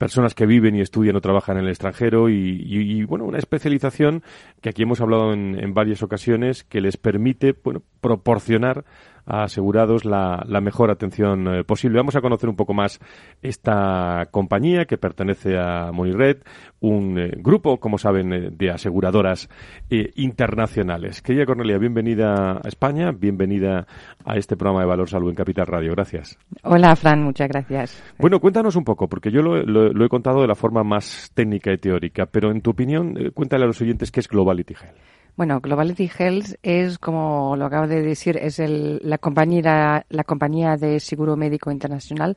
personas 0.00 0.34
que 0.34 0.46
viven 0.46 0.74
y 0.74 0.80
estudian 0.80 1.14
o 1.16 1.20
trabajan 1.20 1.58
en 1.58 1.64
el 1.64 1.68
extranjero 1.68 2.30
y, 2.30 3.04
bueno, 3.04 3.26
una 3.26 3.36
especialización 3.36 4.22
que 4.62 4.70
aquí 4.70 4.84
hemos 4.84 5.02
hablado 5.02 5.34
en, 5.34 5.62
en 5.62 5.74
varias 5.74 6.02
ocasiones 6.02 6.64
que 6.64 6.80
les 6.80 6.96
permite 6.96 7.54
bueno, 7.62 7.82
proporcionar 8.00 8.86
asegurados 9.26 10.04
la, 10.04 10.44
mejor 10.60 10.90
atención 10.90 11.46
eh, 11.48 11.64
posible. 11.64 11.98
Vamos 11.98 12.16
a 12.16 12.20
conocer 12.20 12.48
un 12.48 12.56
poco 12.56 12.74
más 12.74 13.00
esta 13.42 14.28
compañía 14.30 14.84
que 14.84 14.98
pertenece 14.98 15.58
a 15.58 15.90
Monired, 15.92 16.38
un 16.80 17.18
eh, 17.18 17.32
grupo, 17.36 17.78
como 17.78 17.98
saben, 17.98 18.32
eh, 18.32 18.50
de 18.50 18.70
aseguradoras 18.70 19.48
internacionales. 19.88 21.22
Querida 21.22 21.46
Cornelia, 21.46 21.78
bienvenida 21.78 22.60
a 22.62 22.68
España, 22.68 23.12
bienvenida 23.12 23.86
a 24.24 24.36
este 24.36 24.56
programa 24.56 24.80
de 24.80 24.86
Valor 24.86 25.08
Salud 25.08 25.30
en 25.30 25.34
Capital 25.34 25.66
Radio. 25.66 25.92
Gracias. 25.92 26.38
Hola, 26.62 26.94
Fran, 26.96 27.22
muchas 27.22 27.48
gracias. 27.48 28.02
Bueno, 28.18 28.40
cuéntanos 28.40 28.76
un 28.76 28.84
poco, 28.84 29.08
porque 29.08 29.30
yo 29.30 29.42
lo, 29.42 30.04
he 30.04 30.08
contado 30.08 30.42
de 30.42 30.46
la 30.46 30.54
forma 30.54 30.84
más 30.84 31.30
técnica 31.34 31.72
y 31.72 31.78
teórica, 31.78 32.26
pero 32.26 32.50
en 32.50 32.60
tu 32.60 32.70
opinión, 32.70 33.14
cuéntale 33.34 33.64
a 33.64 33.66
los 33.66 33.80
oyentes 33.80 34.10
qué 34.10 34.20
es 34.20 34.28
Globality 34.28 34.74
Health. 34.74 35.19
Bueno, 35.40 35.58
Globality 35.62 36.10
Health 36.18 36.56
es, 36.62 36.98
como 36.98 37.56
lo 37.56 37.64
acabo 37.64 37.86
de 37.86 38.02
decir, 38.02 38.36
es 38.36 38.58
la, 38.58 39.16
compañía, 39.16 40.04
la 40.10 40.24
compañía 40.24 40.76
de 40.76 41.00
seguro 41.00 41.34
médico 41.34 41.70
internacional 41.70 42.36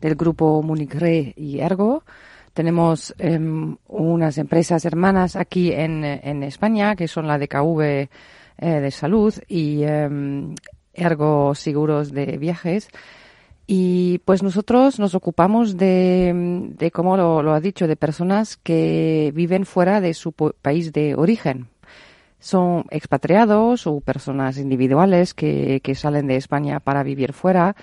del 0.00 0.14
grupo 0.14 0.62
Munich 0.62 0.94
Re 0.94 1.34
y 1.36 1.58
Ergo. 1.58 2.04
Tenemos 2.54 3.12
em, 3.18 3.76
unas 3.88 4.38
empresas 4.38 4.84
hermanas 4.84 5.34
aquí 5.34 5.72
en, 5.72 6.04
España, 6.44 6.94
que 6.94 7.08
son 7.08 7.26
la 7.26 7.36
DKV 7.36 7.80
eh, 7.80 8.08
de 8.58 8.90
salud 8.92 9.34
y 9.48 9.82
em, 9.82 10.54
Ergo 10.94 11.52
Seguros 11.56 12.12
de 12.12 12.38
Viajes. 12.38 12.88
Y 13.66 14.18
pues 14.18 14.44
nosotros 14.44 15.00
nos 15.00 15.16
ocupamos 15.16 15.76
de, 15.76 16.70
de 16.78 16.92
como 16.92 17.16
lo, 17.16 17.42
lo, 17.42 17.54
ha 17.54 17.60
dicho, 17.60 17.88
de 17.88 17.96
personas 17.96 18.56
que 18.56 19.32
viven 19.34 19.66
fuera 19.66 20.00
de 20.00 20.14
su 20.14 20.30
país 20.30 20.92
de 20.92 21.16
origen, 21.16 21.66
son 22.38 22.84
expatriados 22.90 23.86
o 23.86 24.00
personas 24.00 24.58
individuales 24.58 25.34
que, 25.34 25.80
que 25.82 25.94
salen 25.94 26.26
de 26.26 26.36
España 26.36 26.80
para 26.80 27.02
vivir 27.02 27.32
fuera. 27.32 27.76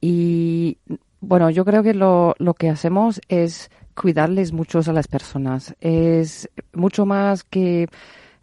Y 0.00 0.78
bueno, 1.20 1.50
yo 1.50 1.64
creo 1.64 1.82
que 1.82 1.94
lo, 1.94 2.34
lo 2.38 2.54
que 2.54 2.70
hacemos 2.70 3.20
es 3.28 3.70
cuidarles 3.94 4.52
mucho 4.52 4.80
a 4.84 4.92
las 4.92 5.08
personas. 5.08 5.74
Es 5.80 6.48
mucho 6.72 7.04
más 7.06 7.44
que 7.44 7.88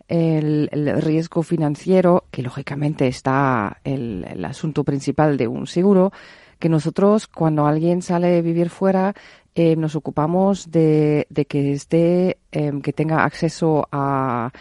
el, 0.07 0.69
el 0.71 1.01
riesgo 1.01 1.43
financiero, 1.43 2.25
que 2.31 2.43
lógicamente 2.43 3.07
está 3.07 3.79
el, 3.83 4.25
el, 4.29 4.45
asunto 4.45 4.83
principal 4.83 5.37
de 5.37 5.47
un 5.47 5.67
seguro, 5.67 6.11
que 6.59 6.69
nosotros 6.69 7.27
cuando 7.27 7.65
alguien 7.65 8.01
sale 8.01 8.37
a 8.37 8.41
vivir 8.41 8.69
fuera 8.69 9.13
eh, 9.59 9.75
nos 9.75 9.95
ocupamos 9.95 10.69
de, 10.69 11.25
de 11.31 11.45
que 11.45 11.71
esté, 11.71 12.37
eh, 12.51 12.71
que 12.83 12.93
tenga 12.93 13.23
acceso 13.23 13.87
a 13.91 14.51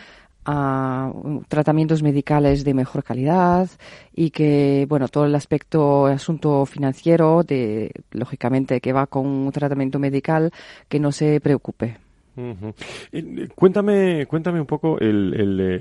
a 0.46 1.12
tratamientos 1.48 2.02
medicales 2.02 2.64
de 2.64 2.74
mejor 2.74 3.02
calidad 3.02 3.68
y 4.14 4.30
que, 4.30 4.86
bueno, 4.88 5.08
todo 5.08 5.26
el 5.26 5.34
aspecto, 5.34 6.06
asunto 6.06 6.64
financiero, 6.66 7.42
de, 7.42 7.90
lógicamente, 8.12 8.80
que 8.80 8.92
va 8.92 9.06
con 9.06 9.26
un 9.26 9.52
tratamiento 9.52 9.98
medical, 9.98 10.52
que 10.88 11.00
no 11.00 11.12
se 11.12 11.40
preocupe. 11.40 11.98
Eh, 13.12 13.48
cuéntame, 13.54 14.26
cuéntame 14.26 14.60
un 14.60 14.66
poco 14.66 14.98
el, 15.00 15.32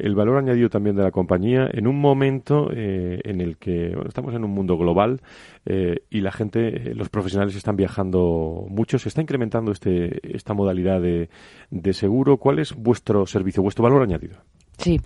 el, 0.01 0.15
valor 0.15 0.37
añadido 0.37 0.69
también 0.69 0.95
de 0.95 1.03
la 1.03 1.11
compañía 1.11 1.69
en 1.71 1.85
un 1.85 1.99
momento 1.99 2.69
eh, 2.73 3.19
en 3.25 3.41
el 3.41 3.57
que 3.57 3.93
estamos 4.07 4.33
en 4.33 4.45
un 4.45 4.51
mundo 4.51 4.77
global 4.77 5.21
eh, 5.65 6.03
y 6.09 6.21
la 6.21 6.31
gente, 6.31 6.93
los 6.95 7.09
profesionales 7.09 7.55
están 7.55 7.75
viajando 7.75 8.65
mucho, 8.69 8.97
se 8.99 9.09
está 9.09 9.21
incrementando 9.21 9.71
este, 9.71 10.35
esta 10.35 10.53
modalidad 10.53 11.01
de, 11.01 11.29
de 11.71 11.93
seguro. 11.93 12.37
¿Cuál 12.37 12.59
es 12.59 12.73
vuestro 12.73 13.25
servicio, 13.25 13.61
vuestro 13.61 13.83
valor 13.83 14.03
añadido? 14.03 14.37
Sí. 14.77 14.99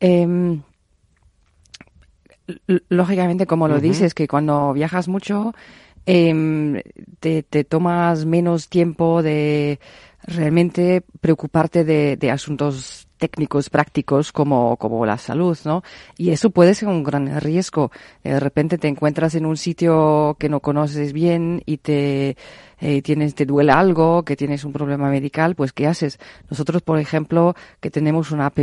Em, 0.00 0.62
lógicamente, 2.88 3.46
como 3.46 3.68
lo 3.68 3.80
dices, 3.80 4.14
que 4.14 4.28
cuando 4.28 4.72
viajas 4.72 5.08
mucho, 5.08 5.54
em, 6.06 6.80
te, 7.20 7.42
tomas 7.64 8.24
menos 8.24 8.68
tiempo 8.68 9.22
de 9.22 9.78
realmente 10.22 11.02
preocuparte 11.20 11.84
de, 11.84 12.30
asuntos 12.30 13.08
técnicos, 13.18 13.68
prácticos, 13.68 14.32
como, 14.32 14.76
como 14.76 15.04
la 15.04 15.18
salud, 15.18 15.58
¿no? 15.64 15.82
Y 16.16 16.30
eso 16.30 16.50
puede 16.50 16.74
ser 16.74 16.88
un 16.88 17.02
gran 17.02 17.40
riesgo. 17.40 17.90
De 18.22 18.38
repente 18.38 18.78
te 18.78 18.88
encuentras 18.88 19.34
en 19.34 19.44
un 19.44 19.56
sitio 19.56 20.36
que 20.38 20.48
no 20.48 20.60
conoces 20.60 21.12
bien 21.12 21.62
y 21.66 21.78
te, 21.78 22.36
eh, 22.80 23.02
tienes, 23.02 23.34
te 23.34 23.46
duele 23.46 23.72
algo, 23.72 24.24
que 24.24 24.36
tienes 24.36 24.64
un 24.64 24.72
problema 24.72 25.10
medical, 25.10 25.54
pues 25.54 25.72
¿qué 25.72 25.86
haces? 25.86 26.18
Nosotros, 26.50 26.82
por 26.82 26.98
ejemplo, 26.98 27.54
que 27.80 27.90
tenemos 27.90 28.30
una 28.30 28.46
app 28.46 28.58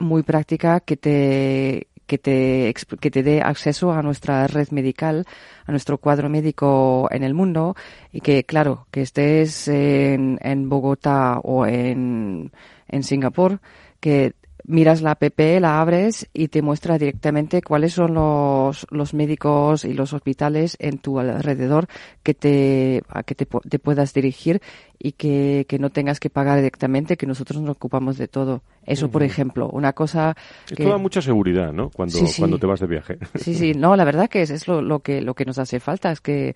muy 0.00 0.22
práctica 0.22 0.80
que 0.80 0.96
te, 0.96 1.88
que 2.10 2.18
te, 2.18 2.74
que 3.00 3.10
te 3.12 3.22
dé 3.22 3.40
acceso 3.40 3.92
a 3.92 4.02
nuestra 4.02 4.48
red 4.48 4.70
medical, 4.70 5.26
a 5.64 5.70
nuestro 5.70 5.98
cuadro 5.98 6.28
médico 6.28 7.08
en 7.12 7.22
el 7.22 7.34
mundo 7.34 7.76
y 8.10 8.20
que, 8.20 8.42
claro, 8.42 8.88
que 8.90 9.02
estés 9.02 9.68
en, 9.68 10.38
en 10.42 10.68
Bogotá 10.68 11.38
o 11.38 11.66
en, 11.66 12.50
en 12.88 13.02
Singapur, 13.04 13.60
que 14.00 14.34
miras 14.64 15.02
la 15.02 15.12
app, 15.12 15.38
la 15.38 15.80
abres 15.80 16.28
y 16.32 16.48
te 16.48 16.62
muestra 16.62 16.98
directamente 16.98 17.62
cuáles 17.62 17.92
son 17.94 18.14
los, 18.14 18.86
los 18.90 19.14
médicos 19.14 19.84
y 19.84 19.92
los 19.92 20.12
hospitales 20.12 20.76
en 20.78 20.98
tu 20.98 21.18
alrededor 21.18 21.86
que 22.22 22.34
te, 22.34 23.02
a 23.08 23.22
que 23.22 23.34
te, 23.34 23.46
te 23.46 23.78
puedas 23.78 24.14
dirigir 24.14 24.60
y 24.98 25.12
que, 25.12 25.66
que, 25.68 25.78
no 25.78 25.90
tengas 25.90 26.20
que 26.20 26.30
pagar 26.30 26.56
directamente, 26.56 27.16
que 27.16 27.26
nosotros 27.26 27.62
nos 27.62 27.70
ocupamos 27.70 28.18
de 28.18 28.28
todo. 28.28 28.62
Eso, 28.84 29.10
por 29.10 29.22
ejemplo, 29.22 29.68
una 29.68 29.92
cosa 29.92 30.34
que... 30.66 30.82
Esto 30.82 30.88
da 30.88 30.98
mucha 30.98 31.20
seguridad, 31.20 31.72
¿no? 31.72 31.90
Cuando, 31.90 32.18
cuando 32.38 32.58
te 32.58 32.66
vas 32.66 32.80
de 32.80 32.86
viaje. 32.86 33.18
Sí, 33.36 33.54
sí, 33.54 33.72
no, 33.74 33.94
la 33.96 34.04
verdad 34.04 34.28
que 34.28 34.42
es, 34.42 34.50
es 34.50 34.66
lo, 34.68 34.82
lo, 34.82 35.00
que, 35.00 35.20
lo 35.20 35.34
que 35.34 35.44
nos 35.44 35.58
hace 35.58 35.80
falta, 35.80 36.10
es 36.10 36.20
que 36.20 36.54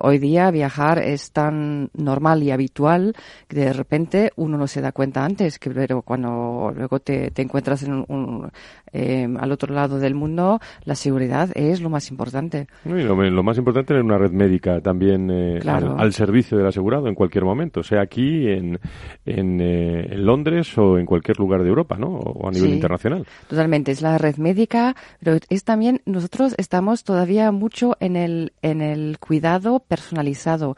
hoy 0.00 0.18
día 0.18 0.50
viajar 0.50 0.98
es 0.98 1.32
tan 1.32 1.90
normal 1.94 2.42
y 2.42 2.50
habitual 2.50 3.14
que 3.48 3.56
de 3.56 3.72
repente 3.72 4.32
uno 4.36 4.58
no 4.58 4.66
se 4.66 4.80
da 4.80 4.92
cuenta 4.92 5.24
antes, 5.24 5.58
que 5.58 5.70
pero 5.70 6.02
cuando 6.02 6.72
luego 6.74 7.00
te, 7.00 7.30
te 7.30 7.42
encuentras 7.42 7.82
en 7.82 8.04
un, 8.08 8.50
eh, 8.92 9.26
al 9.38 9.52
otro 9.52 9.74
lado 9.74 9.98
del 9.98 10.14
mundo, 10.14 10.60
la 10.84 10.94
seguridad 10.94 11.48
es 11.54 11.80
lo 11.80 11.88
más 11.88 12.10
importante. 12.10 12.66
lo, 12.84 13.42
más 13.42 13.56
importante 13.56 13.96
es 13.96 14.02
una 14.02 14.18
red 14.18 14.32
médica 14.32 14.80
también 14.80 15.30
eh, 15.30 15.60
al, 15.66 16.12
servicio 16.12 16.58
del 16.58 16.66
asegurado 16.66 17.08
en 17.08 17.14
cualquier 17.14 17.44
momento, 17.44 17.82
sea 17.82 18.02
aquí 18.02 18.48
en, 18.48 18.78
en, 19.24 19.60
eh, 19.60 20.08
en, 20.12 20.26
Londres 20.26 20.76
o 20.76 20.98
en 20.98 21.06
cualquier 21.12 21.38
lugar 21.38 21.62
de 21.62 21.68
Europa, 21.68 21.96
¿no? 21.98 22.08
O 22.08 22.48
a 22.48 22.50
nivel 22.50 22.72
internacional. 22.72 23.26
Totalmente, 23.46 23.92
es 23.92 24.00
la 24.00 24.16
red 24.16 24.36
médica, 24.36 24.96
pero 25.20 25.38
es 25.50 25.64
también, 25.64 26.00
nosotros 26.06 26.54
estamos 26.56 27.04
todavía 27.04 27.52
mucho 27.52 27.98
en 28.00 28.16
el, 28.16 28.54
en 28.62 28.80
el 28.80 29.18
cuidado 29.18 29.80
personalizado. 29.80 30.74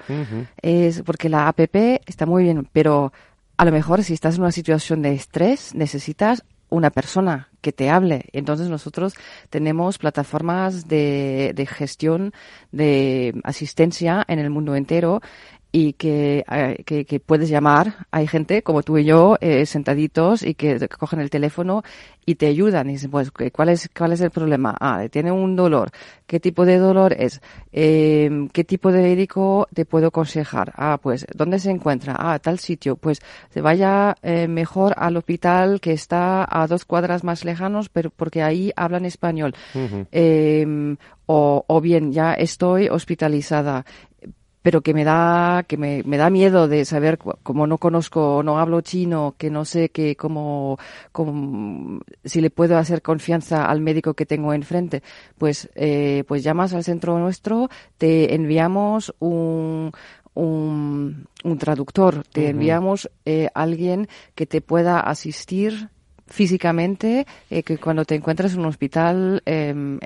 Es 0.61 1.03
porque 1.03 1.28
la 1.28 1.47
APP 1.47 2.03
está 2.07 2.26
muy 2.26 2.43
bien, 2.43 2.68
pero 2.72 3.12
a 3.57 3.64
lo 3.64 3.70
mejor 3.70 4.03
si 4.03 4.12
estás 4.12 4.35
en 4.35 4.41
una 4.43 4.51
situación 4.51 5.03
de 5.03 5.14
estrés, 5.14 5.72
necesitas 5.76 6.45
una 6.68 6.91
persona 6.91 7.51
que 7.61 7.72
te 7.72 7.89
hable. 7.91 8.24
Entonces 8.32 8.68
nosotros 8.68 9.14
tenemos 9.51 9.99
plataformas 9.99 10.89
de, 10.89 11.53
de 11.55 11.66
gestión 11.66 12.32
de 12.72 13.41
asistencia 13.45 14.24
en 14.26 14.41
el 14.41 14.51
mundo 14.51 14.74
entero 14.74 15.22
y 15.75 15.95
que, 15.95 16.45
eh, 16.49 16.85
que, 16.87 17.05
que, 17.05 17.18
puedes 17.18 17.49
llamar. 17.49 18.07
Hay 18.12 18.29
gente 18.29 18.62
como 18.62 18.85
tú 18.85 18.97
y 18.97 19.05
yo 19.05 19.37
eh, 19.41 19.66
sentaditos 19.66 20.45
y 20.45 20.55
que 20.55 20.89
cogen 20.89 21.18
el 21.18 21.31
teléfono 21.31 21.83
y 22.25 22.37
te 22.37 22.47
ayudan. 22.47 22.89
Y 22.89 22.93
dicen, 22.93 23.11
pues, 23.11 23.33
¿cuál 23.33 23.70
es, 23.70 23.91
cuál 23.93 24.12
es 24.12 24.20
el 24.20 24.31
problema? 24.31 24.77
Ah, 24.81 25.09
tiene 25.11 25.33
un 25.33 25.57
dolor. 25.57 25.91
¿Qué 26.29 26.39
tipo 26.39 26.64
de 26.64 26.79
dolor 26.79 27.12
es? 27.18 27.41
Eh, 27.72 28.47
¿Qué 28.53 28.62
tipo 28.62 28.93
de 28.93 29.03
médico 29.03 29.66
te 29.75 29.85
puedo 29.85 30.07
aconsejar? 30.07 30.72
Ah, 30.77 31.01
pues, 31.03 31.27
¿dónde 31.35 31.59
se 31.59 31.72
encuentra? 31.72 32.14
Ah, 32.16 32.39
tal 32.39 32.61
sitio. 32.61 32.95
Pues, 32.95 33.18
se 33.51 33.61
vaya 33.61 34.14
eh, 34.22 34.47
mejor 34.47 34.95
al 34.97 35.16
hospital 35.16 35.81
que 35.81 35.91
está 35.91 36.47
a 36.49 36.68
dos 36.68 36.85
cuadras 36.85 37.25
más 37.25 37.45
lejanos, 37.45 37.89
pero 37.89 38.11
porque 38.11 38.45
ahí 38.45 38.70
hablan 38.77 39.07
español. 39.07 39.57
eh, 40.12 40.97
o, 41.27 41.64
o 41.66 41.81
bien, 41.81 42.12
ya 42.12 42.35
estoy 42.35 42.89
hospitalizada 42.89 43.85
pero 44.65 44.81
que 44.81 44.95
me 44.95 45.05
da 45.05 45.62
que 45.69 45.77
me, 45.77 46.03
me 46.05 46.17
da 46.17 46.31
miedo 46.31 46.69
de 46.69 46.87
saber 46.87 47.19
como 47.19 47.67
no 47.67 47.77
conozco 47.77 48.43
no 48.43 48.59
hablo 48.59 48.81
chino 48.81 49.35
que 49.37 49.51
no 49.51 49.67
sé 49.67 49.91
que 49.91 50.17
cómo, 50.17 50.79
cómo 51.12 52.01
si 52.25 52.41
le 52.41 52.49
puedo 52.49 52.79
hacer 52.79 53.03
confianza 53.03 53.67
al 53.67 53.83
médico 53.83 54.15
que 54.15 54.25
tengo 54.25 54.55
enfrente. 54.55 55.03
Pues 55.37 55.69
eh, 55.75 56.25
pues 56.27 56.43
llamas 56.43 56.73
al 56.73 56.83
centro 56.83 57.19
nuestro 57.19 57.69
te 57.99 58.35
enviamos 58.35 59.15
un 59.19 59.93
un, 60.33 61.29
un 61.45 61.59
traductor 61.59 62.25
te 62.25 62.49
enviamos 62.49 63.11
eh, 63.27 63.51
alguien 63.55 64.09
que 64.35 64.47
te 64.47 64.62
pueda 64.62 64.99
asistir 64.99 65.91
físicamente 66.27 67.27
eh, 67.51 67.62
que 67.62 67.77
cuando 67.77 68.07
te 68.07 68.15
encuentras 68.15 68.55
en 68.55 68.61
un 68.61 68.67
hospital 68.67 69.43
eh, 69.45 69.99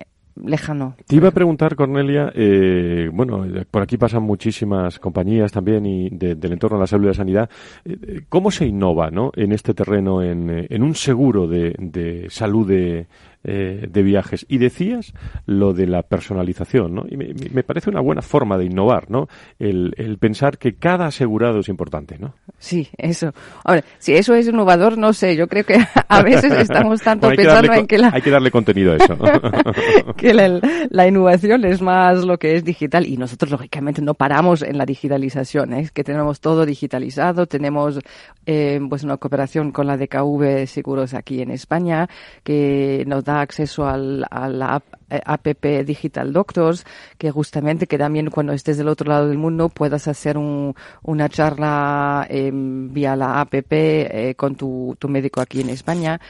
Te 1.07 1.17
iba 1.17 1.29
a 1.29 1.33
preguntar, 1.33 1.75
Cornelia, 1.77 2.33
eh, 2.35 3.11
bueno, 3.13 3.45
por 3.71 3.83
aquí 3.83 3.97
pasan 3.97 4.23
muchísimas 4.23 4.99
compañías 4.99 5.53
también 5.53 5.87
y 5.87 6.11
del 6.11 6.53
entorno 6.53 6.79
de 6.79 6.83
la 6.83 6.87
salud 6.87 7.05
y 7.05 7.09
la 7.09 7.15
sanidad. 7.15 7.51
Eh, 7.85 8.23
¿Cómo 8.29 8.51
se 8.51 8.67
innova 8.67 9.11
¿no? 9.11 9.33
en 9.35 9.53
este 9.53 9.75
terreno, 9.75 10.23
en, 10.23 10.51
eh, 10.51 10.79
un 10.81 10.95
seguro 10.95 11.47
de, 11.47 11.75
de 11.79 12.27
salud 12.31 12.67
de, 12.69 13.07
eh, 13.51 13.87
de 13.89 14.03
viajes. 14.03 14.45
Y 14.49 14.59
decías 14.59 15.15
lo 15.47 15.73
de 15.73 15.87
la 15.87 16.03
personalización, 16.03 16.95
¿no? 16.95 17.05
Y 17.09 17.17
me, 17.17 17.33
me 17.53 17.63
parece 17.63 17.89
una 17.91 18.01
buena 18.01 18.23
forma 18.23 18.59
de 18.59 18.67
innovar, 18.67 19.11
¿no? 19.11 19.29
El, 19.59 19.95
el, 19.97 20.19
pensar 20.19 20.59
que 20.59 20.75
cada 20.75 21.07
asegurado 21.07 21.61
es 21.61 21.69
importante, 21.69 22.19
¿no? 22.19 22.35
Sí, 22.59 22.89
eso. 22.99 23.33
Ahora, 23.65 23.83
si 23.99 24.15
eso 24.15 24.35
es 24.35 24.49
innovador, 24.49 24.99
no 24.99 25.13
sé. 25.13 25.37
Yo 25.37 25.47
creo 25.49 25.65
que 25.65 25.79
a 26.09 26.23
veces 26.23 26.53
estamos 26.53 27.01
tanto 27.01 27.29
bueno, 27.29 27.43
pensando 27.43 27.73
en 27.73 27.87
que 27.87 27.99
la... 27.99 28.11
Hay 28.13 28.23
que 28.23 28.31
darle 28.31 28.51
contenido 28.51 28.93
a 28.93 28.97
eso. 28.97 29.17
que 30.17 30.35
la, 30.35 30.61
la, 30.91 31.09
innovación 31.09 31.65
es 31.65 31.81
más 31.81 32.25
lo 32.25 32.39
que 32.39 32.55
es 32.55 32.65
digital 32.65 33.07
y 33.07 33.17
nosotros, 33.17 33.51
lógicamente, 33.51 34.03
no 34.03 34.15
paramos 34.15 34.63
en 34.63 34.77
la 34.77 34.85
digitalización. 34.85 35.73
¿eh? 35.73 35.89
que 35.93 36.05
tenemos 36.05 36.41
todo 36.41 36.67
digitalizado, 36.67 37.47
tenemos 37.47 37.99
eh, 38.47 38.81
pues 38.89 39.05
una 39.05 39.17
cooperación 39.17 39.73
con 39.73 39.87
la 39.87 39.97
DKV 39.97 40.67
Seguros 40.67 41.15
aquí 41.15 41.43
en 41.43 41.51
España 41.51 42.09
que 42.43 43.05
nos 43.07 43.25
da 43.25 43.38
acceso 43.41 43.87
al, 43.87 44.25
a 44.31 44.49
la 44.49 44.77
app, 44.77 44.85
app 45.25 45.47
Digital 45.85 46.33
Doctors, 46.33 46.85
que 47.17 47.31
justamente 47.31 47.87
que 47.87 47.99
también 47.99 48.31
cuando 48.31 48.53
estés 48.53 48.79
del 48.79 48.89
otro 48.89 49.09
lado 49.09 49.29
del 49.29 49.39
mundo 49.39 49.69
puedas 49.69 50.09
hacer 50.09 50.39
un, 50.39 50.75
una 51.03 51.29
charla 51.29 52.27
eh, 52.29 52.51
vía 52.53 53.17
la 53.17 53.41
app 53.41 53.53
eh, 53.53 54.35
con 54.37 54.55
tu, 54.55 54.97
tu 54.99 55.09
médico 55.09 55.41
aquí 55.41 55.61
en 55.61 55.71
España 55.71 56.21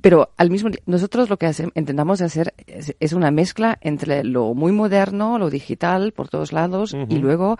pero 0.00 0.30
al 0.36 0.50
mismo 0.50 0.70
nosotros 0.86 1.28
lo 1.28 1.36
que 1.36 1.46
hacemos, 1.46 1.72
intentamos 1.76 2.20
hacer 2.20 2.54
es, 2.66 2.94
es, 2.98 3.12
una 3.12 3.30
mezcla 3.30 3.78
entre 3.80 4.24
lo 4.24 4.54
muy 4.54 4.72
moderno, 4.72 5.38
lo 5.38 5.50
digital 5.50 6.12
por 6.12 6.28
todos 6.28 6.52
lados 6.52 6.94
uh 6.94 6.98
-huh. 6.98 7.06
y 7.10 7.18
luego 7.18 7.58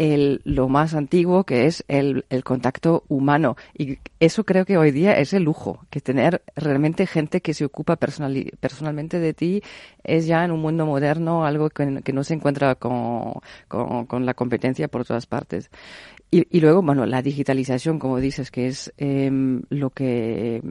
el, 0.00 0.40
lo 0.44 0.66
más 0.70 0.94
antiguo 0.94 1.44
que 1.44 1.66
es 1.66 1.84
el, 1.86 2.24
el, 2.30 2.42
contacto 2.42 3.04
humano. 3.08 3.56
Y 3.76 3.98
eso 4.18 4.44
creo 4.44 4.64
que 4.64 4.78
hoy 4.78 4.92
día 4.92 5.18
es 5.18 5.34
el 5.34 5.42
lujo, 5.42 5.84
que 5.90 6.00
tener 6.00 6.42
realmente 6.56 7.06
gente 7.06 7.42
que 7.42 7.52
se 7.52 7.66
ocupa 7.66 7.96
personal, 7.96 8.50
personalmente 8.60 9.18
de 9.18 9.34
ti 9.34 9.62
es 10.02 10.26
ya 10.26 10.42
en 10.42 10.52
un 10.52 10.60
mundo 10.60 10.86
moderno 10.86 11.44
algo 11.44 11.68
que, 11.68 11.84
no 11.84 12.24
se 12.24 12.32
encuentra 12.32 12.76
con, 12.76 13.34
con, 13.68 14.06
con, 14.06 14.24
la 14.24 14.32
competencia 14.32 14.88
por 14.88 15.04
todas 15.04 15.26
partes. 15.26 15.70
Y, 16.30 16.46
y, 16.56 16.62
luego, 16.62 16.80
bueno, 16.80 17.04
la 17.04 17.20
digitalización, 17.20 17.98
como 17.98 18.20
dices, 18.20 18.50
que 18.50 18.68
es 18.68 18.94
eh, 18.96 19.30
lo 19.68 19.90
que 19.90 20.62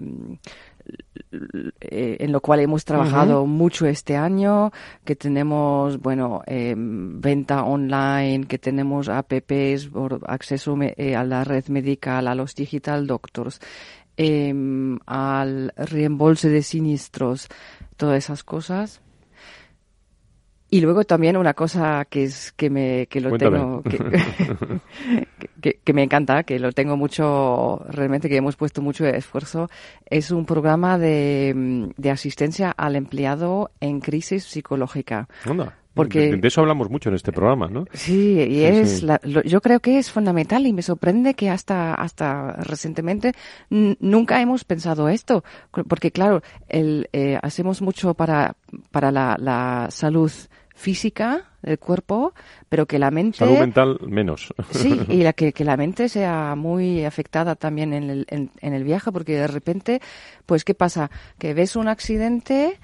en 1.81 2.31
lo 2.31 2.41
cual 2.41 2.59
hemos 2.59 2.85
trabajado 2.85 3.41
uh 3.41 3.45
-huh. 3.45 3.49
mucho 3.49 3.85
este 3.85 4.15
año, 4.15 4.71
que 5.05 5.15
tenemos, 5.15 5.99
bueno, 5.99 6.41
eh, 6.47 6.75
venta 6.77 7.63
online, 7.63 8.45
que 8.47 8.57
tenemos 8.57 9.09
apps 9.09 9.87
por 9.87 10.19
acceso 10.27 10.75
eh, 10.81 11.15
a 11.15 11.23
la 11.23 11.43
red 11.43 11.67
medical, 11.67 12.27
a 12.27 12.35
los 12.35 12.55
digital 12.55 13.07
doctors, 13.07 13.59
al 15.05 15.73
reembolso 15.77 16.49
de 16.49 16.61
siniestros, 16.61 17.47
todas 17.95 18.17
esas 18.17 18.43
cosas. 18.43 19.01
Y 20.71 20.81
luego 20.81 21.03
también 21.03 21.35
una 21.35 21.55
cosa 21.55 22.05
que 22.05 22.23
es 22.25 22.51
que 22.51 22.69
me 22.69 23.07
que 23.07 23.21
lo 23.21 23.29
Cuéntame. 23.29 23.57
tengo 23.57 23.81
que, 23.83 23.97
que, 25.61 25.79
que, 25.83 25.93
me 25.93 26.03
encanta, 26.03 26.43
que 26.43 26.59
lo 26.59 26.71
tengo 26.73 26.95
mucho 26.95 27.83
realmente 27.89 28.29
que 28.29 28.37
hemos 28.37 28.55
puesto 28.55 28.81
mucho 28.81 29.05
esfuerzo 29.07 29.69
es 30.05 30.29
un 30.29 30.45
programa 30.45 30.99
de, 30.99 31.91
de 31.97 32.11
asistencia 32.11 32.69
al 32.71 32.95
empleado 32.95 33.71
en 33.79 33.99
crisis 33.99 34.43
psicológica. 34.43 35.27
Onda. 35.47 35.78
Porque, 35.93 36.31
de, 36.31 36.37
de, 36.37 36.47
eso 36.47 36.61
hablamos 36.61 36.89
mucho 36.89 37.09
en 37.09 37.15
este 37.15 37.31
programa, 37.31 37.67
¿no? 37.67 37.85
Sí, 37.93 38.39
y 38.39 38.55
sí, 38.55 38.63
es, 38.63 38.99
sí. 38.99 39.05
La, 39.05 39.19
lo, 39.23 39.41
yo 39.43 39.59
creo 39.59 39.79
que 39.79 39.97
es 39.97 40.11
fundamental 40.11 40.65
y 40.67 40.73
me 40.73 40.81
sorprende 40.81 41.33
que 41.33 41.49
hasta, 41.49 41.93
hasta 41.95 42.53
recientemente 42.53 43.33
nunca 43.69 44.41
hemos 44.41 44.63
pensado 44.63 45.09
esto, 45.09 45.43
porque 45.87 46.11
claro, 46.11 46.41
el, 46.67 47.09
eh, 47.11 47.39
hacemos 47.41 47.81
mucho 47.81 48.13
para, 48.13 48.55
para 48.91 49.11
la, 49.11 49.35
la 49.39 49.87
salud 49.89 50.31
física 50.79 51.43
del 51.61 51.77
cuerpo, 51.77 52.33
pero 52.69 52.85
que 52.85 52.99
la 52.99 53.11
mente... 53.11 53.39
Salud 53.39 53.59
mental 53.59 53.99
menos. 54.07 54.53
Sí, 54.71 54.97
y 55.09 55.17
la 55.23 55.33
que, 55.33 55.51
que 55.51 55.65
la 55.65 55.75
mente 55.75 56.07
sea 56.07 56.55
muy 56.55 57.03
afectada 57.03 57.55
también 57.55 57.93
en 57.93 58.09
el, 58.09 58.25
en, 58.29 58.51
en 58.61 58.73
el 58.73 58.85
viaje, 58.85 59.11
porque 59.11 59.33
de 59.33 59.47
repente, 59.47 60.01
pues, 60.45 60.63
¿qué 60.63 60.73
pasa? 60.73 61.11
Que 61.37 61.53
ves 61.53 61.75
un 61.75 61.89
accidente 61.89 62.79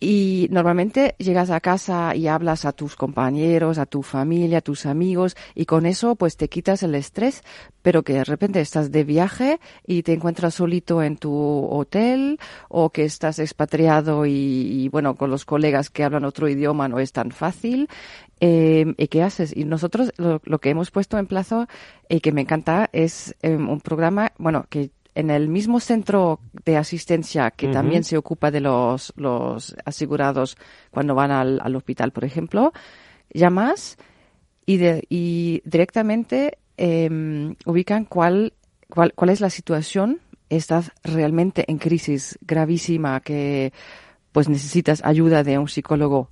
Y 0.00 0.46
normalmente 0.52 1.16
llegas 1.18 1.50
a 1.50 1.60
casa 1.60 2.14
y 2.14 2.28
hablas 2.28 2.64
a 2.64 2.72
tus 2.72 2.94
compañeros, 2.94 3.78
a 3.78 3.86
tu 3.86 4.02
familia, 4.02 4.58
a 4.58 4.60
tus 4.60 4.86
amigos, 4.86 5.36
y 5.54 5.66
con 5.66 5.86
eso 5.86 6.14
pues 6.14 6.36
te 6.36 6.48
quitas 6.48 6.84
el 6.84 6.94
estrés, 6.94 7.42
pero 7.82 8.02
que 8.04 8.12
de 8.12 8.24
repente 8.24 8.60
estás 8.60 8.92
de 8.92 9.02
viaje 9.02 9.58
y 9.86 10.02
te 10.02 10.12
encuentras 10.12 10.54
solito 10.54 11.02
en 11.02 11.16
tu 11.16 11.32
hotel 11.32 12.38
o 12.68 12.90
que 12.90 13.04
estás 13.04 13.40
expatriado 13.40 14.24
y, 14.26 14.88
bueno, 14.90 15.16
con 15.16 15.30
los 15.30 15.44
colegas 15.44 15.90
que 15.90 16.04
hablan 16.04 16.24
otro 16.24 16.48
idioma 16.48 16.88
no 16.88 17.00
es 17.00 17.12
tan 17.12 17.32
fácil. 17.32 17.88
Eh, 18.40 18.94
¿Y 18.96 19.08
qué 19.08 19.22
haces? 19.24 19.56
Y 19.56 19.64
nosotros 19.64 20.12
lo, 20.16 20.58
que 20.60 20.70
hemos 20.70 20.92
puesto 20.92 21.18
en 21.18 21.26
plazo 21.26 21.66
y 22.08 22.20
que 22.20 22.30
me 22.30 22.42
encanta 22.42 22.88
es 22.92 23.34
em, 23.42 23.68
un 23.68 23.80
programa, 23.80 24.32
bueno, 24.38 24.66
que 24.68 24.90
en 25.14 25.30
el 25.30 25.48
mismo 25.48 25.80
centro 25.80 26.40
de 26.64 26.76
asistencia 26.76 27.50
que 27.50 27.68
también 27.68 28.04
se 28.04 28.16
ocupa 28.16 28.50
de 28.50 28.60
los, 28.60 29.12
los 29.16 29.74
asegurados 29.84 30.56
cuando 30.90 31.14
van 31.14 31.30
al, 31.30 31.60
al 31.62 31.76
hospital, 31.76 32.12
por 32.12 32.24
ejemplo, 32.24 32.72
llamas 33.32 33.98
y, 34.64 34.76
de, 34.76 35.04
y 35.08 35.62
directamente 35.64 36.58
eh, 36.76 37.54
ubican 37.66 38.04
cuál, 38.04 38.52
cuál, 38.88 39.12
cuál 39.14 39.30
es 39.30 39.40
la 39.40 39.50
situación. 39.50 40.20
Estás 40.50 40.92
realmente 41.02 41.64
en 41.68 41.78
crisis 41.78 42.38
gravísima 42.40 43.20
que 43.20 43.72
pues 44.32 44.48
necesitas 44.48 45.04
ayuda 45.04 45.42
de 45.42 45.58
un 45.58 45.68
psicólogo 45.68 46.30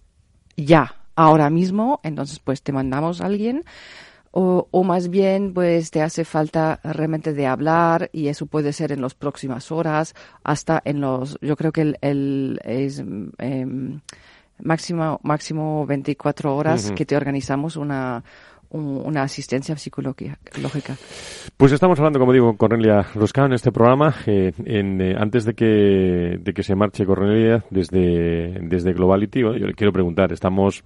ya, 0.57 0.97
ahora 1.17 1.51
mismo, 1.51 2.01
entonces 2.03 2.39
pues 2.39 2.63
te 2.63 2.73
mandamos 2.73 3.21
a 3.21 3.27
alguien 3.27 3.65
o, 4.39 4.69
o, 4.71 4.85
más 4.85 5.09
bien 5.09 5.55
pues 5.55 5.91
te 5.91 6.03
hace 6.03 6.27
falta 6.27 6.79
realmente 6.85 7.33
de 7.33 7.47
hablar 7.47 8.11
y 8.13 8.29
eso 8.29 8.45
puede 8.45 8.75
ser 8.75 8.93
en 8.93 9.01
las 9.01 9.15
próximas 9.15 9.73
horas 9.73 10.15
hasta 10.45 10.83
en 10.85 11.01
los 11.01 11.39
yo 11.41 11.57
creo 11.57 11.73
que 11.73 11.81
el, 11.81 11.99
el 12.03 12.61
es 12.63 12.99
em, 12.99 14.01
máximo 14.59 15.21
máximo 15.23 15.87
24 15.87 16.55
horas 16.55 16.93
que 16.93 17.07
te 17.07 17.17
organizamos 17.17 17.77
una 17.77 18.25
una 18.71 19.23
asistencia 19.23 19.77
psicológica. 19.77 20.39
Pues 21.57 21.73
estamos 21.73 21.99
hablando, 21.99 22.19
como 22.19 22.33
digo, 22.33 22.47
con 22.47 22.57
Cornelia 22.57 23.07
Roscano 23.15 23.49
en 23.49 23.53
este 23.55 23.73
programa. 23.73 24.15
Eh, 24.27 24.53
en, 24.65 25.01
eh, 25.01 25.15
antes 25.19 25.45
de 25.45 25.55
que, 25.55 26.39
de 26.41 26.53
que 26.53 26.63
se 26.63 26.75
marche 26.75 27.07
Cornelia 27.07 27.65
desde, 27.71 28.59
desde 28.63 28.93
Globality, 28.93 29.41
yo 29.41 29.53
le 29.53 29.75
quiero 29.75 29.93
preguntar, 29.93 30.33
estamos, 30.33 30.83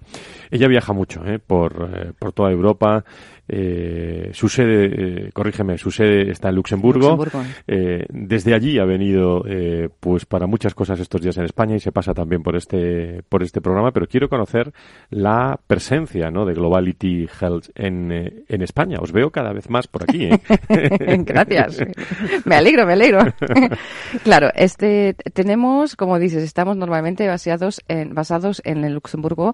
ella 0.49 0.67
viaja 0.67 0.93
mucho 0.93 1.25
eh, 1.25 1.39
por, 1.39 1.89
eh, 1.93 2.11
por 2.17 2.31
toda 2.33 2.51
Europa, 2.51 3.03
eh, 3.53 4.29
su 4.33 4.47
sede, 4.47 5.25
eh, 5.25 5.29
corrígeme, 5.33 5.77
su 5.77 5.91
sede 5.91 6.31
está 6.31 6.47
en 6.49 6.55
Luxemburgo. 6.55 7.21
Eh, 7.67 8.05
desde 8.09 8.53
allí 8.53 8.79
ha 8.79 8.85
venido, 8.85 9.43
pues 9.99 10.25
para 10.25 10.47
muchas 10.47 10.73
cosas 10.73 11.01
estos 11.01 11.21
días 11.21 11.37
en 11.37 11.43
España 11.43 11.75
y 11.75 11.81
se 11.81 11.91
pasa 11.91 12.13
también 12.13 12.43
por 12.43 12.55
este, 12.55 13.23
por 13.27 13.43
este 13.43 13.59
programa. 13.59 13.91
Pero 13.91 14.07
quiero 14.07 14.29
conocer 14.29 14.71
la 15.09 15.59
presencia, 15.67 16.31
¿no? 16.31 16.45
De 16.45 16.53
Globality 16.53 17.27
Health 17.41 17.70
en, 17.75 18.11
eh, 18.11 18.43
en 18.47 18.61
España. 18.61 18.99
Os 18.99 19.11
veo 19.11 19.31
cada 19.31 19.53
vez 19.53 19.69
más 19.69 19.87
por 19.87 20.03
aquí. 20.03 20.25
¿eh? 20.25 20.39
Gracias. 21.25 21.79
me 22.45 22.55
alegro, 22.55 22.85
me 22.85 22.93
alegro. 22.93 23.19
claro, 24.23 24.49
este 24.55 25.15
tenemos, 25.33 25.95
como 25.95 26.19
dices, 26.19 26.43
estamos 26.43 26.77
normalmente 26.77 27.27
basados 27.27 27.81
en, 27.87 28.13
basados 28.13 28.61
en 28.65 28.83
el 28.83 28.93
Luxemburgo 28.93 29.53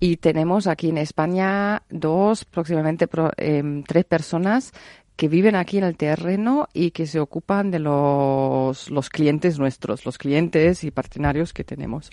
y 0.00 0.16
tenemos 0.18 0.66
aquí 0.66 0.90
en 0.90 0.98
España 0.98 1.82
dos, 1.90 2.44
próximamente 2.44 3.08
eh, 3.36 3.82
tres 3.86 4.04
personas 4.04 4.72
que 5.18 5.26
viven 5.26 5.56
aquí 5.56 5.78
en 5.78 5.84
el 5.84 5.96
terreno 5.96 6.68
y 6.72 6.92
que 6.92 7.08
se 7.08 7.18
ocupan 7.18 7.72
de 7.72 7.80
los, 7.80 8.88
los 8.88 9.10
clientes 9.10 9.58
nuestros, 9.58 10.06
los 10.06 10.16
clientes 10.16 10.84
y 10.84 10.92
partnerios 10.92 11.52
que 11.52 11.64
tenemos. 11.64 12.12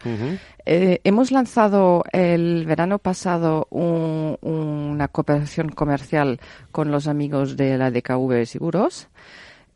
eh, 0.66 1.02
hemos 1.04 1.32
lanzado 1.32 2.04
el 2.12 2.66
verano 2.66 2.98
pasado 2.98 3.68
un, 3.70 4.40
una 4.42 5.08
cooperación 5.08 5.70
comercial 5.70 6.40
con 6.72 6.90
los 6.90 7.08
amigos 7.08 7.56
de 7.56 7.78
la 7.78 7.92
DKV 7.92 8.44
Seguros. 8.48 9.08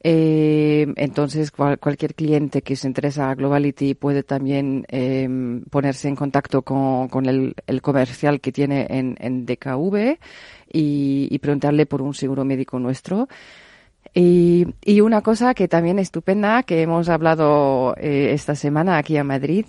Eh, 0.01 0.87
entonces, 0.95 1.51
cual, 1.51 1.77
cualquier 1.77 2.15
cliente 2.15 2.61
que 2.61 2.75
se 2.75 2.87
interesa 2.87 3.29
a 3.29 3.35
Globality 3.35 3.95
puede 3.95 4.23
también 4.23 4.85
eh, 4.87 5.27
ponerse 5.69 6.07
en 6.07 6.15
contacto 6.15 6.61
con, 6.61 7.25
el, 7.25 7.81
comercial 7.81 8.39
que 8.39 8.51
tiene 8.51 8.87
en, 8.89 9.45
DKV 9.45 10.17
y, 10.71 11.37
preguntarle 11.39 11.85
por 11.85 12.01
un 12.01 12.13
seguro 12.13 12.45
médico 12.45 12.79
nuestro. 12.79 13.27
Y, 14.13 14.65
una 15.01 15.21
cosa 15.21 15.53
que 15.53 15.67
también 15.67 15.99
estupenda 15.99 16.63
que 16.63 16.81
hemos 16.81 17.09
hablado 17.09 17.95
eh, 17.97 18.31
esta 18.33 18.55
semana 18.55 18.97
aquí 18.97 19.17
en 19.17 19.27
Madrid. 19.27 19.65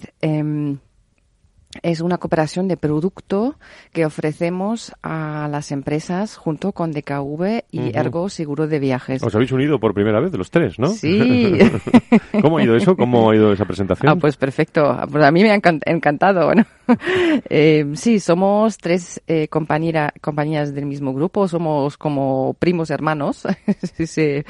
Es 1.82 2.00
una 2.00 2.18
cooperación 2.18 2.66
de 2.66 2.76
producto 2.76 3.54
que 3.92 4.04
ofrecemos 4.04 4.92
a 5.04 5.46
las 5.48 5.70
empresas 5.70 6.36
junto 6.36 6.72
con 6.72 6.90
DKV 6.90 7.62
y 7.70 7.78
uh 7.78 7.82
-huh. 7.82 7.96
Ergo 7.96 8.28
Seguro 8.28 8.66
de 8.66 8.80
Viajes. 8.80 9.22
Os 9.22 9.32
habéis 9.36 9.52
unido 9.52 9.78
por 9.78 9.94
primera 9.94 10.18
vez 10.18 10.32
de 10.32 10.38
los 10.38 10.50
tres, 10.50 10.80
¿no? 10.80 10.88
Sí. 10.88 11.58
¿Cómo 12.42 12.58
ha 12.58 12.64
ido 12.64 12.74
eso? 12.74 12.96
¿Cómo 12.96 13.30
ha 13.30 13.36
ido 13.36 13.52
esa 13.52 13.66
presentación? 13.66 14.10
Ah, 14.10 14.16
pues 14.16 14.36
perfecto. 14.36 14.98
Pues 15.12 15.24
a 15.24 15.30
mí 15.30 15.44
me 15.44 15.52
ha 15.52 15.60
encantado. 15.86 16.46
Bueno, 16.46 16.66
eh, 17.48 17.86
sí, 17.94 18.18
somos 18.18 18.76
tres 18.76 19.22
eh, 19.28 19.46
compañías 19.46 20.74
del 20.74 20.86
mismo 20.86 21.14
grupo. 21.14 21.46
Somos 21.46 21.96
como 21.96 22.54
primos 22.58 22.90
hermanos, 22.90 23.46
si 23.94 24.08
se 24.08 24.44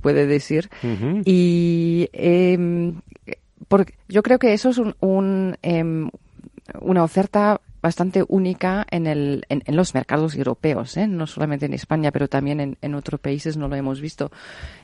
puede 0.00 0.28
decir. 0.28 0.70
Uh 0.84 0.86
-huh. 0.86 1.22
Y 1.24 2.08
eh, 2.12 2.92
porque 3.66 3.94
yo 4.08 4.22
creo 4.22 4.38
que 4.38 4.52
eso 4.52 4.68
es 4.68 4.78
un, 4.78 4.94
un 5.00 5.56
una 6.80 7.04
oferta 7.04 7.60
bastante 7.82 8.24
única 8.28 8.86
en, 8.90 9.06
el, 9.06 9.44
en, 9.48 9.62
en 9.64 9.76
los 9.76 9.94
mercados 9.94 10.34
europeos, 10.34 10.96
¿eh? 10.96 11.06
no 11.06 11.26
solamente 11.26 11.66
en 11.66 11.72
España, 11.74 12.10
pero 12.10 12.28
también 12.28 12.60
en, 12.60 12.76
en 12.82 12.94
otros 12.94 13.20
países 13.20 13.56
no 13.56 13.68
lo 13.68 13.76
hemos 13.76 14.00
visto, 14.00 14.30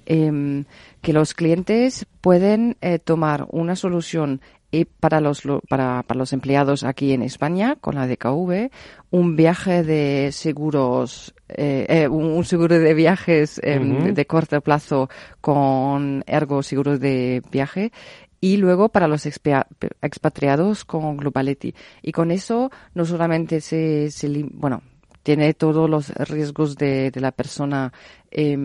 eh, 0.07 0.65
que 1.03 1.13
los 1.13 1.35
clientes 1.35 2.07
pueden 2.21 2.77
eh, 2.81 2.99
tomar 2.99 3.47
una 3.51 3.77
solución 3.77 4.41
y 4.71 4.85
para 4.85 5.21
los 5.21 5.43
para, 5.69 6.03
para 6.03 6.19
los 6.19 6.33
empleados 6.33 6.85
aquí 6.85 7.13
en 7.13 7.23
España 7.23 7.77
con 7.81 7.95
la 7.95 8.07
DKV 8.07 8.71
un 9.11 9.37
viaje 9.37 9.83
de 9.85 10.31
seguros 10.33 11.35
eh, 11.49 11.87
eh, 11.89 12.09
un 12.09 12.45
seguro 12.45 12.79
de 12.79 12.95
viajes 12.95 13.61
eh, 13.63 13.79
uh 13.79 13.83
-huh. 13.83 14.13
de 14.13 14.27
corto 14.27 14.61
plazo 14.61 15.09
con 15.41 16.25
ergo 16.27 16.63
seguros 16.63 16.99
de 16.99 17.43
viaje 17.51 17.93
y 18.41 18.57
luego 18.57 18.89
para 18.89 19.09
los 19.09 19.27
expatriados 19.27 20.85
con 20.85 21.17
Globality. 21.17 21.75
Y 22.03 22.13
con 22.13 22.31
eso 22.31 22.71
no 22.95 23.05
solamente 23.05 23.61
se, 23.61 24.11
se 24.11 24.29
bueno, 24.53 24.83
tiene 25.23 25.55
todos 25.55 25.91
los 25.91 26.11
riesgos 26.11 26.77
de, 26.77 27.11
la 27.17 27.33
persona 27.33 27.93
eh, 28.31 28.57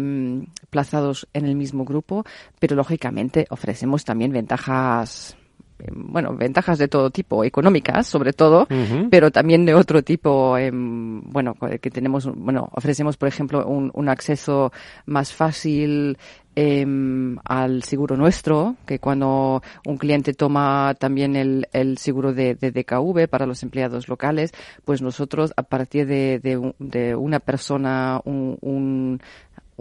plazados 0.70 1.28
en 1.34 1.46
el 1.46 1.56
mismo 1.56 1.86
grupo, 1.86 2.24
pero 2.60 2.76
lógicamente 2.76 3.48
ofrecemos 3.50 4.06
también 4.06 4.32
ventajas 4.32 5.36
bueno, 5.92 6.36
ventajas 6.36 6.78
de 6.78 6.88
todo 6.88 7.10
tipo, 7.10 7.44
económicas 7.44 8.08
sobre 8.08 8.34
todo, 8.34 8.64
uh 8.70 8.74
-huh. 8.74 9.08
pero 9.10 9.32
también 9.32 9.66
de 9.66 9.74
otro 9.74 10.04
tipo, 10.04 10.58
eh, 10.58 10.72
bueno, 10.74 11.56
que 11.82 11.90
tenemos, 11.92 12.30
bueno, 12.36 12.70
ofrecemos, 12.74 13.18
por 13.18 13.28
ejemplo, 13.28 13.66
un, 13.66 13.92
un 13.94 14.10
acceso 14.10 14.72
más 15.06 15.34
fácil 15.34 16.18
eh, 16.56 16.86
al 17.46 17.84
seguro 17.84 18.18
nuestro, 18.18 18.76
que 18.86 19.00
cuando 19.00 19.62
un 19.86 19.98
cliente 19.98 20.34
toma 20.34 20.96
también 21.00 21.36
el, 21.36 21.68
el 21.72 21.98
seguro 21.98 22.34
de, 22.34 22.56
de, 22.56 22.72
DKV 22.72 23.30
para 23.30 23.46
los 23.46 23.64
empleados 23.64 24.10
locales, 24.10 24.52
pues 24.84 25.02
nosotros 25.02 25.54
a 25.56 25.64
partir 25.64 26.08
de, 26.08 26.40
de, 26.40 26.74
de 26.80 27.16
una 27.16 27.40
persona, 27.40 28.20
un, 28.26 28.58
un, 28.62 29.22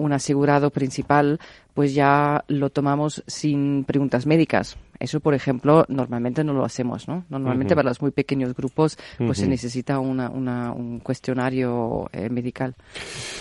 un 0.01 0.12
asegurado 0.12 0.70
principal, 0.70 1.38
pues 1.74 1.94
ya 1.94 2.44
lo 2.48 2.70
tomamos 2.70 3.22
sin 3.26 3.84
preguntas 3.84 4.26
médicas. 4.26 4.76
Eso, 4.98 5.20
por 5.20 5.32
ejemplo, 5.32 5.86
normalmente 5.88 6.44
no 6.44 6.53
lo 6.53 6.62
hacemos, 6.62 7.09
¿no? 7.09 7.24
Normalmente 7.30 7.72
uh 7.72 7.74
-huh. 7.74 7.80
para 7.80 7.88
los 7.88 8.03
muy 8.03 8.11
pequeños 8.11 8.55
grupos, 8.55 8.98
pues 9.16 9.20
uh 9.20 9.32
-huh. 9.32 9.34
se 9.34 9.48
necesita 9.48 9.98
una, 9.98 10.28
una, 10.28 10.72
un 10.72 11.01
cuestionario 11.01 12.11
eh, 12.12 12.28
medical. 12.28 12.74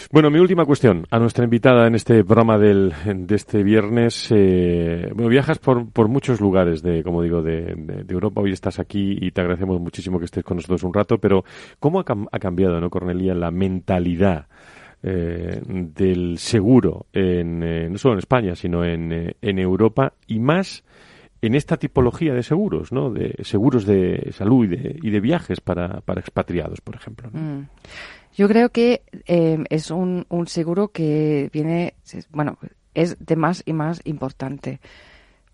Bueno, 0.09 0.29
mi 0.31 0.39
última 0.39 0.63
cuestión 0.65 1.05
a 1.11 1.19
nuestra 1.19 1.43
invitada 1.43 1.85
en 1.85 1.95
este 1.95 2.23
programa 2.23 2.57
del, 2.57 2.93
de 3.03 3.35
este 3.35 3.61
viernes. 3.61 4.29
Eh, 4.31 5.11
bueno, 5.13 5.29
viajas 5.29 5.59
por, 5.59 5.89
por 5.89 6.07
muchos 6.07 6.39
lugares 6.39 6.81
de, 6.81 7.03
como 7.03 7.21
digo, 7.21 7.41
de, 7.41 7.75
de, 7.75 8.03
de, 8.05 8.13
Europa. 8.13 8.39
Hoy 8.39 8.53
estás 8.53 8.79
aquí 8.79 9.17
y 9.19 9.31
te 9.31 9.41
agradecemos 9.41 9.81
muchísimo 9.81 10.17
que 10.17 10.25
estés 10.25 10.45
con 10.45 10.55
nosotros 10.57 10.83
un 10.83 10.93
rato, 10.93 11.17
pero 11.17 11.43
¿cómo 11.79 11.99
ha, 11.99 12.05
ha 12.31 12.39
cambiado, 12.39 12.79
no, 12.79 12.89
Cornelia, 12.89 13.33
la 13.33 13.51
mentalidad? 13.51 14.47
Eh, 15.01 15.61
del 15.63 16.37
seguro 16.39 17.05
en, 17.13 17.63
eh, 17.63 17.89
no 17.89 17.97
solo 17.97 18.15
en 18.15 18.19
España 18.19 18.53
sino 18.53 18.83
en, 18.83 19.13
eh, 19.13 19.35
en 19.41 19.57
Europa 19.57 20.11
y 20.27 20.39
más 20.39 20.83
en 21.41 21.55
esta 21.55 21.77
tipología 21.77 22.33
de 22.33 22.43
seguros, 22.43 22.91
¿no? 22.91 23.09
De 23.09 23.35
seguros 23.43 23.85
de 23.85 24.31
salud 24.33 24.65
y 24.65 24.67
de, 24.67 24.99
y 25.01 25.09
de 25.09 25.19
viajes 25.21 25.61
para, 25.61 26.01
para, 26.01 26.19
expatriados, 26.19 26.81
por 26.81 26.95
ejemplo. 26.95 27.29
Mm. 27.31 27.67
Yo 28.35 28.47
creo 28.47 28.69
que 28.69 29.03
eh, 29.25 29.63
es 29.69 29.91
un, 29.91 30.25
un, 30.29 30.47
seguro 30.47 30.89
que 30.89 31.49
viene, 31.51 31.95
bueno, 32.31 32.57
es 32.93 33.17
de 33.25 33.35
más 33.35 33.63
y 33.65 33.73
más 33.73 34.01
importante, 34.05 34.79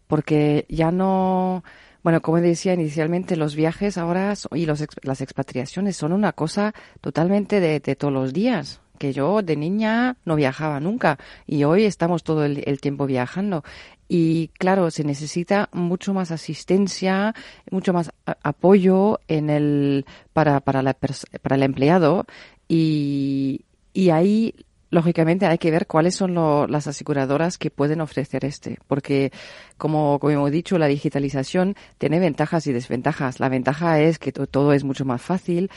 porque 0.07 0.65
ya 0.69 0.91
no, 0.91 1.63
Bueno, 2.03 2.21
como 2.21 2.41
decía 2.41 2.73
inicialmente, 2.73 3.35
los 3.35 3.55
viajes 3.55 3.97
ahora 3.97 4.33
y 4.51 4.65
los, 4.65 4.85
las 5.01 5.21
expatriaciones 5.21 5.97
son 5.97 6.13
una 6.13 6.33
cosa 6.33 6.73
totalmente 7.01 7.59
de, 7.59 7.79
todos 7.95 8.13
los 8.13 8.33
días 8.33 8.81
que 8.95 9.13
yo 9.13 9.41
de 9.41 9.55
niña 9.55 10.17
no 10.25 10.35
viajaba 10.35 10.79
nunca 10.79 11.17
y 11.45 11.63
hoy 11.63 11.85
estamos 11.85 12.23
todo 12.23 12.45
el, 12.45 12.81
tiempo 12.81 13.05
viajando. 13.05 13.63
Y 14.07 14.49
claro, 14.59 14.91
se 14.91 15.03
necesita 15.03 15.69
mucho 15.71 16.13
más 16.13 16.31
asistencia, 16.31 17.33
mucho 17.71 17.91
más 17.91 18.11
apoyo 18.43 19.19
en 19.27 19.49
el, 19.49 20.05
para, 20.33 20.59
para, 20.59 20.81
la, 20.81 20.93
para 20.93 21.55
el 21.55 21.63
empleado 21.63 22.25
y, 22.67 23.61
y 23.93 24.09
ahí 24.11 24.53
lógicamente 24.95 25.45
hay 25.45 25.57
que 25.57 25.71
ver 25.71 25.87
cuáles 25.87 26.15
son 26.15 26.35
las 26.71 26.87
aseguradoras 26.87 27.57
que 27.57 27.69
pueden 27.69 28.01
ofrecer 28.01 28.45
este, 28.45 28.79
porque 28.87 29.31
como, 29.77 30.19
como 30.19 30.31
hemos 30.31 30.51
dicho, 30.51 30.77
la 30.77 30.87
digitalización 30.87 31.75
tiene 31.97 32.19
ventajas 32.19 32.65
y 32.67 32.73
desventajas. 32.73 33.39
La 33.39 33.49
ventaja 33.49 33.99
es 33.99 34.19
que 34.19 34.31
todo 34.31 34.73
es 34.73 34.83
mucho 34.83 35.05
más 35.05 35.21
fácil, 35.21 35.69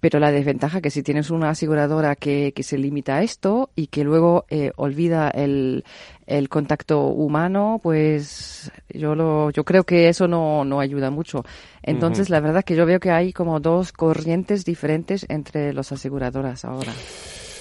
pero 0.00 0.18
la 0.18 0.32
desventaja 0.32 0.80
que 0.80 0.90
si 0.90 1.02
tienes 1.02 1.30
una 1.30 1.50
aseguradora 1.50 2.16
que, 2.16 2.52
que 2.52 2.62
se 2.62 2.78
limita 2.78 3.16
a 3.16 3.22
esto 3.22 3.70
y 3.76 3.88
que 3.88 4.02
luego 4.02 4.46
eh, 4.48 4.72
olvida 4.76 5.28
el, 5.30 5.84
el 6.26 6.48
contacto 6.48 7.02
humano, 7.02 7.80
pues 7.82 8.72
yo 8.88 9.14
lo, 9.14 9.50
yo 9.50 9.64
creo 9.64 9.84
que 9.84 10.08
eso 10.08 10.26
no, 10.26 10.64
no 10.64 10.80
ayuda 10.80 11.10
mucho. 11.10 11.44
Entonces, 11.82 12.30
la 12.30 12.40
verdad 12.40 12.64
que 12.64 12.76
yo 12.76 12.86
veo 12.86 13.00
que 13.00 13.10
hay 13.10 13.32
como 13.32 13.60
dos 13.60 13.92
corrientes 13.92 14.64
diferentes 14.64 15.26
entre 15.28 15.72
las 15.72 15.92
aseguradoras 15.92 16.64
ahora. 16.64 16.92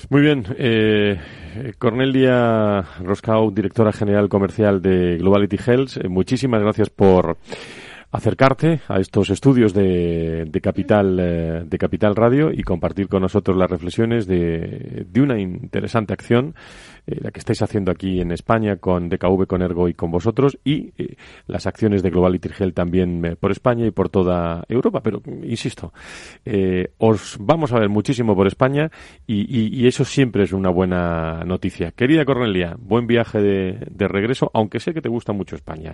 Muy 0.10 0.22
bien. 0.22 0.46
Eh, 0.58 1.20
Cornelia 1.78 2.82
Roscau, 3.04 3.52
directora 3.52 3.92
general 3.92 4.30
comercial 4.30 4.82
de 4.82 5.18
Globality 5.18 5.58
Health, 5.66 5.98
eh, 5.98 6.08
muchísimas 6.08 6.62
gracias 6.62 6.90
por 6.90 7.38
acercarte 8.12 8.82
a 8.88 9.00
estos 9.00 9.30
estudios 9.30 9.74
de, 9.74 10.46
de 10.46 10.62
Capital 10.62 11.18
eh, 11.20 11.64
de 11.66 11.78
Capital 11.78 12.16
Radio 12.16 12.52
y 12.52 12.64
compartir 12.64 13.08
con 13.08 13.22
nosotros 13.22 13.56
las 13.56 13.70
reflexiones 13.70 14.26
de, 14.26 15.06
de 15.08 15.22
una 15.22 15.40
interesante 15.40 16.14
acción 16.14 16.56
eh, 17.10 17.20
la 17.22 17.32
que 17.32 17.40
estáis 17.40 17.62
haciendo 17.62 17.92
aquí 17.92 18.22
en 18.22 18.32
España 18.32 18.78
con 18.78 19.10
DKV, 19.10 19.48
con 19.48 19.62
Ergo 19.62 19.90
y 19.90 19.94
con 19.94 20.12
vosotros 20.12 20.58
y 20.64 20.92
eh, 20.98 21.16
las 21.48 21.66
acciones 21.68 22.04
de 22.04 22.10
Global 22.10 22.40
Gel 22.40 22.74
también 22.74 23.38
por 23.40 23.52
España 23.52 23.86
y 23.86 23.92
por 23.92 24.10
toda 24.10 24.64
Europa. 24.68 25.02
Pero 25.02 25.22
insisto, 25.44 25.94
os 26.98 27.38
vamos 27.40 27.74
a 27.74 27.80
ver 27.80 27.90
muchísimo 27.90 28.36
por 28.36 28.48
España 28.48 28.92
y, 29.28 29.80
y, 29.80 29.88
eso 29.88 30.06
siempre 30.06 30.44
es 30.44 30.54
una 30.54 30.70
buena 30.70 31.44
noticia. 31.46 31.92
Querida 31.92 32.26
Cornelia, 32.26 32.76
buen 32.80 33.08
viaje 33.08 33.42
de, 33.42 33.88
de 33.90 34.08
regreso, 34.08 34.52
aunque 34.54 34.80
sé 34.80 34.94
que 34.94 35.02
te 35.02 35.10
gusta 35.10 35.34
mucho 35.34 35.56
España. 35.56 35.94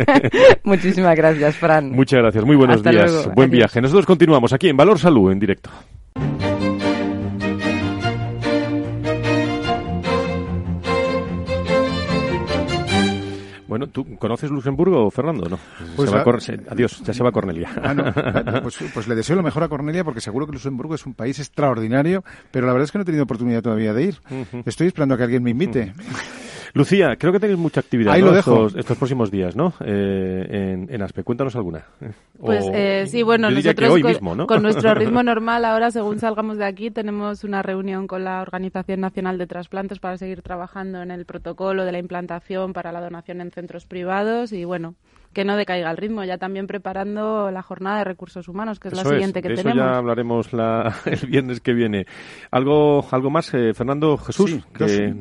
Muchísimas 0.64 1.16
gracias. 1.16 1.56
Muchas 1.82 2.20
gracias, 2.20 2.44
muy 2.44 2.56
buenos 2.56 2.82
días. 2.82 3.30
Buen 3.34 3.50
viaje. 3.50 3.80
Nosotros 3.80 4.06
continuamos 4.06 4.52
aquí 4.52 4.68
en 4.68 4.76
Valor 4.76 4.98
Salud, 4.98 5.30
en 5.30 5.38
directo. 5.38 5.70
Bueno, 13.80 13.92
¿tú 13.92 14.18
conoces 14.18 14.50
Luxemburgo, 14.50 15.10
Fernando? 15.10 15.48
No. 15.48 15.58
Pues 15.96 16.12
adiós, 16.68 17.02
ya 17.02 17.14
se 17.14 17.22
va 17.22 17.32
Cornelia. 17.32 17.70
Ah, 17.82 18.60
pues, 18.62 18.78
pues, 18.92 19.08
le 19.08 19.14
deseo 19.14 19.36
lo 19.36 19.42
mejor 19.42 19.62
a 19.62 19.68
Cornelia 19.68 20.04
porque 20.04 20.20
seguro 20.20 20.44
que 20.46 20.52
Luxemburgo 20.52 20.94
es 20.94 21.06
un 21.06 21.14
país 21.14 21.38
extraordinario, 21.38 22.22
pero 22.50 22.66
la 22.66 22.72
verdad 22.74 22.84
es 22.84 22.92
que 22.92 22.98
no 22.98 23.02
he 23.02 23.04
tenido 23.06 23.24
oportunidad 23.24 23.62
todavía 23.62 23.94
de 23.94 24.02
ir. 24.04 24.20
Estoy 24.66 24.88
esperando 24.88 25.14
a 25.14 25.18
que 25.18 25.24
alguien 25.24 25.42
me 25.42 25.50
invite. 25.50 25.94
Lucía, 26.74 27.16
creo 27.18 27.32
que 27.32 27.40
tenéis 27.40 27.58
mucha 27.58 27.80
actividad 27.80 28.14
Ahí 28.14 28.22
lo 28.22 28.32
dejo. 28.32 28.66
Estos, 28.66 28.96
próximos 28.96 29.30
días, 29.30 29.56
¿no? 29.56 29.74
Eh, 29.84 30.46
en, 30.50 30.86
en 30.92 31.02
Aspe. 31.02 31.22
Cuéntanos 31.24 31.56
alguna. 31.56 31.84
Pues 32.40 32.64
eh, 32.72 33.04
sí, 33.06 33.22
bueno, 33.22 33.50
nosotros 33.50 34.00
con, 34.48 34.62
nuestro 34.62 34.94
ritmo 34.94 35.22
normal 35.22 35.62
ahora, 35.66 35.90
según 35.90 36.18
salgamos 36.18 36.56
de 36.56 36.64
aquí, 36.64 36.90
tenemos 36.90 37.44
una 37.44 37.60
reunión 37.60 38.06
con 38.06 38.24
la 38.24 38.40
Organización 38.40 39.00
Nacional 39.00 39.36
de 39.36 39.46
Trasplantes 39.46 39.98
para 39.98 40.16
seguir 40.16 40.40
trabajando 40.40 41.02
en 41.02 41.10
el 41.10 41.26
protocolo 41.26 41.84
de 41.84 41.92
la 41.92 41.98
implantación 41.98 42.72
para 42.72 42.92
la 42.92 43.02
donación 43.02 43.42
en 43.42 43.50
centros 43.50 43.84
privados 43.84 44.54
y 44.54 44.64
bueno, 44.64 44.94
que 45.32 45.44
no 45.44 45.56
decaiga 45.56 45.90
el 45.90 45.96
ritmo, 45.96 46.24
ya 46.24 46.38
también 46.38 46.66
preparando 46.66 47.50
la 47.50 47.62
jornada 47.62 47.98
de 47.98 48.04
recursos 48.04 48.48
humanos, 48.48 48.80
que 48.80 48.88
es 48.88 48.94
la 48.94 49.04
siguiente 49.04 49.42
que 49.42 49.50
de 49.50 49.54
tenemos. 49.56 49.78
Eso 49.78 49.90
ya 49.90 49.96
hablaremos 49.96 50.52
la, 50.52 50.94
el 51.04 51.28
viernes 51.28 51.60
que 51.60 51.72
viene. 51.72 52.06
¿Algo, 52.50 53.06
algo 53.10 53.30
más, 53.30 53.54
eh, 53.54 53.72
Fernando 53.72 54.16
Jesús? 54.16 54.58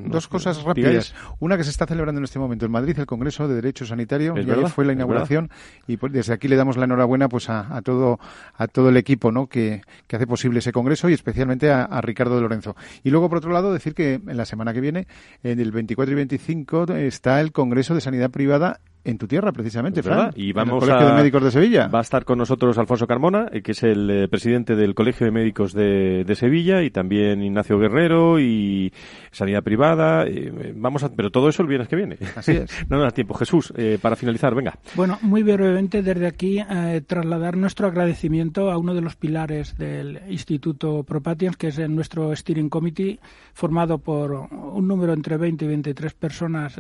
dos, 0.05 0.27
cosas 0.27 0.63
rápidas. 0.63 1.13
Una 1.39 1.57
que 1.57 1.63
se 1.63 1.69
está 1.69 1.85
celebrando 1.85 2.19
en 2.19 2.25
este 2.25 2.39
momento 2.39 2.65
en 2.65 2.71
Madrid, 2.71 2.97
el 2.97 3.05
Congreso 3.05 3.47
de 3.47 3.55
Derecho 3.55 3.85
Sanitario, 3.85 4.33
y 4.35 4.39
ayer 4.41 4.67
fue 4.69 4.85
la 4.85 4.93
inauguración, 4.93 5.49
y 5.87 5.97
pues 5.97 6.11
desde 6.11 6.33
aquí 6.33 6.47
le 6.47 6.55
damos 6.55 6.77
la 6.77 6.85
enhorabuena 6.85 7.29
pues 7.29 7.49
a, 7.49 7.81
todo 7.83 8.19
a 8.55 8.67
todo 8.67 8.89
el 8.89 8.97
equipo 8.97 9.31
¿no? 9.31 9.47
que, 9.47 9.81
que 10.07 10.15
hace 10.15 10.25
posible 10.25 10.59
ese 10.59 10.71
Congreso 10.71 11.09
y 11.09 11.13
especialmente 11.13 11.71
a, 11.71 11.83
a, 11.83 12.01
Ricardo 12.01 12.35
de 12.35 12.41
Lorenzo. 12.41 12.75
Y 13.03 13.11
luego, 13.11 13.29
por 13.29 13.39
otro 13.39 13.51
lado, 13.51 13.71
decir 13.71 13.93
que 13.93 14.15
en 14.15 14.37
la 14.37 14.45
semana 14.45 14.73
que 14.73 14.81
viene, 14.81 15.07
en 15.43 15.59
el 15.59 15.71
24 15.71 16.11
y 16.11 16.15
25, 16.15 16.83
está 16.93 17.41
el 17.41 17.51
Congreso 17.51 17.93
de 17.93 18.01
Sanidad 18.01 18.31
Privada 18.31 18.79
en 19.03 19.17
tu 19.17 19.27
tierra, 19.27 19.51
precisamente, 19.51 20.03
Fran. 20.03 20.31
Y 20.35 20.51
vamos 20.51 20.83
el 20.83 20.89
Colegio 20.89 21.07
de 21.09 21.15
Médicos 21.15 21.43
de 21.43 21.51
Sevilla. 21.51 21.87
Va 21.87 21.99
a 21.99 22.01
estar 22.01 22.25
con 22.25 22.37
nosotros 22.37 22.77
Alfonso 22.77 23.07
Carmona, 23.07 23.47
eh, 23.51 23.61
que 23.61 23.71
es 23.71 23.83
el 23.83 24.09
eh, 24.09 24.27
presidente 24.27 24.75
del 24.75 24.93
Colegio 24.93 25.25
de 25.25 25.31
Médicos 25.31 25.73
de, 25.73 26.23
de, 26.25 26.35
Sevilla, 26.35 26.83
y 26.83 26.91
también 26.91 27.41
Ignacio 27.41 27.79
Guerrero 27.79 28.39
y 28.39 28.91
Sanidad 29.31 29.63
Privada. 29.63 30.25
Eh, 30.27 30.73
vamos 30.75 31.03
a, 31.03 31.09
pero 31.09 31.31
todo 31.31 31.49
eso 31.49 31.61
el 31.61 31.69
viernes 31.69 31.87
que 31.87 31.95
viene. 31.95 32.17
Así 32.35 32.51
es. 32.51 32.69
no 32.89 32.97
nos 32.97 33.05
da 33.05 33.11
tiempo. 33.11 33.33
Jesús, 33.35 33.73
para 34.01 34.15
finalizar, 34.15 34.53
venga. 34.53 34.77
Bueno, 34.95 35.17
muy 35.21 35.43
brevemente 35.43 36.01
desde 36.01 36.27
aquí 36.27 36.59
trasladar 37.07 37.55
nuestro 37.55 37.87
agradecimiento 37.87 38.71
a 38.71 38.77
uno 38.77 38.93
de 38.93 39.01
los 39.01 39.15
pilares 39.15 39.77
del 39.77 40.19
Instituto 40.29 41.03
Propatians, 41.03 41.55
que 41.55 41.67
es 41.67 41.79
nuestro 41.89 42.35
Steering 42.35 42.69
Committee, 42.69 43.19
formado 43.53 43.99
por 43.99 44.31
un 44.31 44.87
número 44.87 45.13
entre 45.13 45.37
20 45.37 45.65
y 45.65 45.67
23 45.67 46.13
personas 46.13 46.75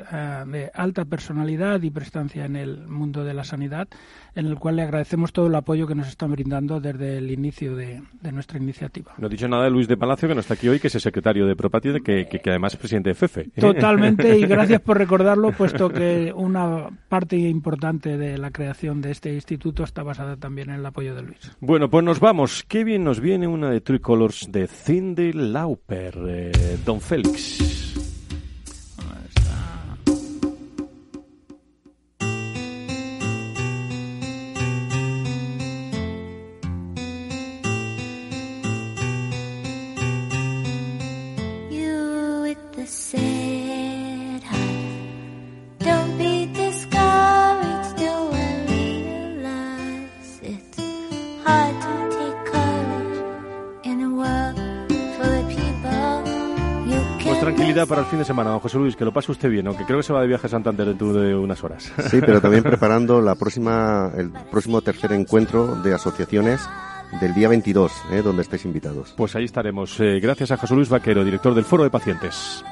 de 0.47 0.71
alta 0.73 1.05
personalidad 1.05 1.81
y 1.81 1.89
prestancia 2.09 2.45
en 2.45 2.55
el 2.55 2.87
mundo 2.87 3.23
de 3.23 3.35
la 3.35 3.43
sanidad, 3.43 3.87
en 4.33 4.47
el 4.47 4.55
cual 4.55 4.77
le 4.77 4.81
agradecemos 4.81 5.31
todo 5.31 5.45
el 5.45 5.53
apoyo 5.53 5.85
que 5.85 5.93
nos 5.93 6.07
están 6.07 6.31
brindando 6.31 6.79
desde 6.79 7.19
el 7.19 7.29
inicio 7.29 7.75
de, 7.75 8.01
nuestra 8.31 8.57
iniciativa. 8.57 9.13
No 9.19 9.27
he 9.27 9.29
dicho 9.29 9.47
nada 9.47 9.65
de 9.65 9.69
Luis 9.69 9.87
de 9.87 9.95
Palacio, 9.95 10.27
que 10.27 10.33
no 10.33 10.41
está 10.41 10.55
aquí 10.55 10.67
hoy, 10.67 10.79
que 10.79 10.87
es 10.87 10.95
el 10.95 11.01
secretario 11.01 11.45
de 11.45 11.55
Propati, 11.55 12.01
que, 12.01 12.25
que, 12.27 12.49
además 12.49 12.73
es 12.73 12.79
presidente 12.79 13.09
de 13.09 13.13
FEFE. 13.13 13.49
Totalmente, 13.59 14.39
y 14.39 14.47
gracias 14.47 14.81
por 14.81 14.97
recordarlo, 14.97 15.51
puesto 15.51 15.89
que 15.89 16.33
una 16.35 16.89
parte 17.07 17.37
importante 17.37 18.17
de 18.17 18.39
la 18.39 18.49
creación 18.49 19.01
de 19.01 19.11
este 19.11 19.31
instituto 19.31 19.83
está 19.83 20.01
basada 20.01 20.35
también 20.35 20.71
en 20.71 20.77
el 20.77 20.85
apoyo 20.87 21.13
de 21.13 21.21
Luis. 21.21 21.51
Bueno, 21.59 21.91
pues 21.91 22.03
nos 22.03 22.19
vamos. 22.19 22.65
Qué 22.67 22.83
bien 22.83 23.03
nos 23.03 23.19
viene 23.19 23.47
una 23.47 23.69
de 23.69 23.81
Tricolors 23.81 24.51
de 24.51 24.67
Cindy 24.67 25.31
Lauper, 25.31 26.17
eh, 26.27 26.77
Don 26.83 27.01
Félix. 27.01 27.88
Para 57.89 58.01
el 58.01 58.07
fin 58.07 58.19
de 58.19 58.25
semana, 58.25 58.51
don 58.51 58.59
José 58.59 58.77
Luis, 58.77 58.95
que 58.95 59.03
lo 59.03 59.11
pase 59.11 59.31
usted 59.31 59.49
bien, 59.49 59.65
aunque 59.67 59.83
creo 59.83 59.97
que 59.97 60.03
se 60.03 60.13
va 60.13 60.21
de 60.21 60.27
viaje 60.27 60.45
a 60.45 60.49
Santander 60.49 60.85
dentro 60.85 61.11
de 61.11 61.35
unas 61.35 61.61
horas. 61.63 61.91
Sí, 62.09 62.19
pero 62.21 62.39
también 62.39 62.63
preparando 62.63 63.19
la 63.19 63.35
próxima, 63.35 64.11
el 64.15 64.31
próximo 64.51 64.81
tercer 64.81 65.11
encuentro 65.11 65.75
de 65.75 65.93
asociaciones 65.93 66.69
del 67.19 67.33
día 67.33 67.49
22, 67.49 67.91
¿eh? 68.11 68.21
donde 68.21 68.43
estáis 68.43 68.63
invitados. 68.65 69.13
Pues 69.17 69.35
ahí 69.35 69.45
estaremos. 69.45 69.99
Eh, 69.99 70.19
gracias 70.21 70.51
a 70.51 70.57
José 70.57 70.75
Luis 70.75 70.89
Vaquero, 70.89 71.25
director 71.25 71.55
del 71.55 71.65
Foro 71.65 71.83
de 71.83 71.89
Pacientes. 71.89 72.63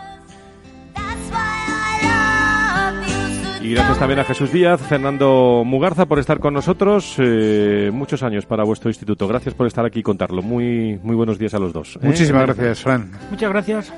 Y 3.61 3.71
gracias 3.71 3.99
también 3.99 4.19
a 4.19 4.23
Jesús 4.23 4.53
Díaz, 4.53 4.79
Fernando 4.79 5.63
Mugarza 5.65 6.05
por 6.05 6.19
estar 6.19 6.39
con 6.39 6.53
nosotros. 6.53 7.15
Eh, 7.17 7.89
muchos 7.91 8.23
años 8.23 8.45
para 8.45 8.63
vuestro 8.63 8.89
instituto. 8.89 9.27
Gracias 9.27 9.55
por 9.55 9.67
estar 9.67 9.83
aquí 9.83 9.99
y 9.99 10.03
contarlo. 10.03 10.41
Muy, 10.41 10.99
muy 11.03 11.15
buenos 11.15 11.37
días 11.37 11.53
a 11.55 11.59
los 11.59 11.73
dos. 11.73 11.99
Muchísimas 12.01 12.45
gracias, 12.45 12.81
Fran. 12.81 13.11
Muchas 13.29 13.49
gracias. 13.49 13.93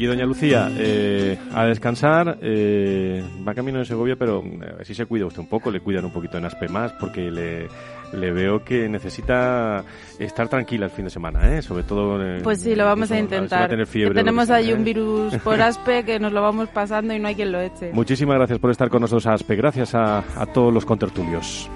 Y 0.00 0.06
doña 0.06 0.24
Lucía, 0.24 0.70
eh, 0.76 1.36
a 1.52 1.64
descansar, 1.64 2.38
eh, 2.40 3.20
va 3.46 3.52
camino 3.52 3.80
de 3.80 3.84
Segovia, 3.84 4.14
pero 4.16 4.44
eh, 4.44 4.84
si 4.84 4.94
se 4.94 5.06
cuida 5.06 5.26
usted 5.26 5.40
un 5.40 5.48
poco, 5.48 5.72
le 5.72 5.80
cuidan 5.80 6.04
un 6.04 6.12
poquito 6.12 6.38
en 6.38 6.44
Aspe 6.44 6.68
más, 6.68 6.92
porque 6.92 7.28
le, 7.32 7.66
le 8.12 8.30
veo 8.30 8.62
que 8.62 8.88
necesita 8.88 9.82
estar 10.20 10.48
tranquila 10.48 10.84
el 10.84 10.92
fin 10.92 11.06
de 11.06 11.10
semana, 11.10 11.52
¿eh? 11.52 11.62
Sobre 11.62 11.82
todo... 11.82 12.22
Eh, 12.22 12.40
pues 12.44 12.60
sí, 12.60 12.76
lo 12.76 12.84
vamos 12.84 13.10
a 13.10 13.18
intentar. 13.18 13.68
tenemos 13.68 14.50
ahí 14.50 14.72
un 14.72 14.84
virus 14.84 15.34
por 15.38 15.60
Aspe 15.60 16.04
que 16.04 16.20
nos 16.20 16.32
lo 16.32 16.42
vamos 16.42 16.68
pasando 16.68 17.12
y 17.12 17.18
no 17.18 17.26
hay 17.26 17.34
quien 17.34 17.50
lo 17.50 17.60
eche. 17.60 17.90
Muchísimas 17.92 18.36
gracias 18.36 18.60
por 18.60 18.70
estar 18.70 18.88
con 18.90 19.00
nosotros, 19.00 19.26
Aspe. 19.26 19.56
Gracias 19.56 19.96
a, 19.96 20.18
a 20.18 20.46
todos 20.46 20.72
los 20.72 20.84
contertulios. 20.86 21.68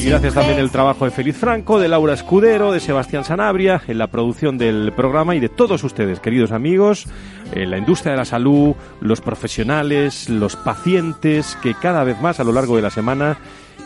Y 0.00 0.04
gracias 0.06 0.32
también 0.32 0.58
al 0.58 0.70
trabajo 0.70 1.04
de 1.04 1.10
Feliz 1.10 1.36
Franco, 1.36 1.78
de 1.78 1.86
Laura 1.86 2.14
Escudero, 2.14 2.72
de 2.72 2.80
Sebastián 2.80 3.22
Sanabria, 3.22 3.82
en 3.86 3.98
la 3.98 4.06
producción 4.06 4.56
del 4.56 4.92
programa 4.96 5.36
y 5.36 5.40
de 5.40 5.50
todos 5.50 5.84
ustedes, 5.84 6.20
queridos 6.20 6.52
amigos, 6.52 7.06
en 7.52 7.70
la 7.70 7.76
industria 7.76 8.12
de 8.12 8.18
la 8.18 8.24
salud, 8.24 8.74
los 9.02 9.20
profesionales, 9.20 10.30
los 10.30 10.56
pacientes, 10.56 11.58
que 11.62 11.74
cada 11.74 12.02
vez 12.02 12.18
más 12.18 12.40
a 12.40 12.44
lo 12.44 12.52
largo 12.52 12.76
de 12.76 12.82
la 12.82 12.88
semana 12.88 13.36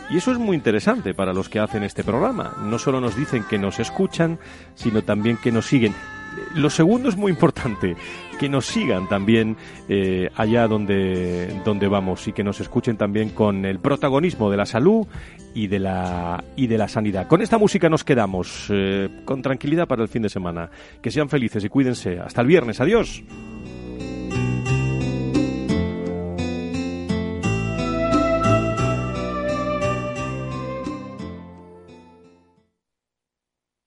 y 0.09 0.17
eso 0.17 0.31
es 0.31 0.37
muy 0.37 0.55
interesante 0.55 1.13
para 1.13 1.33
los 1.33 1.49
que 1.49 1.59
hacen 1.59 1.83
este 1.83 2.03
programa. 2.03 2.55
No 2.61 2.77
solo 2.77 3.01
nos 3.01 3.15
dicen 3.15 3.43
que 3.43 3.57
nos 3.57 3.79
escuchan, 3.79 4.39
sino 4.75 5.01
también 5.01 5.37
que 5.37 5.51
nos 5.51 5.65
siguen. 5.65 5.95
Lo 6.55 6.69
segundo 6.69 7.09
es 7.09 7.17
muy 7.17 7.31
importante, 7.31 7.95
que 8.39 8.47
nos 8.47 8.65
sigan 8.65 9.09
también 9.09 9.57
eh, 9.89 10.29
allá 10.35 10.67
donde, 10.67 11.61
donde 11.65 11.87
vamos 11.87 12.27
y 12.27 12.31
que 12.31 12.43
nos 12.43 12.61
escuchen 12.61 12.95
también 12.95 13.29
con 13.29 13.65
el 13.65 13.79
protagonismo 13.79 14.49
de 14.49 14.57
la 14.57 14.65
salud 14.65 15.05
y 15.53 15.67
de 15.67 15.79
la, 15.79 16.43
y 16.55 16.67
de 16.67 16.77
la 16.77 16.87
sanidad. 16.87 17.27
Con 17.27 17.41
esta 17.41 17.57
música 17.57 17.89
nos 17.89 18.05
quedamos, 18.05 18.67
eh, 18.69 19.09
con 19.25 19.41
tranquilidad 19.41 19.85
para 19.87 20.03
el 20.03 20.07
fin 20.07 20.21
de 20.21 20.29
semana. 20.29 20.69
Que 21.01 21.11
sean 21.11 21.27
felices 21.27 21.63
y 21.63 21.69
cuídense. 21.69 22.19
Hasta 22.19 22.41
el 22.41 22.47
viernes. 22.47 22.79
Adiós. 22.79 23.21